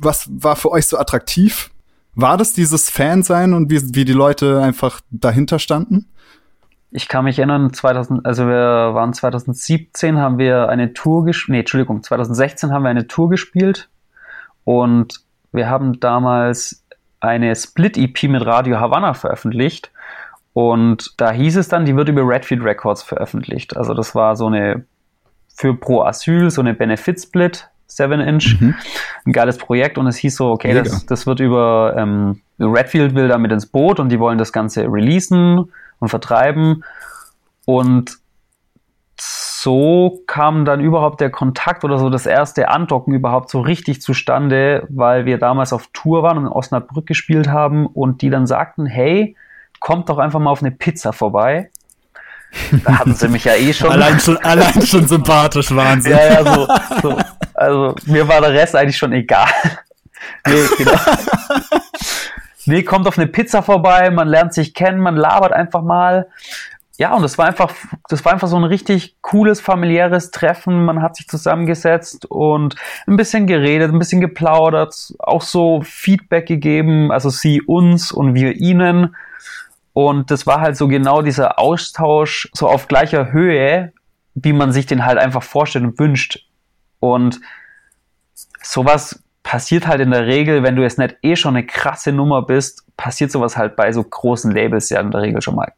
was 0.00 0.28
war 0.30 0.56
für 0.56 0.72
euch 0.72 0.86
so 0.86 0.98
attraktiv 0.98 1.70
war 2.14 2.36
das 2.36 2.52
dieses 2.52 2.90
Fansein 2.90 3.52
und 3.52 3.70
wie, 3.70 3.80
wie 3.94 4.04
die 4.04 4.12
Leute 4.12 4.62
einfach 4.62 5.00
dahinter 5.10 5.58
standen? 5.58 6.10
Ich 6.90 7.08
kann 7.08 7.24
mich 7.24 7.38
erinnern, 7.38 7.72
2000, 7.72 8.24
also 8.24 8.46
wir 8.46 8.94
waren 8.94 9.12
2017, 9.12 10.18
haben 10.18 10.38
wir 10.38 10.68
eine 10.68 10.92
Tour 10.92 11.24
gespielt, 11.24 11.52
nee, 11.52 11.60
Entschuldigung, 11.60 12.02
2016 12.04 12.72
haben 12.72 12.84
wir 12.84 12.90
eine 12.90 13.08
Tour 13.08 13.28
gespielt 13.28 13.88
und 14.62 15.20
wir 15.50 15.68
haben 15.68 15.98
damals 15.98 16.84
eine 17.18 17.56
Split-EP 17.56 18.24
mit 18.24 18.46
Radio 18.46 18.78
Havanna 18.78 19.14
veröffentlicht 19.14 19.90
und 20.52 21.14
da 21.16 21.32
hieß 21.32 21.56
es 21.56 21.66
dann, 21.66 21.84
die 21.84 21.96
wird 21.96 22.08
über 22.08 22.22
Redfield 22.22 22.62
Records 22.62 23.02
veröffentlicht. 23.02 23.76
Also 23.76 23.92
das 23.92 24.14
war 24.14 24.36
so 24.36 24.46
eine 24.46 24.84
für 25.48 25.74
Pro 25.74 26.02
Asyl, 26.02 26.50
so 26.50 26.60
eine 26.60 26.74
Benefit-Split 26.74 27.68
7 27.96 28.20
Inch. 28.20 28.60
Mhm. 28.60 28.74
Ein 29.24 29.32
geiles 29.32 29.58
Projekt 29.58 29.98
und 29.98 30.06
es 30.06 30.16
hieß 30.16 30.36
so, 30.36 30.50
okay, 30.50 30.74
das, 30.74 31.06
das 31.06 31.26
wird 31.26 31.40
über 31.40 31.94
ähm, 31.96 32.40
Redfield 32.58 33.14
will 33.14 33.28
da 33.28 33.38
mit 33.38 33.52
ins 33.52 33.66
Boot 33.66 34.00
und 34.00 34.10
die 34.10 34.20
wollen 34.20 34.38
das 34.38 34.52
Ganze 34.52 34.84
releasen 34.84 35.72
und 35.98 36.08
vertreiben. 36.08 36.84
Und 37.64 38.18
so 39.16 40.22
kam 40.26 40.64
dann 40.64 40.80
überhaupt 40.80 41.20
der 41.20 41.30
Kontakt 41.30 41.84
oder 41.84 41.98
so 41.98 42.10
das 42.10 42.26
erste 42.26 42.68
Andocken 42.68 43.14
überhaupt 43.14 43.48
so 43.48 43.60
richtig 43.60 44.02
zustande, 44.02 44.86
weil 44.90 45.24
wir 45.24 45.38
damals 45.38 45.72
auf 45.72 45.88
Tour 45.92 46.22
waren 46.22 46.38
und 46.38 46.46
in 46.46 46.52
Osnabrück 46.52 47.06
gespielt 47.06 47.48
haben 47.48 47.86
und 47.86 48.22
die 48.22 48.30
dann 48.30 48.46
sagten, 48.46 48.86
hey, 48.86 49.36
kommt 49.80 50.08
doch 50.08 50.18
einfach 50.18 50.40
mal 50.40 50.50
auf 50.50 50.62
eine 50.62 50.70
Pizza 50.70 51.12
vorbei. 51.12 51.70
Da 52.84 52.98
hatten 52.98 53.14
sie 53.14 53.28
mich 53.28 53.44
ja 53.44 53.54
eh 53.54 53.72
schon. 53.72 53.90
allein 53.90 54.18
schon, 54.20 54.36
allein 54.38 54.80
schon 54.86 55.06
sympathisch, 55.06 55.74
Wahnsinn. 55.74 56.12
Ja, 56.12 56.42
ja, 56.42 56.54
so, 56.54 56.68
so. 57.02 57.18
Also 57.54 57.94
mir 58.06 58.26
war 58.28 58.40
der 58.40 58.52
Rest 58.52 58.76
eigentlich 58.76 58.96
schon 58.96 59.12
egal. 59.12 59.48
nee, 60.46 60.66
genau. 60.78 60.98
nee, 62.66 62.82
kommt 62.82 63.06
auf 63.06 63.18
eine 63.18 63.26
Pizza 63.26 63.62
vorbei, 63.62 64.10
man 64.10 64.28
lernt 64.28 64.54
sich 64.54 64.74
kennen, 64.74 65.00
man 65.00 65.16
labert 65.16 65.52
einfach 65.52 65.82
mal. 65.82 66.28
Ja, 66.96 67.12
und 67.14 67.22
das 67.22 67.38
war 67.38 67.46
einfach, 67.46 67.72
das 68.08 68.24
war 68.24 68.32
einfach 68.32 68.46
so 68.46 68.56
ein 68.56 68.64
richtig 68.64 69.16
cooles 69.20 69.60
familiäres 69.60 70.30
Treffen. 70.30 70.84
Man 70.84 71.02
hat 71.02 71.16
sich 71.16 71.26
zusammengesetzt 71.26 72.26
und 72.26 72.76
ein 73.08 73.16
bisschen 73.16 73.48
geredet, 73.48 73.92
ein 73.92 73.98
bisschen 73.98 74.20
geplaudert, 74.20 75.12
auch 75.18 75.42
so 75.42 75.82
Feedback 75.82 76.46
gegeben, 76.46 77.10
also 77.10 77.30
sie 77.30 77.60
uns 77.62 78.12
und 78.12 78.34
wir 78.34 78.54
ihnen. 78.54 79.16
Und 79.94 80.30
das 80.30 80.46
war 80.46 80.60
halt 80.60 80.76
so 80.76 80.88
genau 80.88 81.22
dieser 81.22 81.58
Austausch 81.58 82.50
so 82.52 82.68
auf 82.68 82.88
gleicher 82.88 83.32
Höhe, 83.32 83.92
wie 84.34 84.52
man 84.52 84.72
sich 84.72 84.86
den 84.86 85.06
halt 85.06 85.18
einfach 85.18 85.42
vorstellt 85.42 85.84
und 85.84 85.98
wünscht. 85.98 86.46
Und 86.98 87.40
sowas 88.60 89.22
passiert 89.44 89.86
halt 89.86 90.00
in 90.00 90.10
der 90.10 90.26
Regel, 90.26 90.64
wenn 90.64 90.74
du 90.74 90.82
jetzt 90.82 90.98
nicht 90.98 91.16
eh 91.22 91.36
schon 91.36 91.56
eine 91.56 91.64
krasse 91.64 92.12
Nummer 92.12 92.42
bist, 92.42 92.84
passiert 92.96 93.30
sowas 93.30 93.56
halt 93.56 93.76
bei 93.76 93.92
so 93.92 94.02
großen 94.02 94.50
Labels 94.50 94.90
ja 94.90 95.00
in 95.00 95.12
der 95.12 95.22
Regel 95.22 95.40
schon 95.40 95.54
mal 95.54 95.72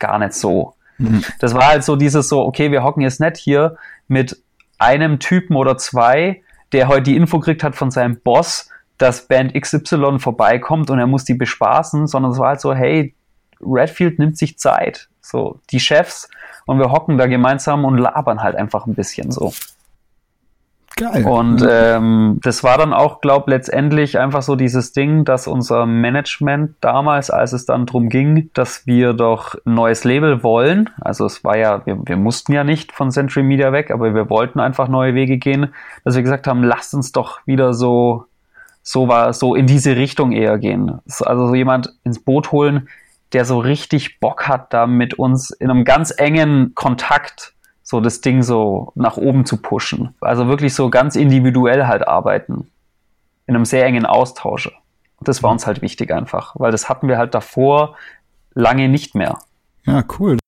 gar 0.00 0.18
nicht 0.18 0.32
so. 0.32 0.74
Mhm. 0.98 1.22
Das 1.38 1.54
war 1.54 1.68
halt 1.68 1.84
so 1.84 1.94
dieses 1.94 2.28
so, 2.28 2.42
okay, 2.42 2.72
wir 2.72 2.82
hocken 2.82 3.02
jetzt 3.02 3.20
nicht 3.20 3.36
hier 3.36 3.76
mit 4.08 4.42
einem 4.78 5.20
Typen 5.20 5.54
oder 5.54 5.78
zwei, 5.78 6.42
der 6.72 6.88
heute 6.88 7.04
die 7.04 7.16
Info 7.16 7.38
kriegt 7.38 7.62
hat 7.62 7.76
von 7.76 7.92
seinem 7.92 8.18
Boss, 8.20 8.68
dass 8.98 9.28
Band 9.28 9.54
XY 9.54 10.18
vorbeikommt 10.18 10.90
und 10.90 10.98
er 10.98 11.06
muss 11.06 11.24
die 11.24 11.34
bespaßen, 11.34 12.08
sondern 12.08 12.32
es 12.32 12.38
war 12.38 12.48
halt 12.48 12.60
so, 12.60 12.74
hey, 12.74 13.14
Redfield 13.60 14.18
nimmt 14.18 14.38
sich 14.38 14.58
Zeit. 14.58 15.08
So, 15.20 15.60
die 15.70 15.80
Chefs 15.80 16.28
und 16.66 16.78
wir 16.78 16.90
hocken 16.92 17.18
da 17.18 17.26
gemeinsam 17.26 17.84
und 17.84 17.98
labern 17.98 18.42
halt 18.42 18.56
einfach 18.56 18.86
ein 18.86 18.94
bisschen 18.94 19.30
so. 19.30 19.52
Geil. 20.96 21.24
Und 21.24 21.66
ähm, 21.66 22.40
das 22.42 22.62
war 22.62 22.76
dann 22.76 22.92
auch, 22.92 23.20
glaube 23.20 23.50
letztendlich 23.50 24.18
einfach 24.18 24.42
so 24.42 24.56
dieses 24.56 24.92
Ding, 24.92 25.24
dass 25.24 25.46
unser 25.46 25.86
Management 25.86 26.76
damals, 26.80 27.30
als 27.30 27.52
es 27.52 27.64
dann 27.64 27.86
drum 27.86 28.08
ging, 28.08 28.50
dass 28.54 28.86
wir 28.86 29.14
doch 29.14 29.54
ein 29.64 29.74
neues 29.74 30.04
Label 30.04 30.42
wollen, 30.42 30.90
also 31.00 31.24
es 31.24 31.42
war 31.44 31.56
ja, 31.56 31.86
wir, 31.86 31.98
wir 32.04 32.16
mussten 32.16 32.52
ja 32.52 32.64
nicht 32.64 32.92
von 32.92 33.10
Century 33.10 33.42
Media 33.42 33.72
weg, 33.72 33.90
aber 33.90 34.14
wir 34.14 34.28
wollten 34.28 34.60
einfach 34.60 34.88
neue 34.88 35.14
Wege 35.14 35.38
gehen, 35.38 35.72
dass 36.04 36.16
wir 36.16 36.22
gesagt 36.22 36.46
haben, 36.46 36.62
lasst 36.64 36.92
uns 36.92 37.12
doch 37.12 37.40
wieder 37.46 37.72
so, 37.72 38.26
so 38.82 39.08
war, 39.08 39.32
so 39.32 39.54
in 39.54 39.66
diese 39.66 39.96
Richtung 39.96 40.32
eher 40.32 40.58
gehen. 40.58 40.98
Also 41.20 41.46
so 41.46 41.54
jemand 41.54 41.94
ins 42.04 42.18
Boot 42.18 42.52
holen, 42.52 42.88
der 43.32 43.44
so 43.44 43.58
richtig 43.58 44.20
Bock 44.20 44.48
hat, 44.48 44.72
da 44.72 44.86
mit 44.86 45.14
uns 45.14 45.50
in 45.50 45.70
einem 45.70 45.84
ganz 45.84 46.12
engen 46.16 46.74
Kontakt 46.74 47.54
so 47.82 48.00
das 48.00 48.20
Ding 48.20 48.42
so 48.42 48.92
nach 48.94 49.16
oben 49.16 49.44
zu 49.44 49.56
pushen. 49.56 50.14
Also 50.20 50.46
wirklich 50.48 50.74
so 50.74 50.90
ganz 50.90 51.16
individuell 51.16 51.86
halt 51.86 52.06
arbeiten. 52.06 52.70
In 53.46 53.56
einem 53.56 53.64
sehr 53.64 53.84
engen 53.84 54.06
Austausch. 54.06 54.70
Das 55.20 55.42
war 55.42 55.50
uns 55.50 55.66
halt 55.66 55.82
wichtig 55.82 56.12
einfach, 56.12 56.54
weil 56.58 56.72
das 56.72 56.88
hatten 56.88 57.08
wir 57.08 57.18
halt 57.18 57.34
davor 57.34 57.96
lange 58.54 58.88
nicht 58.88 59.14
mehr. 59.14 59.38
Ja, 59.84 60.04
cool. 60.18 60.38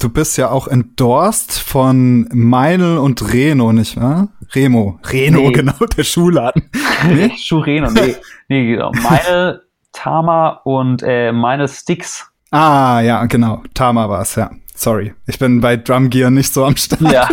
Du 0.00 0.08
bist 0.08 0.36
ja 0.36 0.50
auch 0.50 0.68
endorsed 0.68 1.52
von 1.52 2.28
Meinl 2.32 2.98
und 2.98 3.32
Reno, 3.32 3.72
nicht 3.72 4.00
wahr? 4.00 4.28
Remo. 4.54 4.98
Reno, 5.04 5.38
nee. 5.38 5.52
genau, 5.52 5.78
der 5.96 6.04
Schuhladen. 6.04 6.70
Nee? 7.06 7.32
Schuh 7.36 7.58
Reno, 7.58 7.90
nee. 7.90 8.16
nee, 8.48 8.66
genau. 8.66 8.90
Meinl, 8.92 9.62
Tama 9.94 10.60
und 10.64 11.02
äh, 11.02 11.32
Meinl 11.32 11.68
Sticks. 11.68 12.30
Ah, 12.50 13.00
ja, 13.00 13.24
genau. 13.24 13.62
Tama 13.72 14.08
war 14.10 14.20
es, 14.20 14.34
ja. 14.34 14.50
Sorry, 14.76 15.14
ich 15.26 15.38
bin 15.38 15.60
bei 15.60 15.76
Drum 15.76 16.10
Gear 16.10 16.30
nicht 16.30 16.52
so 16.52 16.64
am 16.64 16.76
Start. 16.76 17.00
Ja. 17.00 17.28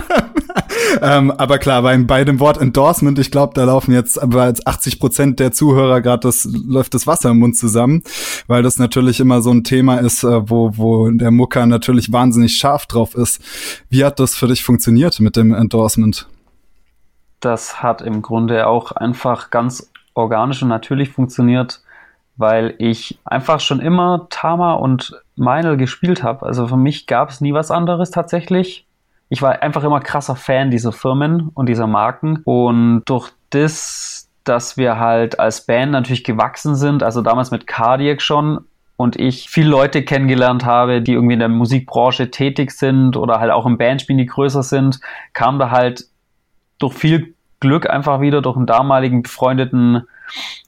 ähm, 1.02 1.32
aber 1.32 1.58
klar, 1.58 1.82
bei, 1.82 1.98
bei 1.98 2.24
dem 2.24 2.40
Wort 2.40 2.58
Endorsement, 2.58 3.18
ich 3.18 3.32
glaube, 3.32 3.54
da 3.56 3.64
laufen 3.64 3.94
jetzt 3.94 4.20
jetzt 4.22 4.68
80 4.68 5.00
Prozent 5.00 5.40
der 5.40 5.52
Zuhörer 5.52 6.02
gerade 6.02 6.22
das 6.22 6.46
läuft 6.46 6.94
das 6.94 7.08
Wasser 7.08 7.32
im 7.32 7.40
Mund 7.40 7.58
zusammen, 7.58 8.04
weil 8.48 8.62
das 8.62 8.78
natürlich 8.78 9.20
immer 9.20 9.42
so 9.42 9.52
ein 9.52 9.64
Thema 9.64 9.98
ist, 9.98 10.24
äh, 10.24 10.50
wo 10.50 10.78
wo 10.78 11.10
der 11.10 11.32
Mucker 11.32 11.66
natürlich 11.66 12.12
wahnsinnig 12.12 12.56
scharf 12.56 12.86
drauf 12.86 13.16
ist. 13.16 13.42
Wie 13.90 14.06
hat 14.06 14.20
das 14.20 14.36
für 14.36 14.48
dich 14.48 14.64
funktioniert 14.64 15.20
mit 15.20 15.36
dem 15.36 15.54
Endorsement? 15.54 16.28
Das 17.40 17.82
hat 17.82 18.04
im 18.04 18.22
Grunde 18.22 18.68
auch 18.68 18.92
einfach 18.92 19.50
ganz 19.50 19.92
organisch 20.14 20.62
und 20.62 20.70
natürlich 20.70 21.10
funktioniert 21.10 21.81
weil 22.42 22.76
ich 22.80 23.20
einfach 23.24 23.60
schon 23.60 23.80
immer 23.80 24.28
Tama 24.30 24.74
und 24.74 25.22
Meinl 25.36 25.78
gespielt 25.78 26.24
habe. 26.24 26.46
Also 26.46 26.68
für 26.68 26.78
mich 26.78 27.08
gab 27.08 27.30
es 27.30 27.42
nie 27.42 27.54
was 27.54 27.72
anderes 27.72 28.12
tatsächlich. 28.12 28.86
Ich 29.30 29.42
war 29.42 29.62
einfach 29.62 29.84
immer 29.84 30.02
krasser 30.02 30.36
Fan 30.36 30.72
dieser 30.72 30.92
Firmen 30.92 31.50
und 31.54 31.70
dieser 31.70 31.88
Marken. 31.88 32.42
Und 32.44 33.04
durch 33.06 33.32
das, 33.52 34.30
dass 34.44 34.76
wir 34.76 35.00
halt 35.00 35.40
als 35.40 35.66
Band 35.66 35.94
natürlich 35.94 36.24
gewachsen 36.26 36.76
sind, 36.76 37.04
also 37.04 37.22
damals 37.22 37.52
mit 37.52 37.68
Cardiac 37.68 38.22
schon, 38.22 38.66
und 39.02 39.20
ich 39.20 39.50
viele 39.50 39.70
Leute 39.70 40.04
kennengelernt 40.04 40.64
habe, 40.64 41.02
die 41.02 41.14
irgendwie 41.14 41.34
in 41.34 41.40
der 41.40 41.50
Musikbranche 41.50 42.30
tätig 42.30 42.72
sind 42.72 43.18
oder 43.18 43.40
halt 43.40 43.52
auch 43.52 43.66
im 43.66 43.78
Bandspielen, 43.78 44.20
die 44.20 44.28
größer 44.28 44.64
sind, 44.64 45.00
kam 45.34 45.58
da 45.58 45.72
halt 45.72 46.06
durch 46.78 46.94
viel 46.94 47.34
Glück 47.60 47.90
einfach 47.90 48.22
wieder 48.22 48.42
durch 48.42 48.58
einen 48.58 48.68
damaligen 48.68 49.24
befreundeten 49.24 50.04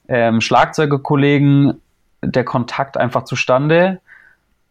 ähm, 0.08 0.40
Schlagzeugerkollegen 0.40 1.80
der 2.22 2.44
Kontakt 2.44 2.96
einfach 2.96 3.24
zustande. 3.24 4.00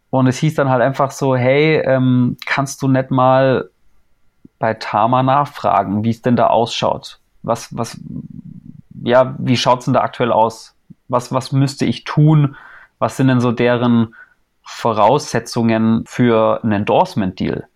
Und 0.09 0.27
es 0.27 0.37
hieß 0.37 0.55
dann 0.55 0.69
halt 0.69 0.81
einfach 0.81 1.11
so, 1.11 1.35
hey, 1.35 1.79
ähm, 1.79 2.37
kannst 2.45 2.81
du 2.81 2.87
nicht 2.87 3.09
mal 3.09 3.69
bei 4.59 4.75
Tama 4.75 5.23
nachfragen, 5.23 6.03
wie 6.03 6.11
es 6.11 6.21
denn 6.21 6.35
da 6.35 6.47
ausschaut? 6.47 7.19
Was, 7.41 7.75
was, 7.75 7.99
ja, 9.03 9.35
wie 9.39 9.57
schaut's 9.57 9.85
denn 9.85 9.93
da 9.93 10.01
aktuell 10.01 10.31
aus? 10.31 10.75
Was, 11.07 11.33
was 11.33 11.51
müsste 11.51 11.85
ich 11.85 12.03
tun? 12.03 12.55
Was 12.99 13.17
sind 13.17 13.27
denn 13.27 13.41
so 13.41 13.51
deren 13.51 14.15
Voraussetzungen 14.61 16.05
für 16.05 16.63
einen 16.63 16.71
Endorsement-Deal? 16.71 17.67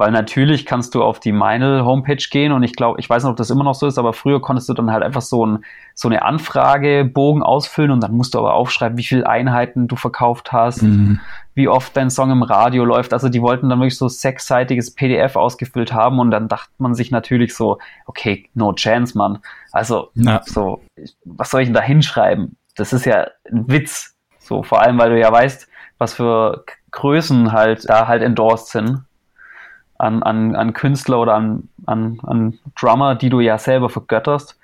Weil 0.00 0.12
natürlich 0.12 0.64
kannst 0.64 0.94
du 0.94 1.02
auf 1.02 1.20
die 1.20 1.30
Meinl 1.30 1.84
Homepage 1.84 2.24
gehen 2.30 2.52
und 2.52 2.62
ich 2.62 2.72
glaube, 2.72 2.98
ich 2.98 3.10
weiß 3.10 3.22
nicht, 3.22 3.30
ob 3.32 3.36
das 3.36 3.50
immer 3.50 3.64
noch 3.64 3.74
so 3.74 3.86
ist, 3.86 3.98
aber 3.98 4.14
früher 4.14 4.40
konntest 4.40 4.66
du 4.70 4.72
dann 4.72 4.90
halt 4.90 5.02
einfach 5.02 5.20
so, 5.20 5.44
ein, 5.44 5.62
so 5.94 6.08
eine 6.08 6.22
Anfragebogen 6.22 7.42
ausfüllen 7.42 7.90
und 7.90 8.00
dann 8.02 8.12
musst 8.12 8.32
du 8.32 8.38
aber 8.38 8.54
aufschreiben, 8.54 8.96
wie 8.96 9.04
viele 9.04 9.28
Einheiten 9.28 9.88
du 9.88 9.96
verkauft 9.96 10.52
hast, 10.52 10.80
mhm. 10.80 11.20
wie 11.52 11.68
oft 11.68 11.94
dein 11.94 12.08
Song 12.08 12.30
im 12.30 12.42
Radio 12.42 12.86
läuft. 12.86 13.12
Also 13.12 13.28
die 13.28 13.42
wollten 13.42 13.68
dann 13.68 13.78
wirklich 13.80 13.98
so 13.98 14.08
sechsseitiges 14.08 14.94
PDF 14.94 15.36
ausgefüllt 15.36 15.92
haben 15.92 16.18
und 16.18 16.30
dann 16.30 16.48
dachte 16.48 16.72
man 16.78 16.94
sich 16.94 17.10
natürlich 17.10 17.54
so, 17.54 17.76
okay, 18.06 18.48
no 18.54 18.72
chance, 18.72 19.18
Mann. 19.18 19.40
Also 19.70 20.12
ja. 20.14 20.40
so, 20.46 20.80
was 21.26 21.50
soll 21.50 21.60
ich 21.60 21.68
denn 21.68 21.74
da 21.74 21.82
hinschreiben? 21.82 22.56
Das 22.74 22.94
ist 22.94 23.04
ja 23.04 23.26
ein 23.52 23.68
Witz. 23.68 24.16
So, 24.38 24.62
vor 24.62 24.80
allem, 24.80 24.98
weil 24.98 25.10
du 25.10 25.20
ja 25.20 25.30
weißt, 25.30 25.68
was 25.98 26.14
für 26.14 26.64
Größen 26.90 27.52
halt 27.52 27.86
da 27.86 28.08
halt 28.08 28.22
endorsed 28.22 28.68
sind 28.68 29.04
an, 30.00 30.22
an, 30.22 30.56
an 30.56 30.72
Künstler 30.72 31.20
oder 31.20 31.34
an, 31.34 31.68
an, 31.86 32.18
an 32.22 32.58
Drummer, 32.78 33.14
die 33.14 33.30
du 33.30 33.40
ja 33.40 33.58
selber 33.58 33.88
vergötterst. 33.88 34.58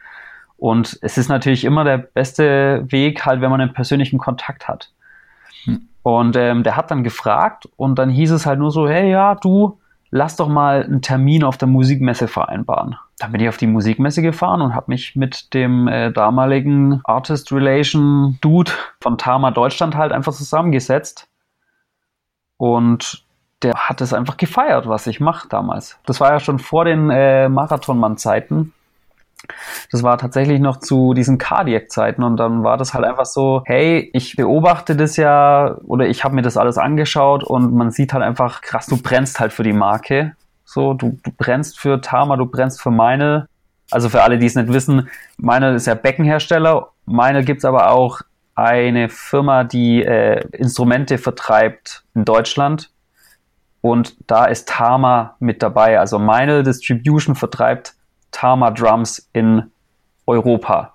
Und 0.57 0.99
es 1.03 1.19
ist 1.19 1.29
natürlich 1.29 1.65
immer 1.65 1.85
der 1.85 1.99
beste 1.99 2.85
Weg, 2.89 3.27
halt, 3.27 3.41
wenn 3.41 3.51
man 3.51 3.61
einen 3.61 3.75
persönlichen 3.75 4.19
Kontakt 4.19 4.69
hat. 4.69 4.91
Hm. 5.65 5.89
Und 6.03 6.37
ähm, 6.37 6.63
der 6.63 6.77
hat 6.77 6.91
dann 6.91 7.05
gefragt 7.05 7.69
und 7.77 7.99
dann 7.99 8.09
hieß 8.11 8.31
es 8.31 8.47
halt 8.47 8.59
nur 8.59 8.71
so, 8.71 8.89
hey 8.89 9.11
ja, 9.11 9.35
du, 9.35 9.79
lass 10.11 10.37
doch 10.37 10.49
mal 10.49 10.85
einen 10.85 11.03
Termin 11.03 11.45
auf 11.45 11.59
der 11.59 11.69
Musikmesse 11.69 12.29
vereinbaren. 12.29 12.97
Dann 13.19 13.33
bin 13.33 13.41
ich 13.41 13.49
auf 13.49 13.57
die 13.57 13.67
Musikmesse 13.67 14.23
gefahren 14.23 14.63
und 14.63 14.75
habe 14.75 14.91
mich 14.91 15.17
mit 15.17 15.53
dem 15.53 15.89
äh, 15.89 16.13
damaligen 16.13 17.01
Artist 17.05 17.53
Relation 17.53 18.39
Dude 18.41 18.73
von 19.01 19.19
Tama 19.19 19.51
Deutschland 19.51 19.97
halt 19.97 20.13
einfach 20.13 20.33
zusammengesetzt. 20.33 21.29
Und 22.57 23.26
der 23.63 23.75
hat 23.75 24.01
es 24.01 24.13
einfach 24.13 24.37
gefeiert, 24.37 24.89
was 24.89 25.07
ich 25.07 25.21
mache 25.21 25.49
damals. 25.49 25.99
Das 26.07 26.21
war 26.21 26.33
ja 26.33 26.41
schon 26.41 26.59
vor 26.59 26.85
den 26.85 27.11
äh, 27.11 27.49
Marathonmann-Zeiten. 27.49 28.73
Das 29.93 30.03
war 30.03 30.19
tatsächlich 30.19 30.61
noch 30.61 30.79
zu 30.79 31.15
diesen 31.15 31.39
Cardiac-Zeiten 31.39 32.23
und 32.23 32.37
dann 32.37 32.65
war 32.65 32.77
das 32.77 32.95
halt 32.95 33.05
einfach 33.05 33.27
so, 33.27 33.63
hey, 33.67 34.11
ich 34.13 34.35
beobachte 34.37 34.97
das 34.97 35.17
ja 35.17 35.77
oder 35.85 36.07
ich 36.07 36.25
habe 36.25 36.35
mir 36.35 36.43
das 36.43 36.57
alles 36.57 36.79
angeschaut 36.79 37.45
und 37.45 37.73
man 37.73 37.91
sieht 37.91 38.13
halt 38.13 38.25
einfach, 38.25 38.61
krass, 38.61 38.87
du 38.87 39.01
brennst 39.01 39.39
halt 39.39 39.53
für 39.53 39.63
die 39.63 39.73
Marke. 39.73 40.35
So, 40.65 40.95
du, 40.95 41.19
du 41.23 41.31
brennst 41.31 41.79
für 41.79 42.01
Tama, 42.01 42.37
du 42.37 42.47
brennst 42.47 42.83
für 42.83 42.91
meine. 42.91 43.49
Also 43.91 44.09
für 44.09 44.23
alle, 44.23 44.39
die 44.39 44.47
es 44.47 44.57
nicht 44.57 44.73
wissen, 44.73 45.09
meine 45.39 45.75
ist 45.75 45.87
ja 45.87 45.95
Beckenhersteller. 45.95 46.89
Meine 47.05 47.45
gibt's 47.45 47.65
aber 47.65 47.93
auch 47.93 48.21
eine 48.57 49.09
Firma, 49.09 49.63
die 49.63 50.03
äh, 50.03 50.41
Instrumente 50.51 51.19
vertreibt 51.19 52.05
in 52.15 52.25
Deutschland 52.25 52.91
und 53.91 54.17
da 54.27 54.47
ist 54.47 54.69
Tama 54.69 55.37
mit 55.39 55.63
dabei. 55.63 56.01
Also 56.01 56.19
meine 56.19 56.65
Distribution 56.65 57.37
vertreibt 57.37 57.95
Tama 58.33 58.73
Drums 58.73 59.29
in 59.33 59.71
Europa. 60.27 60.95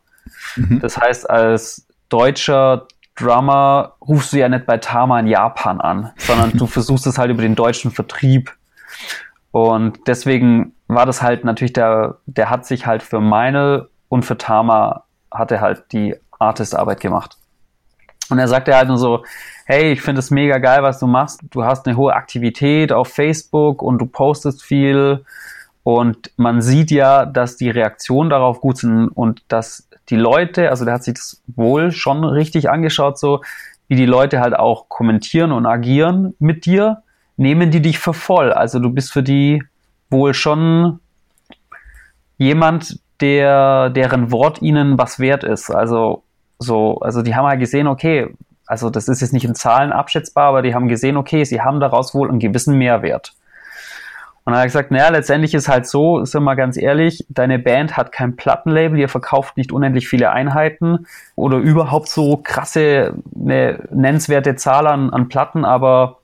Mhm. 0.58 0.82
Das 0.82 0.98
heißt, 0.98 1.30
als 1.30 1.88
deutscher 2.10 2.88
Drummer 3.16 3.94
rufst 4.02 4.34
du 4.34 4.40
ja 4.40 4.50
nicht 4.50 4.66
bei 4.66 4.78
Tama 4.78 5.22
in 5.22 5.28
Japan 5.28 5.80
an, 5.80 6.12
sondern 6.18 6.52
du 6.52 6.68
versuchst 6.68 7.08
es 7.08 7.18
halt 7.18 7.32
über 7.32 7.42
den 7.42 7.56
deutschen 7.56 7.92
Vertrieb. 7.92 8.54
Und 9.52 10.00
deswegen 10.08 10.74
war 10.88 11.06
das 11.06 11.22
halt 11.22 11.46
natürlich 11.46 11.74
der, 11.74 12.18
der 12.26 12.50
hat 12.50 12.66
sich 12.66 12.88
halt 12.88 13.04
für 13.04 13.22
meine 13.22 13.88
und 14.10 14.24
für 14.24 14.38
Tama 14.38 15.06
hat 15.32 15.52
er 15.52 15.62
halt 15.62 15.94
die 15.94 16.16
Artist-Arbeit 16.40 17.00
gemacht. 17.00 17.38
Und 18.32 18.40
er 18.40 18.48
sagte 18.48 18.76
halt 18.76 18.88
nur 18.88 18.98
so, 18.98 19.24
hey, 19.66 19.92
ich 19.92 20.02
finde 20.02 20.20
es 20.20 20.32
mega 20.32 20.58
geil, 20.58 20.84
was 20.84 21.00
du 21.00 21.08
machst. 21.08 21.42
Du 21.52 21.64
hast 21.64 21.86
eine 21.86 21.98
hohe 21.98 22.14
Aktivität 22.14 22.92
auf 22.92 23.10
Facebook 23.10 23.82
und 23.82 24.00
du 24.00 24.06
postest 24.06 24.64
viel. 24.64 25.26
Und 25.84 26.32
man 26.38 26.62
sieht 26.62 26.92
ja, 26.92 27.26
dass 27.26 27.58
die 27.58 27.70
Reaktionen 27.70 28.30
darauf 28.30 28.62
gut 28.62 28.78
sind 28.78 29.10
und 29.10 29.44
dass 29.48 29.88
die 30.10 30.16
Leute, 30.16 30.70
also 30.70 30.86
der 30.86 30.96
hat 30.96 31.04
sich 31.04 31.16
das 31.16 31.42
wohl 31.48 31.92
schon 31.92 32.24
richtig 32.24 32.70
angeschaut, 32.70 33.20
so 33.20 33.42
wie 33.88 33.96
die 33.96 34.06
Leute 34.06 34.40
halt 34.40 34.56
auch 34.56 34.88
kommentieren 34.90 35.52
und 35.52 35.66
agieren 35.66 36.36
mit 36.40 36.66
dir, 36.66 37.04
nehmen 37.38 37.72
die 37.72 37.82
dich 37.82 38.00
für 38.00 38.14
voll. 38.14 38.54
Also 38.54 38.80
du 38.80 38.90
bist 38.92 39.12
für 39.12 39.24
die 39.24 39.64
wohl 40.10 40.34
schon 40.34 41.00
jemand, 42.38 43.00
der, 43.20 43.90
deren 43.90 44.32
Wort 44.32 44.62
ihnen 44.62 44.98
was 44.98 45.20
wert 45.20 45.44
ist. 45.44 45.70
Also 45.70 46.24
so, 46.62 47.00
also 47.00 47.22
die 47.22 47.36
haben 47.36 47.46
halt 47.46 47.60
gesehen, 47.60 47.88
okay, 47.88 48.34
also 48.66 48.90
das 48.90 49.08
ist 49.08 49.22
jetzt 49.22 49.34
nicht 49.34 49.46
in 49.46 49.56
Zahlen 49.56 49.92
abschätzbar, 49.92 50.46
aber 50.46 50.62
die 50.62 50.74
haben 50.74 50.88
gesehen, 50.88 51.18
okay, 51.18 51.44
sie 51.44 51.62
haben 51.62 51.80
daraus 51.80 52.14
wohl 52.14 52.30
einen 52.30 52.40
gewissen 52.40 52.78
Mehrwert. 52.78 53.34
Und 54.44 54.54
dann 54.54 54.60
hat 54.60 54.64
er 54.64 54.68
gesagt, 54.68 54.92
naja, 54.92 55.10
letztendlich 55.10 55.54
ist 55.54 55.68
halt 55.68 55.86
so, 55.86 56.26
sind 56.26 56.44
wir 56.44 56.56
ganz 56.56 56.76
ehrlich, 56.78 57.26
deine 57.30 57.60
Band 57.60 57.96
hat 57.96 58.12
kein 58.12 58.36
Plattenlabel, 58.36 58.98
ihr 58.98 59.10
verkauft 59.10 59.58
nicht 59.58 59.72
unendlich 59.72 60.08
viele 60.08 60.32
Einheiten 60.32 61.06
oder 61.36 61.58
überhaupt 61.58 62.10
so 62.10 62.38
krasse, 62.38 63.14
eine 63.40 63.88
nennenswerte 63.92 64.56
Zahl 64.56 64.88
an, 64.88 65.12
an 65.12 65.30
Platten, 65.30 65.64
aber 65.64 66.20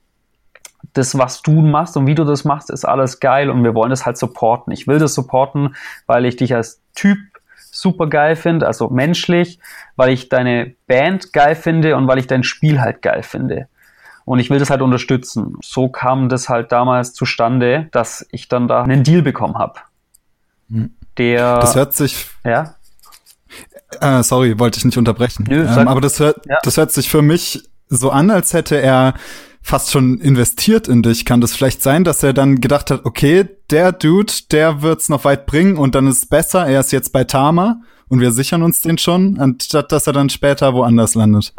das, 0.93 1.17
was 1.17 1.43
du 1.43 1.51
machst 1.51 1.95
und 1.95 2.07
wie 2.07 2.15
du 2.15 2.23
das 2.23 2.43
machst, 2.43 2.71
ist 2.71 2.85
alles 2.85 3.19
geil 3.19 3.49
und 3.49 3.63
wir 3.63 3.75
wollen 3.75 3.91
das 3.91 4.05
halt 4.05 4.17
supporten. 4.17 4.73
Ich 4.73 4.87
will 4.87 4.99
das 4.99 5.13
supporten, 5.13 5.75
weil 6.07 6.25
ich 6.25 6.37
dich 6.37 6.55
als 6.55 6.81
Typ 6.95 7.19
super 7.79 8.07
geil 8.07 8.35
finde, 8.35 8.67
also 8.67 8.89
menschlich, 8.89 9.59
weil 9.95 10.09
ich 10.11 10.29
deine 10.29 10.73
Band 10.87 11.33
geil 11.33 11.55
finde 11.55 11.95
und 11.95 12.07
weil 12.07 12.19
ich 12.19 12.27
dein 12.27 12.43
Spiel 12.43 12.81
halt 12.81 13.01
geil 13.01 13.23
finde. 13.23 13.67
Und 14.25 14.39
ich 14.39 14.49
will 14.49 14.59
das 14.59 14.69
halt 14.69 14.81
unterstützen. 14.81 15.55
So 15.61 15.87
kam 15.87 16.27
das 16.27 16.49
halt 16.49 16.71
damals 16.71 17.13
zustande, 17.13 17.87
dass 17.91 18.27
ich 18.31 18.49
dann 18.49 18.67
da 18.67 18.83
einen 18.83 19.03
Deal 19.03 19.21
bekommen 19.21 19.57
habe. 19.57 19.79
Hm. 20.69 20.91
Der. 21.17 21.59
Das 21.59 21.75
hört 21.75 21.93
sich. 21.93 22.27
Ja. 22.43 22.75
Äh, 24.01 24.21
sorry, 24.23 24.59
wollte 24.59 24.79
ich 24.79 24.85
nicht 24.85 24.97
unterbrechen. 24.97 25.45
Nö, 25.47 25.65
ähm, 25.65 25.87
aber 25.87 26.01
das 26.01 26.19
hört, 26.19 26.45
ja. 26.45 26.57
das 26.61 26.75
hört 26.75 26.91
sich 26.91 27.09
für 27.09 27.21
mich 27.21 27.69
so 27.87 28.11
an, 28.11 28.29
als 28.29 28.53
hätte 28.53 28.81
er 28.81 29.13
fast 29.67 29.91
schon 29.91 30.19
investiert 30.19 30.87
in 30.87 31.03
dich. 31.03 31.25
Kann 31.25 31.41
das 31.41 31.55
vielleicht 31.55 31.83
sein, 31.83 32.03
dass 32.03 32.23
er 32.23 32.33
dann 32.33 32.61
gedacht 32.61 32.89
hat, 32.91 33.05
okay, 33.05 33.47
der 33.69 33.91
Dude, 33.91 34.33
der 34.51 34.81
wird's 34.81 35.09
noch 35.09 35.25
weit 35.25 35.45
bringen 35.45 35.77
und 35.77 35.93
dann 35.95 36.07
ist 36.07 36.23
es 36.23 36.25
besser, 36.25 36.65
er 36.65 36.79
ist 36.79 36.91
jetzt 36.91 37.11
bei 37.13 37.23
Tama 37.23 37.81
und 38.07 38.19
wir 38.21 38.31
sichern 38.31 38.63
uns 38.63 38.81
den 38.81 38.97
schon, 38.97 39.37
anstatt 39.39 39.91
dass 39.91 40.07
er 40.07 40.13
dann 40.13 40.29
später 40.29 40.73
woanders 40.73 41.15
landet? 41.15 41.53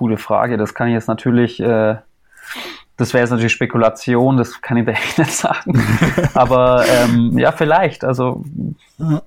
coole 0.00 0.16
Frage. 0.16 0.56
Das 0.56 0.72
kann 0.72 0.88
ich 0.88 0.94
jetzt 0.94 1.08
natürlich, 1.08 1.60
äh, 1.60 1.96
das 3.00 3.14
wäre 3.14 3.22
jetzt 3.22 3.30
natürlich 3.30 3.52
Spekulation, 3.52 4.36
das 4.36 4.60
kann 4.60 4.76
ich 4.76 4.84
da 4.84 4.92
echt 4.92 5.18
nicht 5.18 5.32
sagen. 5.32 5.82
Aber 6.34 6.84
ähm, 6.86 7.38
ja, 7.38 7.50
vielleicht. 7.50 8.04
Also 8.04 8.44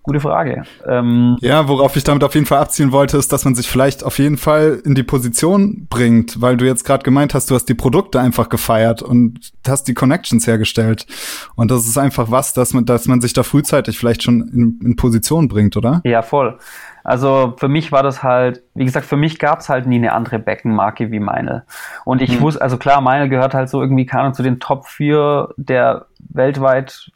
gute 0.04 0.20
Frage. 0.20 0.64
Ähm, 0.88 1.38
ja, 1.42 1.68
worauf 1.68 1.96
ich 1.96 2.04
damit 2.04 2.24
auf 2.24 2.36
jeden 2.36 2.46
Fall 2.46 2.60
abziehen 2.60 2.92
wollte, 2.92 3.18
ist, 3.18 3.34
dass 3.34 3.46
man 3.46 3.56
sich 3.56 3.68
vielleicht 3.68 4.04
auf 4.04 4.20
jeden 4.20 4.38
Fall 4.38 4.82
in 4.86 4.94
die 4.94 5.04
Position 5.04 5.88
bringt, 5.90 6.40
weil 6.42 6.58
du 6.58 6.66
jetzt 6.66 6.86
gerade 6.86 7.04
gemeint 7.04 7.34
hast, 7.34 7.50
du 7.50 7.56
hast 7.56 7.66
die 7.66 7.74
Produkte 7.74 8.20
einfach 8.20 8.50
gefeiert 8.50 9.02
und 9.02 9.52
hast 9.68 9.88
die 9.88 9.96
Connections 9.96 10.46
hergestellt. 10.46 11.08
Und 11.56 11.72
das 11.72 11.88
ist 11.88 11.98
einfach 11.98 12.30
was, 12.30 12.54
dass 12.54 12.74
man, 12.74 12.86
dass 12.86 13.08
man 13.08 13.22
sich 13.22 13.34
da 13.34 13.42
frühzeitig 13.42 13.98
vielleicht 13.98 14.22
schon 14.22 14.48
in, 14.50 14.80
in 14.86 14.96
Position 14.96 15.48
bringt, 15.48 15.76
oder? 15.76 16.02
Ja, 16.04 16.22
voll. 16.22 16.58
Also 17.04 17.54
für 17.58 17.68
mich 17.68 17.92
war 17.92 18.02
das 18.02 18.24
halt, 18.24 18.64
wie 18.74 18.86
gesagt, 18.86 19.06
für 19.06 19.18
mich 19.18 19.40
gab 19.40 19.60
es 19.60 19.70
halt 19.70 19.86
nie 19.86 19.98
eine 19.98 20.14
andere 20.14 20.40
Beckenmarke 20.40 21.12
wie 21.12 21.20
meine. 21.20 21.66
Und 22.06 22.22
ich 22.22 22.38
mhm. 22.40 22.42
wusste, 22.42 22.62
also 22.62 22.78
klar, 22.78 23.02
meine 23.02 23.30
gehört 23.30 23.54
halt 23.54 23.70
so 23.70 23.82
irgendwie 23.82 24.06
keine 24.06 24.32
zu 24.32 24.44
den 24.44 24.60
Top 24.60 24.88
4 24.88 25.50
der 25.58 26.06
weltweit 26.20 27.12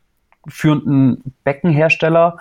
führenden 0.48 1.34
Beckenhersteller. 1.44 2.38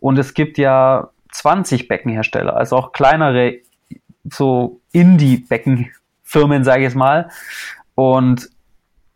Und 0.00 0.18
es 0.18 0.34
gibt 0.34 0.58
ja 0.58 1.08
20 1.32 1.88
Beckenhersteller, 1.88 2.56
also 2.56 2.76
auch 2.76 2.92
kleinere, 2.92 3.56
so 4.24 4.80
Indie-Beckenfirmen, 4.92 6.64
sage 6.64 6.80
ich 6.80 6.84
jetzt 6.84 6.96
mal. 6.96 7.30
Und 7.94 8.50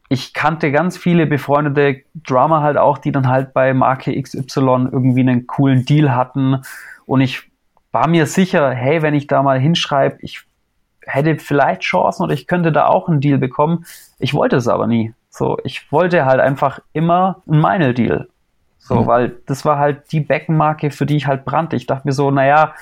ich 0.09 0.33
kannte 0.33 0.71
ganz 0.71 0.97
viele 0.97 1.27
befreundete 1.27 2.03
Drummer 2.15 2.63
halt 2.63 2.77
auch, 2.77 2.99
die 2.99 3.13
dann 3.13 3.29
halt 3.29 3.53
bei 3.53 3.75
Marke 3.75 4.21
XY 4.21 4.89
irgendwie 4.93 5.21
einen 5.21 5.47
coolen 5.47 5.85
Deal 5.85 6.15
hatten. 6.15 6.63
Und 7.07 7.21
ich 7.21 7.46
war 7.97 8.09
mir 8.09 8.27
sicher, 8.27 8.73
hey, 8.73 9.01
wenn 9.01 9.15
ich 9.15 9.27
da 9.27 9.43
mal 9.43 9.59
hinschreibe, 9.59 10.19
ich 10.21 10.43
hätte 11.01 11.39
vielleicht 11.39 11.81
Chancen 11.81 12.25
oder 12.25 12.35
ich 12.35 12.47
könnte 12.47 12.71
da 12.71 12.89
auch 12.89 13.09
einen 13.09 13.23
Deal 13.23 13.39
bekommen. 13.39 13.87
Ich 14.19 14.35
wollte 14.35 14.57
es 14.57 14.69
aber 14.69 14.87
nie. 14.87 15.15
So, 15.31 15.57
ich 15.65 15.91
wollte 15.91 16.27
halt 16.27 16.41
einfach 16.41 16.81
immer 16.93 17.43
einen 17.49 17.63
Meinl-Deal. 17.63 18.29
So, 18.77 18.97
mhm. 18.97 19.07
weil 19.07 19.37
das 19.47 19.65
war 19.65 19.79
halt 19.79 20.13
die 20.13 20.21
Beckenmarke, 20.21 20.91
für 20.91 21.07
die 21.07 21.17
ich 21.17 21.27
halt 21.27 21.47
brannte. 21.47 21.75
Ich 21.77 21.87
dachte 21.87 22.07
mir 22.07 22.13
so, 22.13 22.31
naja, 22.31 22.75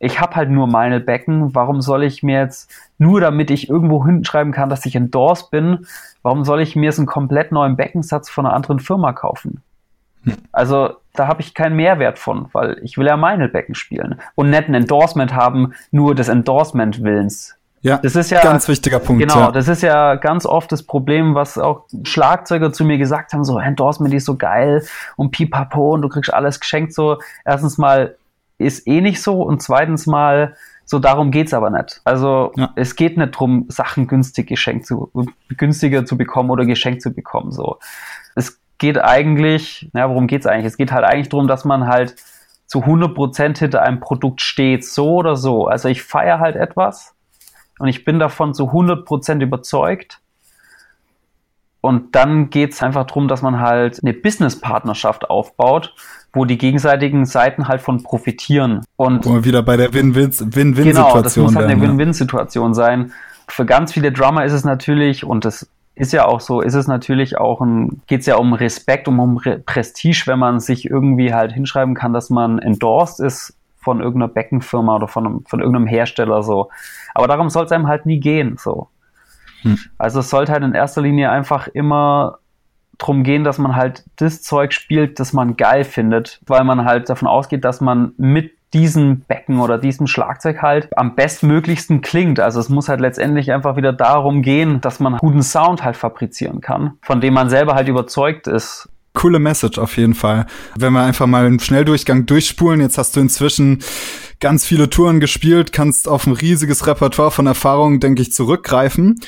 ich 0.00 0.20
habe 0.20 0.34
halt 0.34 0.50
nur 0.50 0.66
meine 0.66 0.98
Becken. 0.98 1.54
Warum 1.54 1.80
soll 1.80 2.02
ich 2.02 2.24
mir 2.24 2.40
jetzt, 2.40 2.72
nur 2.98 3.20
damit 3.20 3.52
ich 3.52 3.70
irgendwo 3.70 4.04
hinschreiben 4.04 4.52
kann, 4.52 4.68
dass 4.68 4.84
ich 4.84 4.96
endorsed 4.96 5.52
bin, 5.52 5.86
warum 6.22 6.44
soll 6.44 6.60
ich 6.60 6.74
mir 6.74 6.86
jetzt 6.86 6.98
einen 6.98 7.06
komplett 7.06 7.52
neuen 7.52 7.76
Beckensatz 7.76 8.28
von 8.28 8.46
einer 8.46 8.56
anderen 8.56 8.80
Firma 8.80 9.12
kaufen? 9.12 9.62
Hm. 10.24 10.34
Also 10.52 10.94
da 11.14 11.26
habe 11.26 11.40
ich 11.40 11.54
keinen 11.54 11.76
Mehrwert 11.76 12.18
von, 12.18 12.48
weil 12.52 12.78
ich 12.82 12.96
will 12.98 13.06
ja 13.06 13.16
meine 13.16 13.48
Becken 13.48 13.74
spielen 13.74 14.20
und 14.34 14.50
nicht 14.50 14.68
ein 14.68 14.74
Endorsement 14.74 15.34
haben, 15.34 15.74
nur 15.90 16.14
des 16.14 16.28
Endorsement 16.28 17.02
Willens. 17.02 17.56
Ja, 17.82 17.96
das 17.96 18.14
ist 18.14 18.30
ja 18.30 18.42
ganz 18.42 18.68
wichtiger 18.68 18.98
Punkt. 18.98 19.22
Genau, 19.22 19.40
ja. 19.40 19.52
das 19.52 19.66
ist 19.66 19.82
ja 19.82 20.16
ganz 20.16 20.44
oft 20.44 20.70
das 20.70 20.82
Problem, 20.82 21.34
was 21.34 21.56
auch 21.56 21.84
Schlagzeuger 22.02 22.72
zu 22.72 22.84
mir 22.84 22.98
gesagt 22.98 23.32
haben, 23.32 23.42
so 23.42 23.58
Endorsement 23.58 24.12
ist 24.12 24.26
so 24.26 24.36
geil 24.36 24.84
und 25.16 25.30
pipapo 25.30 25.94
und 25.94 26.02
du 26.02 26.08
kriegst 26.10 26.32
alles 26.32 26.60
geschenkt 26.60 26.92
so. 26.92 27.18
Erstens 27.44 27.78
mal 27.78 28.16
ist 28.58 28.86
eh 28.86 29.00
nicht 29.00 29.22
so 29.22 29.42
und 29.42 29.62
zweitens 29.62 30.06
mal 30.06 30.56
so 30.84 30.98
darum 30.98 31.30
geht's 31.30 31.54
aber 31.54 31.70
nicht. 31.70 32.00
Also 32.04 32.52
ja. 32.56 32.72
es 32.74 32.96
geht 32.96 33.16
nicht 33.16 33.30
drum, 33.30 33.66
Sachen 33.68 34.08
günstig 34.08 34.48
geschenkt 34.48 34.86
zu 34.86 35.10
günstiger 35.56 36.04
zu 36.04 36.18
bekommen 36.18 36.50
oder 36.50 36.66
geschenkt 36.66 37.00
zu 37.00 37.14
bekommen 37.14 37.52
so. 37.52 37.78
Es 38.80 38.86
geht 38.86 38.98
eigentlich, 38.98 39.90
ja, 39.92 40.08
worum 40.08 40.26
geht's 40.26 40.46
eigentlich? 40.46 40.64
Es 40.64 40.78
geht 40.78 40.90
halt 40.90 41.04
eigentlich 41.04 41.28
darum, 41.28 41.46
dass 41.46 41.66
man 41.66 41.86
halt 41.86 42.16
zu 42.64 42.78
100% 42.78 43.58
hinter 43.58 43.82
einem 43.82 44.00
Produkt 44.00 44.40
steht, 44.40 44.86
so 44.86 45.16
oder 45.16 45.36
so. 45.36 45.66
Also 45.66 45.90
ich 45.90 46.02
feiere 46.02 46.40
halt 46.40 46.56
etwas 46.56 47.14
und 47.78 47.88
ich 47.88 48.06
bin 48.06 48.18
davon 48.18 48.54
zu 48.54 48.70
100% 48.70 49.42
überzeugt. 49.42 50.20
Und 51.82 52.14
dann 52.14 52.48
geht's 52.48 52.82
einfach 52.82 53.04
darum, 53.04 53.28
dass 53.28 53.42
man 53.42 53.60
halt 53.60 54.00
eine 54.02 54.14
Business-Partnerschaft 54.14 55.28
aufbaut, 55.28 55.94
wo 56.32 56.46
die 56.46 56.56
gegenseitigen 56.56 57.26
Seiten 57.26 57.68
halt 57.68 57.82
von 57.82 58.02
profitieren. 58.02 58.80
Und 58.96 59.26
wo 59.26 59.34
wir 59.34 59.44
wieder 59.44 59.62
bei 59.62 59.76
der 59.76 59.92
Win-Win-Situation 59.92 60.84
Genau, 60.84 61.20
das 61.20 61.36
muss 61.36 61.54
halt 61.54 61.68
eine 61.68 61.82
Win-Win-Situation 61.82 62.72
sein. 62.72 63.12
Für 63.46 63.66
ganz 63.66 63.92
viele 63.92 64.10
Drummer 64.10 64.46
ist 64.46 64.54
es 64.54 64.64
natürlich, 64.64 65.22
und 65.22 65.44
das 65.44 65.68
ist 66.00 66.12
ja 66.12 66.24
auch 66.24 66.40
so, 66.40 66.62
ist 66.62 66.74
es 66.74 66.86
natürlich 66.86 67.36
auch 67.36 67.60
ein, 67.60 68.00
geht 68.06 68.20
es 68.20 68.26
ja 68.26 68.36
um 68.36 68.54
Respekt, 68.54 69.06
um, 69.06 69.20
um 69.20 69.38
Prestige, 69.66 70.22
wenn 70.24 70.38
man 70.38 70.58
sich 70.58 70.86
irgendwie 70.86 71.34
halt 71.34 71.52
hinschreiben 71.52 71.94
kann, 71.94 72.14
dass 72.14 72.30
man 72.30 72.58
endorsed 72.58 73.20
ist 73.20 73.54
von 73.76 74.00
irgendeiner 74.00 74.32
Beckenfirma 74.32 74.96
oder 74.96 75.08
von, 75.08 75.26
einem, 75.26 75.44
von 75.44 75.60
irgendeinem 75.60 75.86
Hersteller 75.86 76.42
so. 76.42 76.70
Aber 77.14 77.28
darum 77.28 77.50
soll 77.50 77.66
es 77.66 77.72
einem 77.72 77.86
halt 77.86 78.06
nie 78.06 78.18
gehen 78.18 78.56
so. 78.56 78.88
Hm. 79.60 79.78
Also 79.98 80.20
es 80.20 80.30
sollte 80.30 80.52
halt 80.52 80.64
in 80.64 80.72
erster 80.72 81.02
Linie 81.02 81.30
einfach 81.30 81.68
immer 81.68 82.38
drum 82.96 83.22
gehen, 83.22 83.44
dass 83.44 83.58
man 83.58 83.76
halt 83.76 84.04
das 84.16 84.40
Zeug 84.40 84.72
spielt, 84.72 85.20
das 85.20 85.34
man 85.34 85.58
geil 85.58 85.84
findet, 85.84 86.40
weil 86.46 86.64
man 86.64 86.86
halt 86.86 87.10
davon 87.10 87.28
ausgeht, 87.28 87.62
dass 87.62 87.82
man 87.82 88.12
mit 88.16 88.52
diesem 88.72 89.20
Becken 89.20 89.60
oder 89.60 89.78
diesem 89.78 90.06
Schlagzeug 90.06 90.62
halt 90.62 90.96
am 90.96 91.14
bestmöglichsten 91.14 92.02
klingt. 92.02 92.40
Also 92.40 92.60
es 92.60 92.68
muss 92.68 92.88
halt 92.88 93.00
letztendlich 93.00 93.52
einfach 93.52 93.76
wieder 93.76 93.92
darum 93.92 94.42
gehen, 94.42 94.80
dass 94.80 95.00
man 95.00 95.18
guten 95.18 95.42
Sound 95.42 95.82
halt 95.84 95.96
fabrizieren 95.96 96.60
kann, 96.60 96.92
von 97.02 97.20
dem 97.20 97.34
man 97.34 97.50
selber 97.50 97.74
halt 97.74 97.88
überzeugt 97.88 98.46
ist. 98.46 98.88
Coole 99.12 99.40
Message 99.40 99.78
auf 99.78 99.96
jeden 99.96 100.14
Fall. 100.14 100.46
Wenn 100.76 100.92
wir 100.92 101.02
einfach 101.02 101.26
mal 101.26 101.44
einen 101.44 101.58
Schnelldurchgang 101.58 102.26
durchspulen, 102.26 102.80
jetzt 102.80 102.96
hast 102.96 103.16
du 103.16 103.20
inzwischen 103.20 103.82
ganz 104.38 104.64
viele 104.64 104.88
Touren 104.88 105.18
gespielt, 105.18 105.72
kannst 105.72 106.06
auf 106.06 106.28
ein 106.28 106.32
riesiges 106.32 106.86
Repertoire 106.86 107.32
von 107.32 107.46
Erfahrungen, 107.48 107.98
denke 107.98 108.22
ich, 108.22 108.32
zurückgreifen 108.32 109.18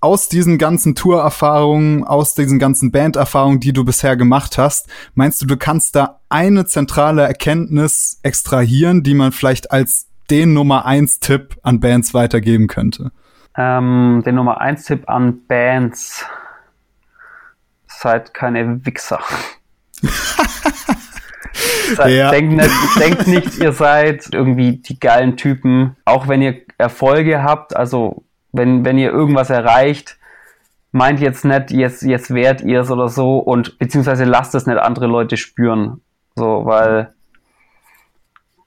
aus 0.00 0.28
diesen 0.28 0.56
ganzen 0.56 0.94
Tourerfahrungen, 0.94 2.04
aus 2.04 2.34
diesen 2.34 2.58
ganzen 2.58 2.90
Banderfahrungen, 2.90 3.60
die 3.60 3.72
du 3.72 3.84
bisher 3.84 4.16
gemacht 4.16 4.56
hast, 4.56 4.88
meinst 5.14 5.42
du, 5.42 5.46
du 5.46 5.56
kannst 5.56 5.94
da 5.94 6.20
eine 6.28 6.64
zentrale 6.64 7.22
Erkenntnis 7.22 8.18
extrahieren, 8.22 9.02
die 9.02 9.14
man 9.14 9.32
vielleicht 9.32 9.70
als 9.70 10.08
den 10.30 10.54
Nummer 10.54 10.86
eins 10.86 11.20
Tipp 11.20 11.56
an 11.62 11.80
Bands 11.80 12.14
weitergeben 12.14 12.66
könnte? 12.66 13.12
Ähm, 13.56 14.22
den 14.24 14.36
Nummer 14.36 14.60
eins 14.60 14.84
Tipp 14.84 15.08
an 15.08 15.46
Bands. 15.46 16.24
Seid 17.86 18.32
keine 18.32 18.86
Wichser. 18.86 19.20
seid, 21.94 22.12
ja. 22.12 22.30
denkt, 22.30 22.52
nicht, 22.54 22.70
denkt 22.98 23.26
nicht, 23.26 23.58
ihr 23.58 23.72
seid 23.72 24.32
irgendwie 24.32 24.76
die 24.76 24.98
geilen 24.98 25.36
Typen. 25.36 25.96
Auch 26.06 26.28
wenn 26.28 26.40
ihr 26.40 26.62
Erfolge 26.78 27.42
habt, 27.42 27.76
also 27.76 28.24
wenn, 28.52 28.84
wenn 28.84 28.98
ihr 28.98 29.10
irgendwas 29.10 29.50
erreicht, 29.50 30.18
meint 30.92 31.20
jetzt 31.20 31.44
nicht, 31.44 31.70
jetzt, 31.70 32.02
jetzt 32.02 32.34
wert 32.34 32.62
ihr 32.62 32.80
es 32.80 32.90
oder 32.90 33.08
so 33.08 33.38
und 33.38 33.78
beziehungsweise 33.78 34.24
lasst 34.24 34.54
es 34.54 34.66
nicht 34.66 34.78
andere 34.78 35.06
Leute 35.06 35.36
spüren. 35.36 36.00
So, 36.36 36.64
weil 36.64 37.12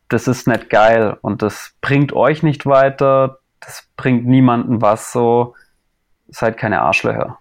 das 0.10 0.28
ist 0.28 0.48
nicht 0.48 0.70
geil 0.70 1.18
und 1.22 1.42
das 1.42 1.74
bringt 1.82 2.14
euch 2.14 2.44
nicht 2.44 2.66
weiter, 2.66 3.40
das 3.60 3.88
bringt 3.98 4.26
niemanden 4.26 4.82
was, 4.82 5.12
so 5.12 5.56
seid 6.30 6.58
keine 6.58 6.82
Arschlöcher. 6.82 7.40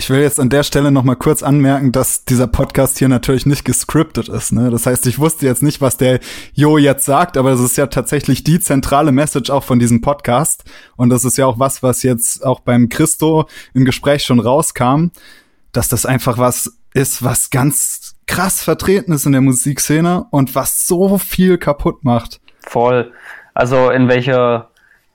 Ich 0.00 0.08
will 0.08 0.22
jetzt 0.22 0.40
an 0.40 0.48
der 0.48 0.62
Stelle 0.62 0.90
noch 0.90 1.04
mal 1.04 1.14
kurz 1.14 1.42
anmerken, 1.42 1.92
dass 1.92 2.24
dieser 2.24 2.46
Podcast 2.46 2.96
hier 2.96 3.10
natürlich 3.10 3.44
nicht 3.44 3.66
gescriptet 3.66 4.30
ist. 4.30 4.50
Ne? 4.50 4.70
Das 4.70 4.86
heißt, 4.86 5.06
ich 5.06 5.18
wusste 5.18 5.44
jetzt 5.44 5.62
nicht, 5.62 5.82
was 5.82 5.98
der 5.98 6.20
Jo 6.54 6.78
jetzt 6.78 7.04
sagt, 7.04 7.36
aber 7.36 7.50
das 7.50 7.60
ist 7.60 7.76
ja 7.76 7.86
tatsächlich 7.86 8.42
die 8.42 8.60
zentrale 8.60 9.12
Message 9.12 9.50
auch 9.50 9.62
von 9.62 9.78
diesem 9.78 10.00
Podcast. 10.00 10.64
Und 10.96 11.10
das 11.10 11.26
ist 11.26 11.36
ja 11.36 11.44
auch 11.44 11.58
was, 11.58 11.82
was 11.82 12.02
jetzt 12.02 12.46
auch 12.46 12.60
beim 12.60 12.88
Christo 12.88 13.46
im 13.74 13.84
Gespräch 13.84 14.24
schon 14.24 14.40
rauskam, 14.40 15.08
dass 15.72 15.88
das 15.88 16.06
einfach 16.06 16.38
was 16.38 16.78
ist 16.94 17.22
was 17.22 17.50
ganz 17.50 18.16
krass 18.26 18.62
vertreten 18.62 19.12
ist 19.12 19.26
in 19.26 19.32
der 19.32 19.42
Musikszene 19.42 20.24
und 20.30 20.54
was 20.54 20.86
so 20.86 21.18
viel 21.18 21.58
kaputt 21.58 22.04
macht. 22.04 22.40
Voll. 22.60 23.12
Also 23.52 23.90
in 23.90 24.08
welcher, 24.08 24.70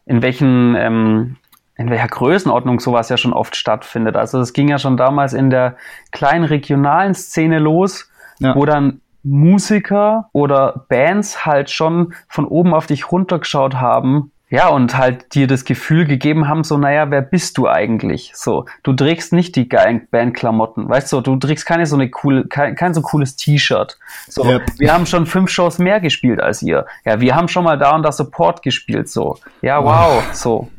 in 0.05 0.21
welchen, 0.21 0.75
ähm, 0.75 1.37
in 1.77 1.89
welcher 1.89 2.07
Größenordnung 2.07 2.79
sowas 2.79 3.09
ja 3.09 3.17
schon 3.17 3.33
oft 3.33 3.55
stattfindet. 3.55 4.15
Also 4.15 4.39
es 4.39 4.53
ging 4.53 4.69
ja 4.69 4.79
schon 4.79 4.97
damals 4.97 5.33
in 5.33 5.49
der 5.49 5.75
kleinen 6.11 6.45
regionalen 6.45 7.13
Szene 7.13 7.59
los, 7.59 8.09
ja. 8.39 8.55
wo 8.55 8.65
dann 8.65 9.01
Musiker 9.23 10.29
oder 10.33 10.85
Bands 10.87 11.45
halt 11.45 11.69
schon 11.69 12.13
von 12.29 12.45
oben 12.45 12.73
auf 12.73 12.85
dich 12.85 13.11
runtergeschaut 13.11 13.75
haben 13.75 14.31
ja, 14.47 14.69
und 14.69 14.95
halt 14.95 15.33
dir 15.33 15.47
das 15.47 15.65
Gefühl 15.65 16.05
gegeben 16.05 16.47
haben, 16.47 16.63
so, 16.63 16.77
naja, 16.77 17.09
wer 17.09 17.23
bist 17.23 17.57
du 17.57 17.67
eigentlich? 17.67 18.31
So, 18.35 18.65
du 18.83 18.93
trägst 18.93 19.33
nicht 19.33 19.55
die 19.55 19.67
geilen 19.67 20.07
Bandklamotten, 20.11 20.87
weißt 20.87 21.11
du, 21.13 21.21
du 21.21 21.35
trägst 21.37 21.65
keine 21.65 21.87
so 21.87 21.95
eine 21.95 22.11
coole, 22.11 22.45
kein, 22.45 22.75
kein 22.75 22.93
so 22.93 23.01
cooles 23.01 23.35
T-Shirt. 23.35 23.97
So, 24.27 24.45
yep. 24.45 24.61
wir 24.77 24.93
haben 24.93 25.07
schon 25.07 25.25
fünf 25.25 25.49
Shows 25.49 25.79
mehr 25.79 25.99
gespielt 25.99 26.39
als 26.39 26.61
ihr. 26.61 26.85
Ja, 27.05 27.19
wir 27.19 27.35
haben 27.35 27.47
schon 27.47 27.63
mal 27.63 27.77
da 27.77 27.95
und 27.95 28.03
da 28.03 28.11
Support 28.11 28.61
gespielt, 28.61 29.09
so. 29.09 29.39
Ja, 29.63 29.83
wow, 29.83 30.23
wow. 30.23 30.33
so. 30.33 30.69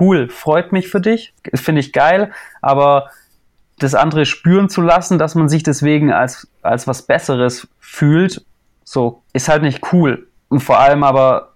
Cool, 0.00 0.28
freut 0.28 0.72
mich 0.72 0.88
für 0.88 1.00
dich, 1.00 1.34
finde 1.54 1.80
ich 1.80 1.92
geil, 1.92 2.32
aber 2.60 3.10
das 3.78 3.94
andere 3.94 4.26
spüren 4.26 4.68
zu 4.68 4.80
lassen, 4.80 5.18
dass 5.18 5.34
man 5.34 5.48
sich 5.48 5.62
deswegen 5.62 6.12
als, 6.12 6.48
als 6.62 6.86
was 6.86 7.02
Besseres 7.02 7.68
fühlt, 7.78 8.44
so, 8.84 9.22
ist 9.32 9.48
halt 9.48 9.62
nicht 9.62 9.92
cool. 9.92 10.28
Und 10.48 10.60
vor 10.60 10.78
allem 10.78 11.02
aber 11.02 11.52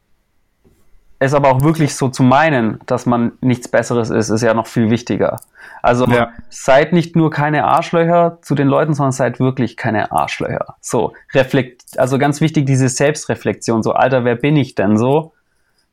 es 1.22 1.34
aber 1.34 1.50
auch 1.50 1.62
wirklich 1.62 1.94
so 1.94 2.08
zu 2.08 2.22
meinen, 2.22 2.80
dass 2.86 3.04
man 3.04 3.32
nichts 3.42 3.68
Besseres 3.68 4.08
ist, 4.08 4.30
ist 4.30 4.42
ja 4.42 4.54
noch 4.54 4.66
viel 4.66 4.90
wichtiger. 4.90 5.36
Also 5.82 6.06
ja. 6.06 6.32
seid 6.48 6.94
nicht 6.94 7.14
nur 7.14 7.30
keine 7.30 7.64
Arschlöcher 7.64 8.38
zu 8.40 8.54
den 8.54 8.68
Leuten, 8.68 8.94
sondern 8.94 9.12
seid 9.12 9.38
wirklich 9.38 9.76
keine 9.76 10.12
Arschlöcher. 10.12 10.76
So, 10.80 11.12
reflekt, 11.34 11.82
also 11.98 12.18
ganz 12.18 12.40
wichtig, 12.40 12.64
diese 12.64 12.88
Selbstreflexion. 12.88 13.82
So, 13.82 13.92
Alter, 13.92 14.24
wer 14.24 14.34
bin 14.34 14.56
ich 14.56 14.74
denn 14.74 14.96
so? 14.96 15.34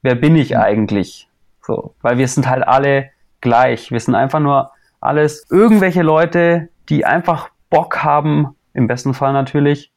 Wer 0.02 0.16
bin 0.16 0.38
ich 0.38 0.58
eigentlich? 0.58 1.27
So, 1.68 1.94
weil 2.02 2.18
wir 2.18 2.30
sind 2.30 2.50
halt 2.50 2.66
alle 2.66 3.10
gleich. 3.42 3.92
Wir 3.92 4.00
sind 4.00 4.16
einfach 4.16 4.40
nur 4.40 4.72
alles 5.02 5.46
irgendwelche 5.52 6.02
Leute, 6.02 6.70
die 6.88 7.04
einfach 7.04 7.50
Bock 7.70 8.06
haben, 8.06 8.56
im 8.74 8.88
besten 8.88 9.14
Fall 9.14 9.34
natürlich, 9.34 9.92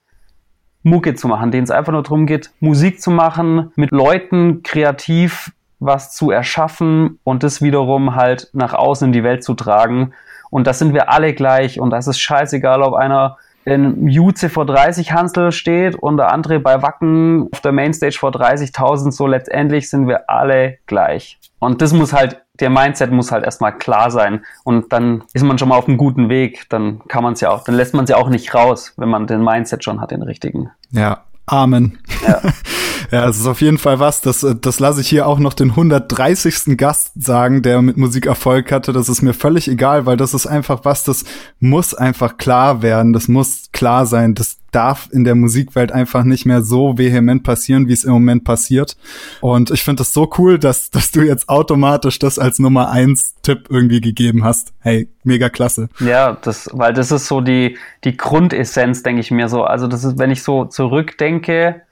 Mucke 0.83 1.15
zu 1.15 1.29
machen, 1.29 1.53
denen 1.53 1.63
es 1.63 1.71
einfach 1.71 1.93
nur 1.93 2.03
darum 2.03 2.27
geht, 2.27 2.51
Musik 2.59 3.01
zu 3.01 3.13
machen, 3.13 3.71
mit 3.77 3.93
Leuten 3.93 4.65
kreativ 4.65 5.53
was 5.79 6.13
zu 6.13 6.33
erschaffen 6.33 7.21
und 7.23 7.45
das 7.45 7.63
wiederum 7.63 8.17
halt 8.17 8.51
nach 8.53 8.75
außen 8.75 9.07
in 9.07 9.13
die 9.13 9.23
Welt 9.23 9.45
zu 9.45 9.55
tragen. 9.55 10.13
Und 10.51 10.67
das 10.67 10.81
sind 10.81 10.93
wir 10.93 11.11
alle 11.11 11.35
gleich 11.35 11.79
und 11.79 11.91
das 11.91 12.09
ist 12.09 12.19
scheißegal, 12.19 12.83
ob 12.83 12.95
einer 12.95 13.39
in 13.65 14.09
UC 14.09 14.51
vor 14.51 14.67
30 14.67 15.13
Hansel 15.13 15.53
steht 15.53 15.95
und 15.95 16.17
der 16.17 16.33
andere 16.33 16.61
bei 16.61 16.83
Wacken 16.83 17.49
auf 17.53 17.61
der 17.61 17.73
Mainstage 17.73 18.17
vor 18.19 18.31
30.000, 18.31 19.13
so 19.13 19.27
letztendlich 19.27 19.91
sind 19.91 20.09
wir 20.09 20.31
alle 20.31 20.79
gleich. 20.87 21.39
Und 21.59 21.83
das 21.83 21.93
muss 21.93 22.13
halt 22.13 22.43
der 22.61 22.71
Mindset 22.71 23.11
muss 23.11 23.33
halt 23.33 23.45
erstmal 23.45 23.77
klar 23.77 24.11
sein 24.11 24.45
und 24.65 24.93
dann 24.93 25.25
ist 25.33 25.43
man 25.43 25.59
schon 25.59 25.69
mal 25.69 25.77
auf 25.77 25.89
einem 25.89 25.97
guten 25.97 26.29
Weg. 26.29 26.67
Dann 26.69 27.01
kann 27.09 27.23
man 27.23 27.33
es 27.33 27.41
ja 27.41 27.51
auch, 27.51 27.65
dann 27.65 27.75
lässt 27.75 27.95
man 27.95 28.05
es 28.05 28.11
ja 28.11 28.17
auch 28.17 28.29
nicht 28.29 28.55
raus, 28.55 28.93
wenn 28.97 29.09
man 29.09 29.27
den 29.27 29.43
Mindset 29.43 29.83
schon 29.83 30.01
hat, 30.01 30.11
den 30.11 30.23
richtigen. 30.23 30.71
Ja, 30.91 31.25
Amen. 31.51 31.99
Ja. 32.27 32.41
ja, 33.11 33.29
es 33.29 33.39
ist 33.39 33.47
auf 33.47 33.61
jeden 33.61 33.79
Fall 33.79 33.99
was. 33.99 34.21
Das, 34.21 34.47
das 34.61 34.79
lasse 34.79 35.01
ich 35.01 35.09
hier 35.09 35.27
auch 35.27 35.41
noch 35.41 35.53
den 35.53 35.71
130. 35.71 36.77
Gast 36.77 37.13
sagen, 37.17 37.63
der 37.63 37.83
mit 37.83 37.97
Musik 37.97 38.27
Erfolg 38.27 38.71
hatte. 38.71 38.93
Das 38.93 39.09
ist 39.09 39.21
mir 39.23 39.35
völlig 39.35 39.67
egal, 39.67 40.07
weil 40.07 40.17
das 40.17 40.33
ist 40.33 40.47
einfach 40.47 40.85
was, 40.85 41.03
das 41.03 41.25
muss 41.59 41.93
einfach 41.93 42.37
klar 42.37 42.83
werden. 42.83 43.13
Das 43.13 43.27
muss 43.27 43.71
klar 43.73 44.07
sein. 44.07 44.37
Das 44.37 44.59
darf 44.71 45.09
in 45.13 45.25
der 45.25 45.35
Musikwelt 45.35 45.93
einfach 45.93 46.25
nicht 46.25 46.47
mehr 46.47 46.63
so 46.63 46.99
vehement 46.99 47.43
passieren, 47.43 47.89
wie 47.89 47.93
es 47.93 48.05
im 48.05 48.13
Moment 48.13 48.45
passiert. 48.45 48.97
Und 49.41 49.71
ich 49.71 49.83
finde 49.83 50.01
das 50.01 50.13
so 50.13 50.31
cool, 50.39 50.59
dass, 50.59 50.91
dass 50.91 51.11
du 51.11 51.23
jetzt 51.23 51.49
automatisch 51.49 52.19
das 52.19 52.39
als 52.39 52.59
Nummer 52.59 52.91
eins 52.91 53.35
Tipp 53.43 53.67
irgendwie 53.71 54.01
gegeben 54.01 54.45
hast. 54.45 54.73
Hey, 54.81 55.09
mega 55.25 55.49
klasse. 55.49 55.89
Ja, 56.01 56.37
das, 56.43 56.69
weil 56.73 56.93
das 56.93 57.11
ist 57.11 57.27
so 57.27 57.41
die, 57.41 57.79
die 58.05 58.17
Grundessenz, 58.17 59.03
denke 59.03 59.21
ich 59.21 59.31
mir 59.31 59.49
so. 59.49 59.65
Also 59.65 59.87
das 59.87 60.05
ist, 60.05 60.19
wenn 60.19 60.31
ich 60.31 60.43
so 60.43 60.65
zurückdenke, 60.65 61.83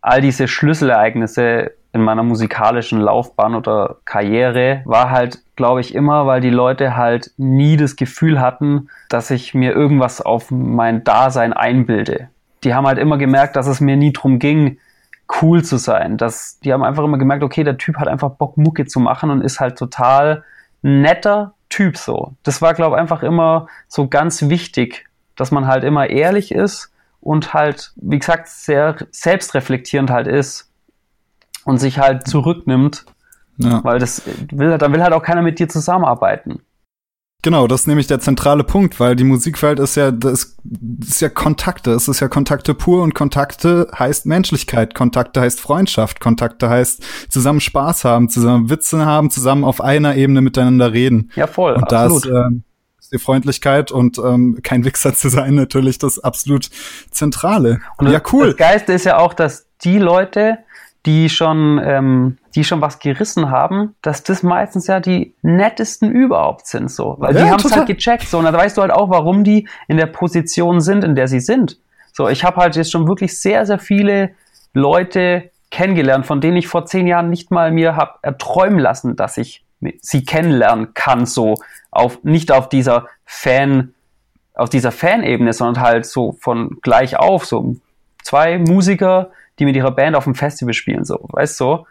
all 0.00 0.20
diese 0.20 0.48
Schlüsselereignisse 0.48 1.72
in 1.92 2.02
meiner 2.02 2.22
musikalischen 2.22 3.00
Laufbahn 3.00 3.54
oder 3.54 3.96
Karriere 4.04 4.80
war 4.84 5.10
halt, 5.10 5.42
glaube 5.56 5.80
ich, 5.80 5.94
immer, 5.94 6.26
weil 6.26 6.40
die 6.40 6.50
Leute 6.50 6.96
halt 6.96 7.32
nie 7.36 7.76
das 7.76 7.96
Gefühl 7.96 8.40
hatten, 8.40 8.88
dass 9.10 9.30
ich 9.30 9.52
mir 9.52 9.72
irgendwas 9.72 10.22
auf 10.22 10.50
mein 10.50 11.04
Dasein 11.04 11.52
einbilde. 11.52 12.30
Die 12.64 12.74
haben 12.74 12.86
halt 12.86 12.98
immer 12.98 13.18
gemerkt, 13.18 13.56
dass 13.56 13.66
es 13.66 13.80
mir 13.80 13.96
nie 13.96 14.12
drum 14.12 14.38
ging, 14.38 14.78
cool 15.42 15.62
zu 15.62 15.76
sein. 15.76 16.16
Dass, 16.16 16.58
die 16.60 16.72
haben 16.72 16.82
einfach 16.82 17.04
immer 17.04 17.18
gemerkt, 17.18 17.42
okay, 17.42 17.62
der 17.62 17.76
Typ 17.76 17.96
hat 17.96 18.08
einfach 18.08 18.30
Bock, 18.30 18.56
Mucke 18.56 18.86
zu 18.86 18.98
machen 18.98 19.30
und 19.30 19.42
ist 19.42 19.60
halt 19.60 19.76
total 19.76 20.44
netter 20.80 21.54
Typ 21.68 21.98
so. 21.98 22.34
Das 22.42 22.62
war, 22.62 22.72
glaube 22.72 22.96
ich, 22.96 23.00
einfach 23.00 23.22
immer 23.22 23.66
so 23.88 24.08
ganz 24.08 24.48
wichtig, 24.48 25.06
dass 25.36 25.50
man 25.50 25.66
halt 25.66 25.84
immer 25.84 26.08
ehrlich 26.08 26.52
ist 26.52 26.92
und 27.20 27.52
halt, 27.52 27.92
wie 27.96 28.18
gesagt, 28.18 28.48
sehr 28.48 28.96
selbstreflektierend 29.10 30.10
halt 30.10 30.26
ist 30.26 30.71
und 31.64 31.78
sich 31.78 31.98
halt 31.98 32.26
zurücknimmt, 32.26 33.04
ja. 33.58 33.82
weil 33.84 33.98
das 33.98 34.22
will, 34.50 34.76
da 34.78 34.92
will 34.92 35.02
halt 35.02 35.12
auch 35.12 35.22
keiner 35.22 35.42
mit 35.42 35.58
dir 35.58 35.68
zusammenarbeiten. 35.68 36.60
Genau, 37.44 37.66
das 37.66 37.80
ist 37.82 37.86
nämlich 37.88 38.06
der 38.06 38.20
zentrale 38.20 38.62
Punkt, 38.62 39.00
weil 39.00 39.16
die 39.16 39.24
Musikwelt 39.24 39.80
ist 39.80 39.96
ja, 39.96 40.12
das 40.12 40.56
ist 41.00 41.20
ja 41.20 41.28
Kontakte, 41.28 41.90
es 41.90 42.06
ist 42.06 42.20
ja 42.20 42.28
Kontakte 42.28 42.72
pur 42.72 43.02
und 43.02 43.16
Kontakte 43.16 43.90
heißt 43.98 44.26
Menschlichkeit, 44.26 44.94
Kontakte 44.94 45.40
heißt 45.40 45.60
Freundschaft, 45.60 46.20
Kontakte 46.20 46.68
heißt 46.68 47.02
zusammen 47.28 47.58
Spaß 47.58 48.04
haben, 48.04 48.28
zusammen 48.28 48.70
Witze 48.70 49.04
haben, 49.04 49.28
zusammen 49.28 49.64
auf 49.64 49.80
einer 49.80 50.14
Ebene 50.14 50.40
miteinander 50.40 50.92
reden. 50.92 51.32
Ja, 51.34 51.48
voll, 51.48 51.72
und 51.72 51.92
absolut. 51.92 52.26
Da 52.26 52.46
ist, 52.46 52.54
äh, 52.54 52.60
die 53.12 53.18
Freundlichkeit 53.18 53.92
und 53.92 54.18
ähm, 54.18 54.60
kein 54.62 54.84
Wichser 54.84 55.14
zu 55.14 55.28
sein 55.28 55.54
natürlich 55.54 55.98
das 55.98 56.18
absolut 56.18 56.70
Zentrale. 57.10 57.80
Und 57.98 58.10
ja, 58.10 58.20
cool. 58.32 58.48
Das 58.48 58.56
Geiste 58.56 58.92
ist 58.92 59.04
ja 59.04 59.18
auch, 59.18 59.34
dass 59.34 59.66
die 59.82 59.98
Leute, 59.98 60.58
die 61.06 61.28
schon, 61.28 61.80
ähm, 61.84 62.38
die 62.54 62.64
schon 62.64 62.80
was 62.80 62.98
gerissen 62.98 63.50
haben, 63.50 63.94
dass 64.02 64.22
das 64.22 64.42
meistens 64.42 64.86
ja 64.86 65.00
die 65.00 65.34
nettesten 65.42 66.10
überhaupt 66.10 66.66
sind, 66.66 66.90
so. 66.90 67.16
Weil 67.18 67.34
ja, 67.34 67.44
die 67.44 67.50
haben 67.50 67.60
es 67.64 67.76
halt 67.76 67.86
gecheckt, 67.86 68.28
so. 68.28 68.38
Und 68.38 68.44
da 68.44 68.52
weißt 68.52 68.76
du 68.76 68.82
halt 68.82 68.92
auch, 68.92 69.10
warum 69.10 69.42
die 69.42 69.68
in 69.88 69.96
der 69.96 70.06
Position 70.06 70.80
sind, 70.80 71.02
in 71.02 71.16
der 71.16 71.26
sie 71.26 71.40
sind. 71.40 71.78
So, 72.12 72.28
ich 72.28 72.44
habe 72.44 72.58
halt 72.58 72.76
jetzt 72.76 72.92
schon 72.92 73.08
wirklich 73.08 73.40
sehr, 73.40 73.66
sehr 73.66 73.78
viele 73.78 74.30
Leute 74.74 75.50
kennengelernt, 75.70 76.26
von 76.26 76.40
denen 76.40 76.56
ich 76.56 76.68
vor 76.68 76.86
zehn 76.86 77.06
Jahren 77.06 77.30
nicht 77.30 77.50
mal 77.50 77.72
mir 77.72 77.96
habe 77.96 78.18
erträumen 78.22 78.78
lassen, 78.78 79.16
dass 79.16 79.38
ich 79.38 79.64
sie 80.00 80.24
kennenlernen 80.24 80.94
kann, 80.94 81.26
so 81.26 81.56
auf, 81.90 82.22
nicht 82.22 82.52
auf 82.52 82.68
dieser 82.68 83.06
Fan, 83.24 83.94
auf 84.54 84.68
dieser 84.68 84.92
Fan-Ebene, 84.92 85.52
sondern 85.52 85.82
halt 85.82 86.06
so 86.06 86.36
von 86.40 86.78
gleich 86.82 87.18
auf, 87.18 87.44
so 87.46 87.76
zwei 88.22 88.58
Musiker, 88.58 89.30
die 89.58 89.64
mit 89.64 89.76
ihrer 89.76 89.90
Band 89.90 90.16
auf 90.16 90.24
dem 90.24 90.34
Festival 90.34 90.74
spielen, 90.74 91.04
so, 91.04 91.18
weißt 91.22 91.60
du? 91.60 91.64
So, 91.64 91.86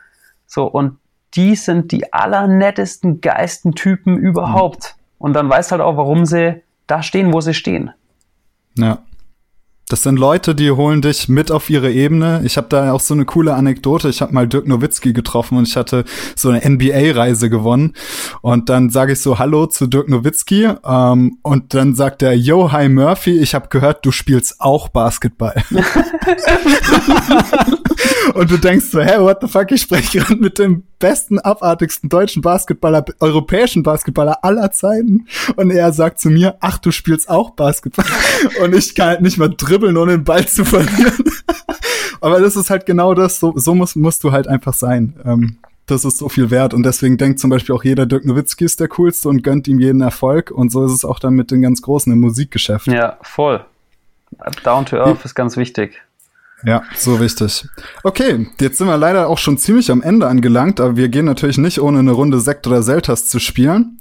so, 0.45 0.65
und 0.65 0.97
die 1.33 1.55
sind 1.55 1.91
die 1.91 2.11
allernettesten, 2.11 3.21
geisten 3.21 3.73
Typen 3.73 4.17
überhaupt. 4.17 4.95
Mhm. 4.97 5.01
Und 5.19 5.33
dann 5.33 5.49
weißt 5.49 5.71
halt 5.71 5.81
auch, 5.81 5.97
warum 5.97 6.25
sie 6.25 6.61
da 6.87 7.03
stehen, 7.03 7.31
wo 7.31 7.41
sie 7.41 7.53
stehen. 7.53 7.91
Ja. 8.75 8.99
Das 9.87 10.03
sind 10.03 10.17
Leute, 10.17 10.55
die 10.55 10.71
holen 10.71 11.01
dich 11.01 11.27
mit 11.27 11.51
auf 11.51 11.69
ihre 11.69 11.91
Ebene. 11.91 12.41
Ich 12.45 12.55
habe 12.55 12.67
da 12.69 12.93
auch 12.93 13.01
so 13.01 13.13
eine 13.13 13.25
coole 13.25 13.55
Anekdote. 13.55 14.07
Ich 14.07 14.21
habe 14.21 14.33
mal 14.33 14.47
Dirk 14.47 14.65
Nowitzki 14.65 15.11
getroffen 15.11 15.57
und 15.57 15.67
ich 15.67 15.75
hatte 15.75 16.05
so 16.35 16.49
eine 16.49 16.61
NBA-Reise 16.67 17.49
gewonnen. 17.49 17.93
Und 18.41 18.69
dann 18.69 18.89
sage 18.89 19.13
ich 19.13 19.19
so 19.19 19.37
Hallo 19.37 19.65
zu 19.65 19.87
Dirk 19.87 20.07
Nowitzki. 20.07 20.69
Ähm, 20.85 21.39
und 21.41 21.73
dann 21.73 21.93
sagt 21.93 22.21
er, 22.21 22.33
Yo, 22.33 22.71
hi 22.71 22.87
Murphy, 22.87 23.37
ich 23.37 23.53
habe 23.53 23.67
gehört, 23.67 24.05
du 24.05 24.11
spielst 24.11 24.61
auch 24.61 24.87
Basketball. 24.87 25.61
und 28.33 28.51
du 28.51 28.57
denkst 28.57 28.85
so, 28.91 29.01
hä, 29.01 29.19
what 29.19 29.39
the 29.41 29.47
fuck, 29.47 29.71
ich 29.71 29.81
spreche 29.81 30.19
gerade 30.19 30.35
mit 30.35 30.59
dem 30.59 30.83
besten, 31.01 31.39
abartigsten 31.39 32.07
deutschen 32.09 32.41
Basketballer, 32.41 33.03
europäischen 33.19 33.83
Basketballer 33.83 34.45
aller 34.45 34.71
Zeiten. 34.71 35.27
Und 35.57 35.71
er 35.71 35.91
sagt 35.91 36.21
zu 36.21 36.29
mir, 36.29 36.55
ach, 36.61 36.77
du 36.77 36.91
spielst 36.91 37.29
auch 37.29 37.49
Basketball. 37.49 38.05
Und 38.63 38.73
ich 38.73 38.95
kann 38.95 39.07
halt 39.07 39.21
nicht 39.21 39.37
mal 39.37 39.49
dribbeln, 39.49 39.97
ohne 39.97 40.13
den 40.13 40.23
Ball 40.23 40.47
zu 40.47 40.63
verlieren. 40.63 41.25
Aber 42.21 42.39
das 42.39 42.55
ist 42.55 42.69
halt 42.69 42.85
genau 42.85 43.13
das, 43.13 43.39
so, 43.39 43.51
so 43.57 43.75
musst, 43.75 43.97
musst 43.97 44.23
du 44.23 44.31
halt 44.31 44.47
einfach 44.47 44.73
sein. 44.73 45.19
Ähm, 45.25 45.57
das 45.87 46.05
ist 46.05 46.19
so 46.19 46.29
viel 46.29 46.49
wert. 46.51 46.73
Und 46.73 46.83
deswegen 46.83 47.17
denkt 47.17 47.39
zum 47.39 47.49
Beispiel 47.49 47.75
auch 47.75 47.83
jeder, 47.83 48.05
Dirk 48.05 48.23
Nowitzki 48.23 48.63
ist 48.63 48.79
der 48.79 48.87
coolste 48.87 49.27
und 49.27 49.43
gönnt 49.43 49.67
ihm 49.67 49.79
jeden 49.79 50.01
Erfolg. 50.01 50.51
Und 50.51 50.71
so 50.71 50.85
ist 50.85 50.93
es 50.93 51.03
auch 51.03 51.19
dann 51.19 51.33
mit 51.33 51.51
den 51.51 51.61
ganz 51.61 51.81
Großen 51.81 52.13
im 52.13 52.19
Musikgeschäft. 52.19 52.87
Ja, 52.87 53.17
voll. 53.21 53.65
Down 54.63 54.85
to 54.85 54.97
Earth 54.97 55.25
ist 55.25 55.35
ganz 55.35 55.57
wichtig. 55.57 56.01
Ja, 56.63 56.83
so 56.95 57.19
wichtig. 57.19 57.67
Okay, 58.03 58.47
jetzt 58.59 58.77
sind 58.77 58.87
wir 58.87 58.97
leider 58.97 59.27
auch 59.27 59.37
schon 59.37 59.57
ziemlich 59.57 59.91
am 59.91 60.01
Ende 60.01 60.27
angelangt, 60.27 60.79
aber 60.79 60.95
wir 60.95 61.09
gehen 61.09 61.25
natürlich 61.25 61.57
nicht 61.57 61.81
ohne 61.81 61.99
eine 61.99 62.11
Runde 62.11 62.39
Sekt 62.39 62.67
oder 62.67 62.83
Selters 62.83 63.27
zu 63.27 63.39
spielen. 63.39 63.99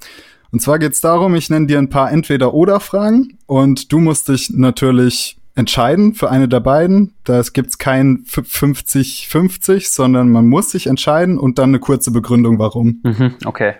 Und 0.52 0.60
zwar 0.60 0.78
geht's 0.78 1.00
darum, 1.00 1.34
ich 1.34 1.48
nenne 1.48 1.66
dir 1.66 1.78
ein 1.78 1.90
paar 1.90 2.10
Entweder-Oder-Fragen 2.10 3.38
und 3.46 3.92
du 3.92 4.00
musst 4.00 4.28
dich 4.28 4.50
natürlich 4.50 5.38
entscheiden 5.54 6.14
für 6.14 6.30
eine 6.30 6.48
der 6.48 6.60
beiden. 6.60 7.14
Da 7.24 7.40
gibt's 7.52 7.78
kein 7.78 8.24
50-50, 8.24 9.92
sondern 9.92 10.30
man 10.30 10.46
muss 10.46 10.70
sich 10.70 10.86
entscheiden 10.86 11.38
und 11.38 11.58
dann 11.58 11.70
eine 11.70 11.78
kurze 11.78 12.10
Begründung, 12.10 12.58
warum. 12.58 13.00
Mhm, 13.04 13.34
okay. 13.44 13.74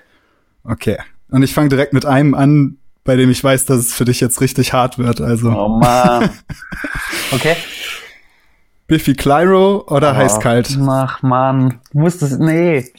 Okay. 0.64 0.98
Und 1.30 1.42
ich 1.42 1.54
fange 1.54 1.68
direkt 1.68 1.92
mit 1.92 2.06
einem 2.06 2.34
an, 2.34 2.76
bei 3.04 3.16
dem 3.16 3.30
ich 3.30 3.42
weiß, 3.42 3.64
dass 3.64 3.78
es 3.78 3.94
für 3.94 4.04
dich 4.04 4.20
jetzt 4.20 4.40
richtig 4.40 4.72
hart 4.72 4.98
wird. 4.98 5.20
Also. 5.20 5.50
Oh 5.50 5.68
man. 5.68 6.30
Okay. 7.32 7.54
Biffy 8.90 9.14
Clyro 9.14 9.84
oder 9.86 10.10
oh, 10.10 10.16
heiß-kalt? 10.16 10.76
Ach 10.88 11.22
man, 11.22 11.80
muss 11.92 12.18
das, 12.18 12.36
nee. 12.40 12.92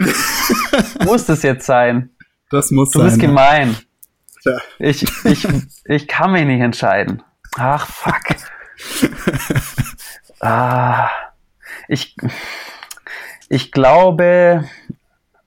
muss 1.06 1.26
das 1.26 1.44
jetzt 1.44 1.66
sein? 1.66 2.12
Das 2.50 2.72
muss 2.72 2.92
du 2.92 3.00
sein. 3.00 3.08
Du 3.08 3.10
bist 3.10 3.20
gemein. 3.20 3.76
Ja. 4.46 4.58
Ich, 4.80 5.06
ich, 5.26 5.46
ich 5.84 6.08
kann 6.08 6.32
mich 6.32 6.46
nicht 6.46 6.62
entscheiden. 6.62 7.22
Ach, 7.58 7.86
fuck. 7.88 8.38
ah, 10.40 11.10
ich, 11.90 12.16
ich 13.50 13.74
glaube, 13.74 14.64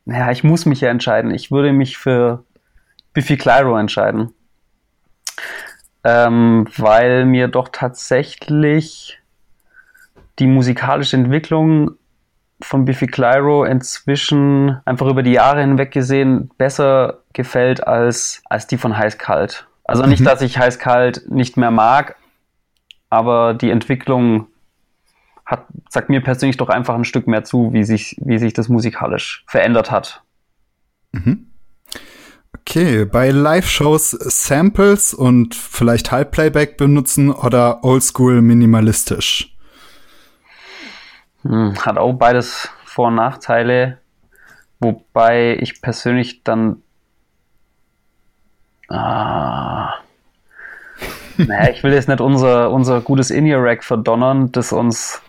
ja, 0.04 0.30
ich 0.30 0.44
muss 0.44 0.66
mich 0.66 0.82
ja 0.82 0.90
entscheiden. 0.90 1.30
Ich 1.30 1.52
würde 1.52 1.72
mich 1.72 1.96
für 1.96 2.44
Biffy 3.14 3.38
Clyro 3.38 3.78
entscheiden. 3.78 4.34
Ähm, 6.04 6.66
weil 6.76 7.24
mir 7.24 7.48
doch 7.48 7.70
tatsächlich 7.72 9.18
die 10.38 10.46
musikalische 10.46 11.16
Entwicklung 11.16 11.92
von 12.60 12.84
Biffy 12.84 13.06
Clyro 13.06 13.64
inzwischen 13.64 14.80
einfach 14.84 15.06
über 15.06 15.22
die 15.22 15.32
Jahre 15.32 15.60
hinweg 15.60 15.90
gesehen 15.90 16.50
besser 16.56 17.22
gefällt 17.32 17.86
als, 17.86 18.42
als 18.48 18.66
die 18.66 18.78
von 18.78 18.96
Heiß 18.96 19.18
Kalt. 19.18 19.66
Also 19.84 20.06
nicht, 20.06 20.20
mhm. 20.20 20.24
dass 20.24 20.40
ich 20.40 20.58
Heiß 20.58 20.78
Kalt 20.78 21.30
nicht 21.30 21.56
mehr 21.56 21.70
mag, 21.70 22.16
aber 23.10 23.54
die 23.54 23.70
Entwicklung 23.70 24.46
hat, 25.44 25.66
sagt 25.90 26.08
mir 26.08 26.22
persönlich 26.22 26.56
doch 26.56 26.70
einfach 26.70 26.94
ein 26.94 27.04
Stück 27.04 27.26
mehr 27.26 27.44
zu, 27.44 27.72
wie 27.72 27.84
sich, 27.84 28.16
wie 28.20 28.38
sich 28.38 28.54
das 28.54 28.68
musikalisch 28.68 29.44
verändert 29.46 29.90
hat. 29.90 30.22
Mhm. 31.12 31.50
Okay, 32.60 33.04
bei 33.04 33.30
Live-Shows 33.30 34.10
Samples 34.10 35.12
und 35.12 35.54
vielleicht 35.54 36.12
Halbplayback 36.12 36.78
benutzen 36.78 37.30
oder 37.30 37.84
Oldschool 37.84 38.40
minimalistisch? 38.40 39.53
Hm, 41.44 41.74
hat 41.84 41.98
auch 41.98 42.14
beides 42.14 42.70
Vor- 42.84 43.08
und 43.08 43.16
Nachteile, 43.16 43.98
wobei 44.80 45.56
ich 45.60 45.80
persönlich 45.80 46.42
dann 46.42 46.82
ah, 48.88 49.94
naja, 51.36 51.70
ich 51.70 51.82
will 51.82 51.92
jetzt 51.92 52.08
nicht 52.08 52.20
unser, 52.20 52.70
unser 52.70 53.00
gutes 53.00 53.30
In-Ear-Rack 53.30 53.84
verdonnern, 53.84 54.52
das 54.52 54.72
uns, 54.72 55.20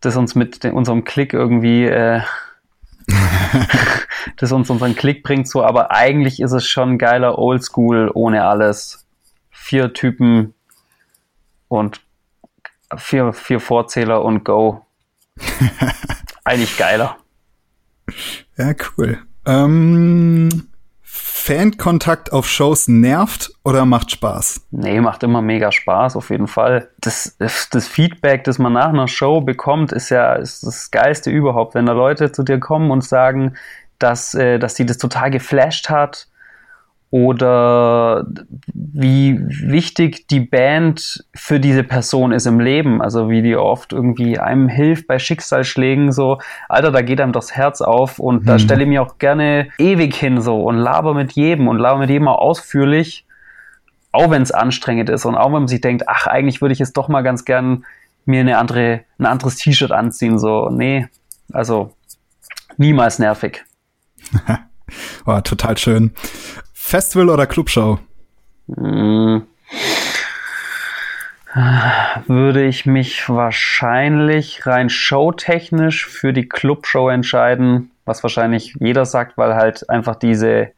das 0.00 0.16
uns 0.16 0.34
mit 0.34 0.64
den, 0.64 0.72
unserem 0.72 1.04
Klick 1.04 1.32
irgendwie, 1.32 1.84
äh, 1.84 2.22
das 4.36 4.52
uns 4.52 4.70
unseren 4.70 4.96
Klick 4.96 5.22
bringt, 5.22 5.48
so, 5.48 5.64
aber 5.64 5.90
eigentlich 5.90 6.40
ist 6.40 6.52
es 6.52 6.66
schon 6.66 6.98
geiler 6.98 7.38
Oldschool 7.38 8.10
ohne 8.12 8.44
alles. 8.44 9.06
Vier 9.50 9.92
Typen 9.92 10.54
und 11.68 12.00
vier, 12.96 13.32
vier 13.32 13.60
Vorzähler 13.60 14.24
und 14.24 14.44
Go. 14.44 14.86
eigentlich 16.44 16.76
geiler. 16.76 17.16
Ja, 18.56 18.72
cool. 18.96 19.18
Ähm, 19.46 20.68
Fankontakt 21.48 22.32
auf 22.32 22.46
Shows 22.46 22.88
nervt 22.88 23.52
oder 23.64 23.86
macht 23.86 24.10
Spaß? 24.10 24.66
Nee, 24.70 25.00
macht 25.00 25.22
immer 25.22 25.40
mega 25.40 25.72
Spaß, 25.72 26.16
auf 26.16 26.28
jeden 26.28 26.46
Fall. 26.46 26.90
Das, 27.00 27.36
das 27.38 27.88
Feedback, 27.88 28.44
das 28.44 28.58
man 28.58 28.74
nach 28.74 28.90
einer 28.90 29.08
Show 29.08 29.40
bekommt, 29.40 29.92
ist 29.92 30.10
ja 30.10 30.34
ist 30.34 30.66
das 30.66 30.90
Geilste 30.90 31.30
überhaupt. 31.30 31.74
Wenn 31.74 31.86
da 31.86 31.92
Leute 31.92 32.32
zu 32.32 32.42
dir 32.42 32.60
kommen 32.60 32.90
und 32.90 33.02
sagen, 33.02 33.54
dass, 33.98 34.34
äh, 34.34 34.58
dass 34.58 34.74
sie 34.74 34.84
das 34.84 34.98
total 34.98 35.30
geflasht 35.30 35.88
hat, 35.88 36.28
oder 37.10 38.26
wie 38.74 39.40
wichtig 39.48 40.28
die 40.28 40.40
Band 40.40 41.24
für 41.34 41.58
diese 41.58 41.82
Person 41.82 42.32
ist 42.32 42.46
im 42.46 42.60
Leben. 42.60 43.00
Also 43.00 43.30
wie 43.30 43.40
die 43.40 43.56
oft 43.56 43.94
irgendwie 43.94 44.38
einem 44.38 44.68
hilft 44.68 45.06
bei 45.06 45.18
Schicksalsschlägen, 45.18 46.12
so, 46.12 46.38
Alter, 46.68 46.90
da 46.90 47.00
geht 47.00 47.20
einem 47.20 47.32
das 47.32 47.52
Herz 47.56 47.80
auf 47.80 48.18
und 48.18 48.42
mhm. 48.42 48.46
da 48.46 48.58
stelle 48.58 48.82
ich 48.82 48.88
mir 48.88 49.02
auch 49.02 49.18
gerne 49.18 49.68
ewig 49.78 50.14
hin 50.14 50.42
so 50.42 50.62
und 50.62 50.76
laber 50.76 51.14
mit 51.14 51.32
jedem 51.32 51.68
und 51.68 51.78
laber 51.78 52.00
mit 52.00 52.10
jedem 52.10 52.28
auch 52.28 52.38
ausführlich, 52.38 53.24
auch 54.12 54.30
wenn 54.30 54.42
es 54.42 54.52
anstrengend 54.52 55.08
ist 55.08 55.24
und 55.24 55.34
auch 55.34 55.46
wenn 55.46 55.52
man 55.52 55.68
sich 55.68 55.80
denkt, 55.80 56.08
ach, 56.08 56.26
eigentlich 56.26 56.60
würde 56.60 56.74
ich 56.74 56.78
jetzt 56.78 56.96
doch 56.96 57.08
mal 57.08 57.22
ganz 57.22 57.46
gern 57.46 57.86
mir 58.26 58.40
eine 58.40 58.58
andere, 58.58 59.00
ein 59.18 59.24
anderes 59.24 59.56
T-Shirt 59.56 59.92
anziehen, 59.92 60.38
so, 60.38 60.68
nee, 60.68 61.08
also 61.54 61.94
niemals 62.76 63.18
nervig. 63.18 63.64
oh, 65.26 65.40
total 65.40 65.78
schön. 65.78 66.12
Festival 66.88 67.28
oder 67.28 67.46
Clubshow? 67.46 67.98
Hm. 68.74 69.42
Würde 72.26 72.64
ich 72.64 72.86
mich 72.86 73.28
wahrscheinlich 73.28 74.66
rein 74.66 74.88
showtechnisch 74.88 76.06
für 76.06 76.32
die 76.32 76.48
Clubshow 76.48 77.10
entscheiden, 77.10 77.90
was 78.06 78.22
wahrscheinlich 78.22 78.74
jeder 78.80 79.04
sagt, 79.04 79.36
weil 79.36 79.54
halt 79.54 79.90
einfach 79.90 80.16
diese, 80.16 80.68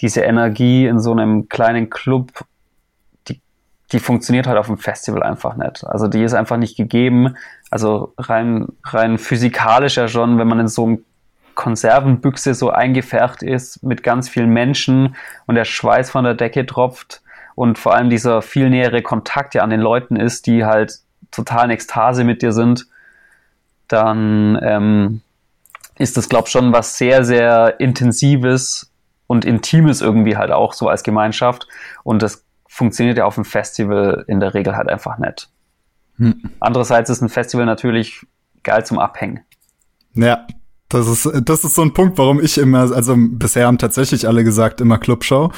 diese 0.00 0.22
Energie 0.22 0.86
in 0.86 0.98
so 0.98 1.12
einem 1.12 1.48
kleinen 1.48 1.90
Club, 1.90 2.44
die, 3.28 3.40
die 3.92 4.00
funktioniert 4.00 4.48
halt 4.48 4.58
auf 4.58 4.66
dem 4.66 4.78
Festival 4.78 5.22
einfach 5.22 5.54
nicht. 5.54 5.84
Also 5.86 6.08
die 6.08 6.24
ist 6.24 6.34
einfach 6.34 6.56
nicht 6.56 6.76
gegeben. 6.76 7.36
Also 7.70 8.14
rein, 8.18 8.66
rein 8.82 9.16
physikalisch 9.16 9.96
ja 9.96 10.08
schon, 10.08 10.38
wenn 10.38 10.48
man 10.48 10.58
in 10.58 10.68
so 10.68 10.86
einem 10.86 11.04
Konservenbüchse 11.54 12.54
so 12.54 12.70
eingefärbt 12.70 13.42
ist 13.42 13.82
mit 13.82 14.02
ganz 14.02 14.28
vielen 14.28 14.50
Menschen 14.50 15.16
und 15.46 15.54
der 15.54 15.64
Schweiß 15.64 16.10
von 16.10 16.24
der 16.24 16.34
Decke 16.34 16.66
tropft 16.66 17.22
und 17.54 17.78
vor 17.78 17.94
allem 17.94 18.10
dieser 18.10 18.42
viel 18.42 18.70
nähere 18.70 19.02
Kontakt 19.02 19.54
ja 19.54 19.62
an 19.62 19.70
den 19.70 19.80
Leuten 19.80 20.16
ist, 20.16 20.46
die 20.46 20.64
halt 20.64 21.00
total 21.30 21.66
in 21.66 21.70
Ekstase 21.70 22.24
mit 22.24 22.42
dir 22.42 22.52
sind, 22.52 22.86
dann 23.88 24.58
ähm, 24.62 25.20
ist 25.98 26.16
das, 26.16 26.28
glaube 26.28 26.46
ich, 26.46 26.52
schon 26.52 26.72
was 26.72 26.98
sehr, 26.98 27.24
sehr 27.24 27.80
Intensives 27.80 28.90
und 29.26 29.44
Intimes 29.44 30.00
irgendwie 30.00 30.36
halt 30.36 30.50
auch 30.50 30.72
so 30.72 30.88
als 30.88 31.02
Gemeinschaft. 31.02 31.66
Und 32.02 32.22
das 32.22 32.44
funktioniert 32.66 33.18
ja 33.18 33.24
auf 33.24 33.34
dem 33.34 33.44
Festival 33.44 34.24
in 34.28 34.40
der 34.40 34.54
Regel 34.54 34.76
halt 34.76 34.88
einfach 34.88 35.18
nicht. 35.18 35.50
Hm. 36.16 36.50
Andererseits 36.60 37.10
ist 37.10 37.22
ein 37.22 37.28
Festival 37.28 37.66
natürlich 37.66 38.26
geil 38.62 38.84
zum 38.84 38.98
Abhängen. 38.98 39.40
Ja, 40.14 40.46
das 40.92 41.08
ist, 41.08 41.30
das 41.44 41.64
ist 41.64 41.74
so 41.74 41.82
ein 41.82 41.92
Punkt, 41.92 42.18
warum 42.18 42.40
ich 42.40 42.58
immer, 42.58 42.92
also 42.92 43.14
bisher 43.16 43.66
haben 43.66 43.78
tatsächlich 43.78 44.28
alle 44.28 44.44
gesagt, 44.44 44.80
immer 44.80 44.98
Clubshow. 44.98 45.50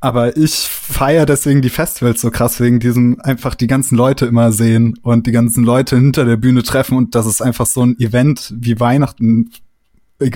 Aber 0.00 0.36
ich 0.36 0.54
feiere 0.54 1.26
deswegen 1.26 1.62
die 1.62 1.70
Festivals 1.70 2.20
so 2.20 2.30
krass, 2.30 2.60
wegen 2.60 2.80
diesem 2.80 3.20
einfach 3.20 3.54
die 3.54 3.66
ganzen 3.66 3.96
Leute 3.96 4.26
immer 4.26 4.52
sehen 4.52 4.98
und 5.02 5.26
die 5.26 5.32
ganzen 5.32 5.64
Leute 5.64 5.96
hinter 5.96 6.24
der 6.24 6.36
Bühne 6.36 6.62
treffen 6.62 6.96
und 6.96 7.14
das 7.14 7.26
ist 7.26 7.42
einfach 7.42 7.66
so 7.66 7.84
ein 7.84 7.98
Event 7.98 8.54
wie 8.56 8.78
Weihnachten 8.80 9.50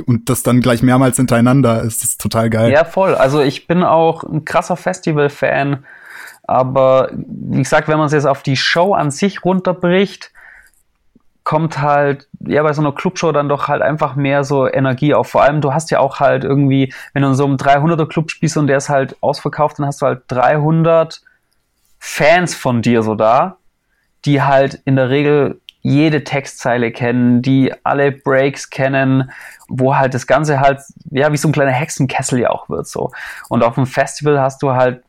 und 0.07 0.29
das 0.29 0.43
dann 0.43 0.61
gleich 0.61 0.83
mehrmals 0.83 1.17
hintereinander 1.17 1.83
ist. 1.83 2.03
Das 2.03 2.11
ist 2.11 2.21
total 2.21 2.51
geil. 2.51 2.71
Ja, 2.71 2.85
voll. 2.85 3.15
Also 3.15 3.41
ich 3.41 3.67
bin 3.67 3.83
auch 3.83 4.25
ein 4.25 4.45
krasser 4.45 4.77
Festival-Fan. 4.77 5.85
Aber 6.43 7.11
wie 7.13 7.63
gesagt, 7.63 7.89
wenn 7.89 7.99
man 7.99 8.07
es 8.07 8.13
jetzt 8.13 8.27
auf 8.27 8.43
die 8.43 8.57
Show 8.57 8.93
an 8.93 9.11
sich 9.11 9.45
runterbricht, 9.45 10.33
kommt 11.51 11.83
halt, 11.83 12.29
ja, 12.47 12.63
bei 12.63 12.73
so 12.73 12.81
einer 12.81 12.93
Clubshow 12.93 13.33
dann 13.33 13.49
doch 13.49 13.67
halt 13.67 13.83
einfach 13.83 14.15
mehr 14.15 14.45
so 14.45 14.69
Energie 14.69 15.15
auf. 15.15 15.31
Vor 15.31 15.43
allem, 15.43 15.61
du 15.61 15.75
hast 15.75 15.91
ja 15.91 15.99
auch 15.99 16.21
halt 16.21 16.45
irgendwie, 16.45 16.95
wenn 17.13 17.23
du 17.23 17.29
in 17.31 17.35
so 17.35 17.45
einem 17.45 17.57
300er 17.57 18.07
Club 18.07 18.31
spielst 18.31 18.57
und 18.57 18.69
der 18.69 18.77
ist 18.77 18.89
halt 18.89 19.17
ausverkauft, 19.21 19.81
dann 19.81 19.87
hast 19.87 20.01
du 20.01 20.07
halt 20.07 20.23
300 20.29 21.21
Fans 21.99 22.55
von 22.55 22.83
dir 22.83 23.03
so 23.03 23.17
da, 23.17 23.57
die 24.25 24.43
halt 24.43 24.75
in 24.85 24.95
der 24.95 25.11
Regel 25.11 25.61
jede 25.81 26.23
Textzeile 26.23 26.93
kennen, 26.93 27.43
die 27.43 27.75
alle 27.83 28.13
Breaks 28.13 28.71
kennen, 28.71 29.33
wo 29.69 29.97
halt 29.97 30.15
das 30.15 30.29
Ganze 30.29 30.61
halt, 30.61 30.81
ja, 31.11 31.33
wie 31.33 31.37
so 31.37 31.49
ein 31.49 31.53
kleiner 31.53 31.73
Hexenkessel 31.73 32.39
ja 32.39 32.51
auch 32.51 32.69
wird, 32.69 32.87
so. 32.87 33.11
Und 33.49 33.65
auf 33.65 33.75
dem 33.75 33.87
Festival 33.87 34.41
hast 34.41 34.63
du 34.63 34.71
halt 34.71 35.03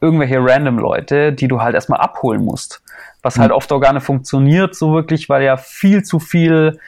irgendwelche 0.00 0.38
random 0.40 0.78
Leute, 0.78 1.32
die 1.32 1.48
du 1.48 1.60
halt 1.60 1.74
erstmal 1.74 2.00
abholen 2.00 2.44
musst 2.44 2.82
was 3.22 3.38
halt 3.38 3.52
oft 3.52 3.70
auch 3.72 3.80
gar 3.80 3.92
nicht 3.92 4.04
funktioniert, 4.04 4.74
so 4.74 4.92
wirklich, 4.94 5.28
weil 5.28 5.42
ja 5.42 5.56
viel 5.56 6.02
zu 6.02 6.18
viel 6.18 6.78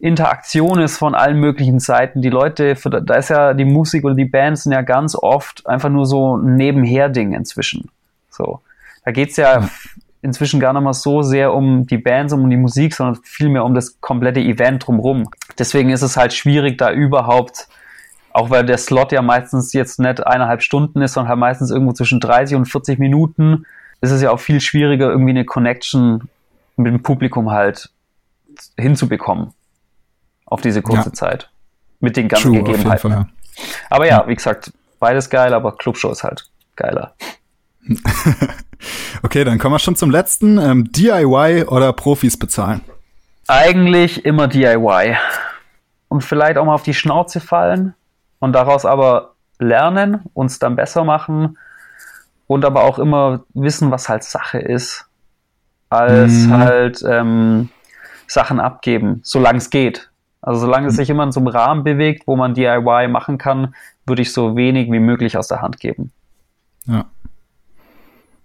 Interaktion 0.00 0.80
ist 0.80 0.98
von 0.98 1.14
allen 1.14 1.38
möglichen 1.38 1.80
Seiten. 1.80 2.22
Die 2.22 2.30
Leute, 2.30 2.76
für, 2.76 2.90
da 2.90 3.14
ist 3.14 3.30
ja 3.30 3.54
die 3.54 3.64
Musik 3.64 4.04
oder 4.04 4.14
die 4.14 4.24
Bands 4.24 4.64
sind 4.64 4.72
ja 4.72 4.82
ganz 4.82 5.16
oft 5.16 5.66
einfach 5.66 5.88
nur 5.88 6.06
so 6.06 6.36
ein 6.36 6.56
Nebenher-Ding 6.56 7.32
inzwischen. 7.32 7.90
So. 8.30 8.60
Da 9.04 9.10
geht's 9.10 9.36
ja, 9.36 9.60
ja 9.60 9.68
inzwischen 10.22 10.60
gar 10.60 10.72
nicht 10.72 10.82
mal 10.82 10.92
so 10.92 11.22
sehr 11.22 11.52
um 11.52 11.86
die 11.86 11.98
Bands, 11.98 12.32
um 12.32 12.48
die 12.50 12.56
Musik, 12.56 12.94
sondern 12.94 13.22
vielmehr 13.24 13.64
um 13.64 13.74
das 13.74 14.00
komplette 14.00 14.40
Event 14.40 14.86
drumherum. 14.86 15.28
Deswegen 15.58 15.90
ist 15.90 16.02
es 16.02 16.16
halt 16.16 16.32
schwierig, 16.32 16.78
da 16.78 16.92
überhaupt 16.92 17.68
Auch 18.38 18.50
weil 18.50 18.64
der 18.64 18.78
Slot 18.78 19.10
ja 19.10 19.20
meistens 19.20 19.72
jetzt 19.72 19.98
nicht 19.98 20.24
eineinhalb 20.24 20.62
Stunden 20.62 21.02
ist, 21.02 21.14
sondern 21.14 21.30
halt 21.30 21.40
meistens 21.40 21.72
irgendwo 21.72 21.92
zwischen 21.92 22.20
30 22.20 22.56
und 22.56 22.66
40 22.66 23.00
Minuten, 23.00 23.66
ist 24.00 24.12
es 24.12 24.22
ja 24.22 24.30
auch 24.30 24.38
viel 24.38 24.60
schwieriger, 24.60 25.10
irgendwie 25.10 25.30
eine 25.30 25.44
Connection 25.44 26.28
mit 26.76 26.92
dem 26.92 27.02
Publikum 27.02 27.50
halt 27.50 27.90
hinzubekommen. 28.78 29.54
Auf 30.46 30.60
diese 30.60 30.82
kurze 30.82 31.08
ja. 31.08 31.12
Zeit. 31.14 31.50
Mit 31.98 32.16
den 32.16 32.28
ganzen 32.28 32.52
True, 32.52 32.62
Gegebenheiten. 32.62 33.10
Fall, 33.10 33.10
ja. 33.10 33.28
Aber 33.90 34.06
ja, 34.06 34.24
wie 34.28 34.36
gesagt, 34.36 34.72
beides 35.00 35.30
geil, 35.30 35.52
aber 35.52 35.76
Clubshow 35.76 36.12
ist 36.12 36.22
halt 36.22 36.48
geiler. 36.76 37.14
okay, 39.24 39.42
dann 39.42 39.58
kommen 39.58 39.74
wir 39.74 39.80
schon 39.80 39.96
zum 39.96 40.12
letzten. 40.12 40.58
Ähm, 40.58 40.92
DIY 40.92 41.64
oder 41.64 41.92
Profis 41.92 42.38
bezahlen? 42.38 42.82
Eigentlich 43.48 44.24
immer 44.24 44.46
DIY. 44.46 45.16
Und 46.06 46.22
vielleicht 46.22 46.56
auch 46.56 46.64
mal 46.64 46.74
auf 46.74 46.84
die 46.84 46.94
Schnauze 46.94 47.40
fallen 47.40 47.94
und 48.38 48.52
daraus 48.52 48.84
aber 48.84 49.34
lernen, 49.58 50.20
uns 50.34 50.58
dann 50.58 50.76
besser 50.76 51.04
machen 51.04 51.58
und 52.46 52.64
aber 52.64 52.84
auch 52.84 52.98
immer 52.98 53.44
wissen, 53.54 53.90
was 53.90 54.08
halt 54.08 54.24
Sache 54.24 54.58
ist, 54.58 55.06
als 55.90 56.46
mm. 56.46 56.52
halt 56.52 57.02
ähm, 57.06 57.68
Sachen 58.26 58.60
abgeben, 58.60 59.20
solange 59.24 59.58
es 59.58 59.70
geht. 59.70 60.10
Also 60.40 60.60
solange 60.60 60.86
es 60.86 60.94
mhm. 60.94 60.96
sich 60.98 61.10
immer 61.10 61.24
in 61.24 61.32
so 61.32 61.40
einem 61.40 61.48
Rahmen 61.48 61.84
bewegt, 61.84 62.26
wo 62.26 62.36
man 62.36 62.54
DIY 62.54 63.08
machen 63.08 63.38
kann, 63.38 63.74
würde 64.06 64.22
ich 64.22 64.32
so 64.32 64.56
wenig 64.56 64.90
wie 64.90 65.00
möglich 65.00 65.36
aus 65.36 65.48
der 65.48 65.60
Hand 65.60 65.80
geben. 65.80 66.12
Ja. 66.86 67.06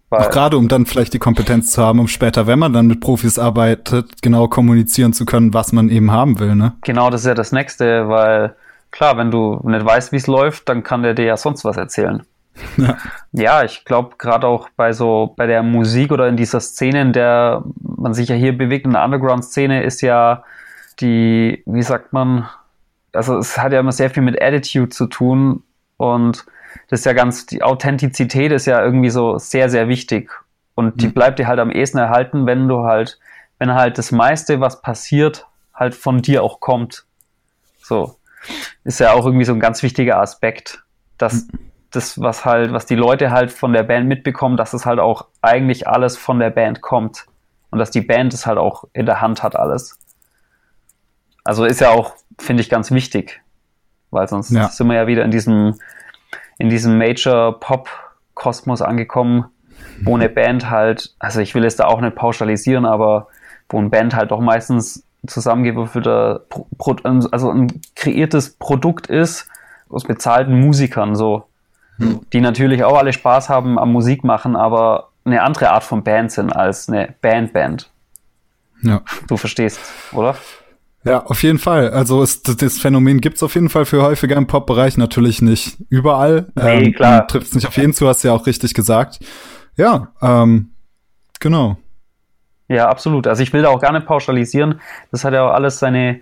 Weil, 0.09 0.21
auch 0.21 0.29
gerade, 0.29 0.57
um 0.57 0.67
dann 0.67 0.85
vielleicht 0.85 1.13
die 1.13 1.19
Kompetenz 1.19 1.71
zu 1.71 1.83
haben, 1.83 1.99
um 1.99 2.07
später, 2.07 2.45
wenn 2.45 2.59
man 2.59 2.73
dann 2.73 2.87
mit 2.87 2.99
Profis 2.99 3.39
arbeitet, 3.39 4.21
genau 4.21 4.47
kommunizieren 4.47 5.13
zu 5.13 5.25
können, 5.25 5.53
was 5.53 5.71
man 5.71 5.89
eben 5.89 6.11
haben 6.11 6.39
will, 6.39 6.55
ne? 6.55 6.73
Genau, 6.81 7.09
das 7.09 7.21
ist 7.21 7.27
ja 7.27 7.33
das 7.33 7.51
Nächste, 7.51 8.07
weil 8.09 8.55
klar, 8.93 9.17
wenn 9.17 9.31
du 9.31 9.59
nicht 9.63 9.83
weißt, 9.83 10.11
wie 10.13 10.17
es 10.17 10.27
läuft, 10.27 10.69
dann 10.69 10.83
kann 10.83 11.03
der 11.03 11.15
dir 11.15 11.25
ja 11.25 11.35
sonst 11.35 11.65
was 11.65 11.75
erzählen. 11.75 12.23
Ja, 12.77 12.97
ja 13.31 13.63
ich 13.63 13.83
glaube, 13.83 14.15
gerade 14.17 14.47
auch 14.47 14.69
bei 14.77 14.93
so, 14.93 15.33
bei 15.35 15.47
der 15.47 15.63
Musik 15.63 16.11
oder 16.11 16.27
in 16.27 16.37
dieser 16.37 16.59
Szene, 16.59 17.01
in 17.01 17.11
der 17.11 17.63
man 17.81 18.13
sich 18.13 18.29
ja 18.29 18.35
hier 18.35 18.55
bewegt, 18.55 18.85
in 18.85 18.93
der 18.93 19.03
Underground-Szene, 19.03 19.83
ist 19.83 20.01
ja 20.01 20.43
die, 20.99 21.63
wie 21.65 21.81
sagt 21.81 22.13
man, 22.13 22.47
also 23.11 23.37
es 23.39 23.57
hat 23.57 23.73
ja 23.73 23.79
immer 23.79 23.91
sehr 23.91 24.11
viel 24.11 24.23
mit 24.23 24.41
Attitude 24.41 24.89
zu 24.89 25.07
tun 25.07 25.63
und 25.97 26.45
das 26.89 27.01
ist 27.01 27.05
ja 27.05 27.13
ganz, 27.13 27.47
die 27.47 27.63
Authentizität 27.63 28.51
ist 28.51 28.67
ja 28.67 28.83
irgendwie 28.83 29.09
so 29.09 29.39
sehr, 29.39 29.69
sehr 29.69 29.87
wichtig. 29.87 30.29
Und 30.75 31.01
die 31.01 31.07
mhm. 31.07 31.13
bleibt 31.13 31.39
dir 31.39 31.47
halt 31.47 31.59
am 31.59 31.71
ehesten 31.71 31.97
erhalten, 31.97 32.45
wenn 32.45 32.67
du 32.67 32.83
halt, 32.83 33.19
wenn 33.57 33.73
halt 33.73 33.97
das 33.97 34.11
meiste, 34.11 34.59
was 34.59 34.81
passiert, 34.81 35.47
halt 35.73 35.95
von 35.95 36.21
dir 36.21 36.43
auch 36.43 36.59
kommt. 36.59 37.05
So. 37.81 38.17
Ist 38.83 38.99
ja 38.99 39.13
auch 39.13 39.25
irgendwie 39.25 39.45
so 39.45 39.53
ein 39.53 39.59
ganz 39.59 39.83
wichtiger 39.83 40.19
Aspekt, 40.19 40.83
dass 41.17 41.45
mhm. 41.47 41.59
das, 41.91 42.19
was 42.19 42.45
halt, 42.45 42.73
was 42.73 42.85
die 42.85 42.95
Leute 42.95 43.31
halt 43.31 43.51
von 43.51 43.73
der 43.73 43.83
Band 43.83 44.07
mitbekommen, 44.07 44.57
dass 44.57 44.73
es 44.73 44.85
halt 44.85 44.99
auch 44.99 45.27
eigentlich 45.41 45.87
alles 45.87 46.17
von 46.17 46.39
der 46.39 46.49
Band 46.49 46.81
kommt. 46.81 47.25
Und 47.69 47.79
dass 47.79 47.89
die 47.89 48.01
Band 48.01 48.33
es 48.33 48.45
halt 48.45 48.59
auch 48.59 48.83
in 48.93 49.07
der 49.07 49.19
Hand 49.19 49.41
hat, 49.41 49.55
alles. 49.55 49.97
Also 51.43 51.65
ist 51.65 51.81
ja 51.81 51.89
auch, 51.89 52.13
finde 52.39 52.61
ich, 52.61 52.69
ganz 52.69 52.91
wichtig. 52.91 53.41
Weil 54.11 54.27
sonst 54.27 54.51
ja. 54.51 54.67
sind 54.67 54.87
wir 54.87 54.95
ja 54.95 55.07
wieder 55.07 55.25
in 55.25 55.31
diesem 55.31 55.79
in 56.57 56.69
diesem 56.69 56.97
Major-Pop-Kosmos 56.97 58.81
angekommen, 58.81 59.45
wo 60.01 60.15
eine 60.15 60.29
Band 60.29 60.69
halt, 60.69 61.13
also 61.19 61.39
ich 61.41 61.55
will 61.55 61.65
es 61.65 61.75
da 61.75 61.85
auch 61.85 62.01
nicht 62.01 62.15
pauschalisieren, 62.15 62.85
aber 62.85 63.27
wo 63.69 63.79
eine 63.79 63.89
Band 63.89 64.15
halt 64.15 64.31
doch 64.31 64.39
meistens 64.39 65.05
zusammengewürfelter, 65.27 66.45
Pro 66.49 66.95
also 67.31 67.51
ein 67.51 67.81
kreiertes 67.95 68.55
Produkt 68.55 69.07
ist 69.07 69.47
aus 69.89 70.03
bezahlten 70.03 70.59
Musikern 70.59 71.15
so, 71.15 71.45
hm. 71.97 72.21
die 72.33 72.41
natürlich 72.41 72.83
auch 72.83 72.97
alle 72.97 73.13
Spaß 73.13 73.49
haben 73.49 73.79
am 73.79 73.91
Musik 73.91 74.23
machen, 74.23 74.55
aber 74.55 75.09
eine 75.25 75.43
andere 75.43 75.69
Art 75.69 75.83
von 75.83 76.03
Band 76.03 76.31
sind 76.31 76.51
als 76.51 76.89
eine 76.89 77.13
Band-Band. 77.21 77.89
Ja. 78.81 79.01
Du 79.27 79.37
verstehst, 79.37 79.79
oder? 80.11 80.35
Ja, 81.05 81.25
auf 81.25 81.43
jeden 81.43 81.59
Fall. 81.59 81.91
Also 81.91 82.21
es, 82.21 82.43
das 82.43 82.79
Phänomen 82.79 83.19
gibt's 83.19 83.43
auf 83.43 83.55
jeden 83.55 83.69
Fall 83.69 83.85
für 83.85 84.01
häufiger 84.01 84.35
im 84.35 84.47
Pop-Bereich, 84.47 84.97
natürlich 84.97 85.41
nicht 85.41 85.77
überall. 85.89 86.47
Nee, 86.55 86.85
ähm, 86.85 86.93
klar. 86.93 87.27
Trifft 87.27 87.47
es 87.47 87.55
nicht 87.55 87.67
auf 87.67 87.77
jeden 87.77 87.93
zu, 87.93 88.07
hast 88.07 88.23
du 88.23 88.29
ja 88.29 88.33
auch 88.33 88.47
richtig 88.47 88.73
gesagt. 88.73 89.19
Ja, 89.75 90.13
ähm, 90.21 90.71
genau. 91.39 91.77
Ja, 92.73 92.89
absolut. 92.89 93.27
Also 93.27 93.43
ich 93.43 93.53
will 93.53 93.61
da 93.61 93.69
auch 93.69 93.79
gar 93.79 93.91
nicht 93.93 94.07
pauschalisieren. 94.07 94.81
Das 95.11 95.23
hat 95.23 95.33
ja 95.33 95.47
auch 95.47 95.53
alles 95.53 95.77
seine 95.77 96.21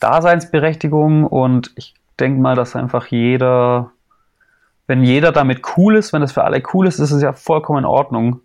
Daseinsberechtigung 0.00 1.24
und 1.24 1.70
ich 1.76 1.94
denke 2.18 2.40
mal, 2.40 2.56
dass 2.56 2.74
einfach 2.74 3.06
jeder, 3.06 3.92
wenn 4.88 5.04
jeder 5.04 5.30
damit 5.30 5.62
cool 5.76 5.94
ist, 5.94 6.12
wenn 6.12 6.20
das 6.20 6.32
für 6.32 6.42
alle 6.42 6.60
cool 6.74 6.88
ist, 6.88 6.98
ist 6.98 7.12
es 7.12 7.22
ja 7.22 7.32
vollkommen 7.32 7.80
in 7.80 7.84
Ordnung. 7.84 8.40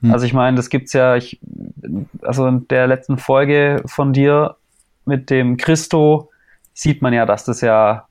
Hm. 0.00 0.12
Also 0.12 0.24
ich 0.24 0.32
meine, 0.32 0.56
das 0.56 0.70
gibt's 0.70 0.94
ja, 0.94 1.14
ich, 1.14 1.38
also 2.22 2.46
in 2.46 2.66
der 2.68 2.86
letzten 2.86 3.18
Folge 3.18 3.82
von 3.84 4.14
dir 4.14 4.56
mit 5.04 5.28
dem 5.28 5.58
Christo 5.58 6.30
sieht 6.72 7.02
man 7.02 7.12
ja, 7.12 7.26
dass 7.26 7.44
das 7.44 7.60
ja, 7.60 8.06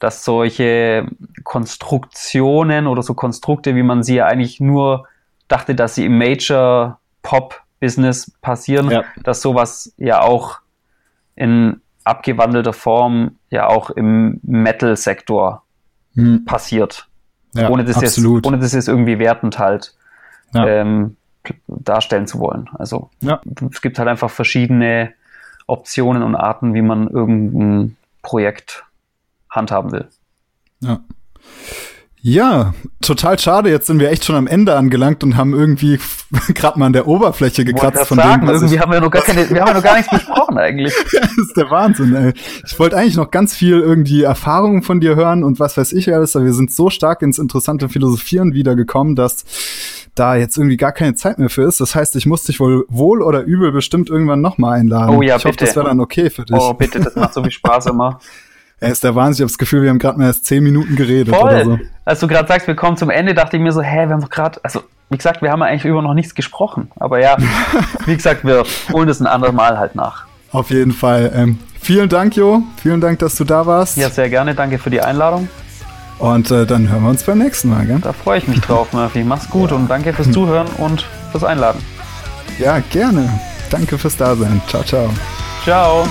dass 0.00 0.24
solche 0.24 1.06
Konstruktionen 1.44 2.88
oder 2.88 3.02
so 3.04 3.14
Konstrukte, 3.14 3.76
wie 3.76 3.84
man 3.84 4.02
sie 4.02 4.16
ja 4.16 4.26
eigentlich 4.26 4.58
nur 4.58 5.06
dachte, 5.46 5.76
dass 5.76 5.94
sie 5.94 6.06
im 6.06 6.18
Major 6.18 6.98
Pop 7.22 7.62
Business 7.80 8.32
passieren, 8.40 8.90
ja. 8.90 9.04
dass 9.22 9.40
sowas 9.40 9.92
ja 9.96 10.20
auch 10.20 10.58
in 11.36 11.80
abgewandelter 12.04 12.72
Form 12.72 13.36
ja 13.50 13.68
auch 13.68 13.90
im 13.90 14.40
Metal-Sektor 14.42 15.62
hm. 16.14 16.44
passiert. 16.44 17.06
Ja, 17.54 17.70
ohne, 17.70 17.84
das 17.84 18.00
jetzt, 18.00 18.18
ohne 18.18 18.58
das 18.58 18.72
jetzt 18.72 18.88
irgendwie 18.88 19.18
wertend 19.18 19.58
halt 19.58 19.94
ja. 20.52 20.66
ähm, 20.66 21.16
darstellen 21.66 22.26
zu 22.26 22.38
wollen. 22.40 22.68
Also 22.74 23.10
es 23.70 23.80
gibt 23.80 23.98
halt 23.98 24.08
einfach 24.08 24.30
verschiedene 24.30 25.14
Optionen 25.66 26.22
und 26.22 26.34
Arten, 26.34 26.74
wie 26.74 26.82
man 26.82 27.08
irgendein 27.08 27.96
Projekt 28.22 28.84
handhaben 29.50 29.92
will. 29.92 30.08
Ja. 30.80 31.00
Ja, 32.20 32.74
total 33.00 33.38
schade. 33.38 33.70
Jetzt 33.70 33.86
sind 33.86 34.00
wir 34.00 34.10
echt 34.10 34.24
schon 34.24 34.34
am 34.34 34.48
Ende 34.48 34.74
angelangt 34.74 35.22
und 35.22 35.36
haben 35.36 35.54
irgendwie 35.54 36.00
gerade 36.54 36.78
mal 36.78 36.86
an 36.86 36.92
der 36.92 37.06
Oberfläche 37.06 37.64
gekratzt 37.64 38.06
von 38.06 38.18
sagen, 38.18 38.46
dem. 38.46 38.54
Irgendwie 38.54 38.80
haben 38.80 38.90
wir 38.90 39.00
noch 39.00 39.10
gar 39.10 39.22
keine, 39.22 39.48
wir 39.48 39.60
haben 39.60 39.68
ja 39.68 39.74
noch 39.74 39.82
gar 39.82 39.96
nichts 39.96 40.10
besprochen 40.12 40.58
eigentlich. 40.58 40.94
das 41.12 41.38
ist 41.38 41.56
der 41.56 41.70
Wahnsinn, 41.70 42.14
ey. 42.14 42.32
Ich 42.66 42.78
wollte 42.78 42.96
eigentlich 42.96 43.16
noch 43.16 43.30
ganz 43.30 43.54
viel 43.54 43.78
irgendwie 43.78 44.22
Erfahrungen 44.22 44.82
von 44.82 45.00
dir 45.00 45.14
hören 45.14 45.44
und 45.44 45.60
was 45.60 45.76
weiß 45.76 45.92
ich 45.92 46.12
alles, 46.12 46.34
aber 46.34 46.46
wir 46.46 46.54
sind 46.54 46.72
so 46.72 46.90
stark 46.90 47.22
ins 47.22 47.38
interessante 47.38 47.88
Philosophieren 47.88 48.52
wiedergekommen, 48.52 49.14
dass 49.14 49.44
da 50.16 50.34
jetzt 50.34 50.56
irgendwie 50.56 50.76
gar 50.76 50.92
keine 50.92 51.14
Zeit 51.14 51.38
mehr 51.38 51.50
für 51.50 51.62
ist. 51.62 51.80
Das 51.80 51.94
heißt, 51.94 52.16
ich 52.16 52.26
muss 52.26 52.42
dich 52.42 52.58
wohl 52.58 52.84
wohl 52.88 53.22
oder 53.22 53.42
übel 53.42 53.70
bestimmt 53.70 54.10
irgendwann 54.10 54.40
nochmal 54.40 54.80
einladen. 54.80 55.14
Oh 55.14 55.22
ja, 55.22 55.36
ich 55.36 55.44
bitte. 55.44 55.48
hoffe, 55.48 55.66
das 55.66 55.76
wäre 55.76 55.86
dann 55.86 56.00
okay 56.00 56.30
für 56.30 56.44
dich. 56.44 56.56
Oh, 56.58 56.74
bitte, 56.74 56.98
das 56.98 57.14
macht 57.14 57.34
so 57.34 57.42
viel 57.42 57.52
Spaß 57.52 57.86
immer. 57.86 58.18
Er 58.80 58.92
ist 58.92 59.02
der 59.02 59.14
Wahnsinn. 59.14 59.44
Ich 59.44 59.48
habe 59.48 59.52
das 59.52 59.58
Gefühl, 59.58 59.82
wir 59.82 59.90
haben 59.90 59.98
gerade 59.98 60.18
mal 60.18 60.26
erst 60.26 60.44
zehn 60.46 60.62
Minuten 60.62 60.94
geredet 60.94 61.34
Voll. 61.34 61.44
oder 61.44 61.64
so. 61.64 61.78
Als 62.04 62.20
du 62.20 62.28
gerade 62.28 62.46
sagst, 62.46 62.66
wir 62.68 62.76
kommen 62.76 62.96
zum 62.96 63.10
Ende, 63.10 63.34
dachte 63.34 63.56
ich 63.56 63.62
mir 63.62 63.72
so, 63.72 63.82
hä, 63.82 64.06
wir 64.06 64.10
haben 64.10 64.20
doch 64.20 64.30
gerade, 64.30 64.60
also 64.62 64.82
wie 65.10 65.16
gesagt, 65.16 65.42
wir 65.42 65.50
haben 65.50 65.60
ja 65.60 65.66
eigentlich 65.66 65.84
über 65.84 66.02
noch 66.02 66.14
nichts 66.14 66.34
gesprochen. 66.34 66.90
Aber 66.96 67.20
ja, 67.20 67.36
wie 68.06 68.16
gesagt, 68.16 68.44
wir 68.44 68.64
holen 68.92 69.08
das 69.08 69.20
ein 69.20 69.26
anderes 69.26 69.54
Mal 69.54 69.78
halt 69.78 69.94
nach. 69.94 70.26
Auf 70.52 70.70
jeden 70.70 70.92
Fall. 70.92 71.32
Ähm, 71.34 71.58
vielen 71.80 72.08
Dank, 72.08 72.36
Jo. 72.36 72.62
Vielen 72.80 73.00
Dank, 73.00 73.18
dass 73.18 73.34
du 73.34 73.44
da 73.44 73.66
warst. 73.66 73.96
Ja, 73.96 74.10
sehr 74.10 74.28
gerne. 74.28 74.54
Danke 74.54 74.78
für 74.78 74.90
die 74.90 75.00
Einladung. 75.00 75.48
Und 76.18 76.50
äh, 76.50 76.66
dann 76.66 76.88
hören 76.88 77.02
wir 77.02 77.10
uns 77.10 77.22
beim 77.22 77.38
nächsten 77.38 77.70
Mal, 77.70 77.86
gell? 77.86 78.00
Da 78.00 78.12
freue 78.12 78.38
ich 78.38 78.48
mich 78.48 78.60
drauf, 78.60 78.92
Murphy. 78.92 79.22
Mach's 79.22 79.48
gut 79.48 79.70
ja. 79.70 79.76
und 79.76 79.88
danke 79.88 80.12
fürs 80.12 80.30
Zuhören 80.30 80.66
und 80.78 81.06
fürs 81.30 81.44
Einladen. 81.44 81.80
Ja, 82.58 82.80
gerne. 82.90 83.28
Danke 83.70 83.98
fürs 83.98 84.16
Dasein. 84.16 84.60
Ciao, 84.68 84.82
ciao. 84.82 85.10
Ciao. 85.64 86.08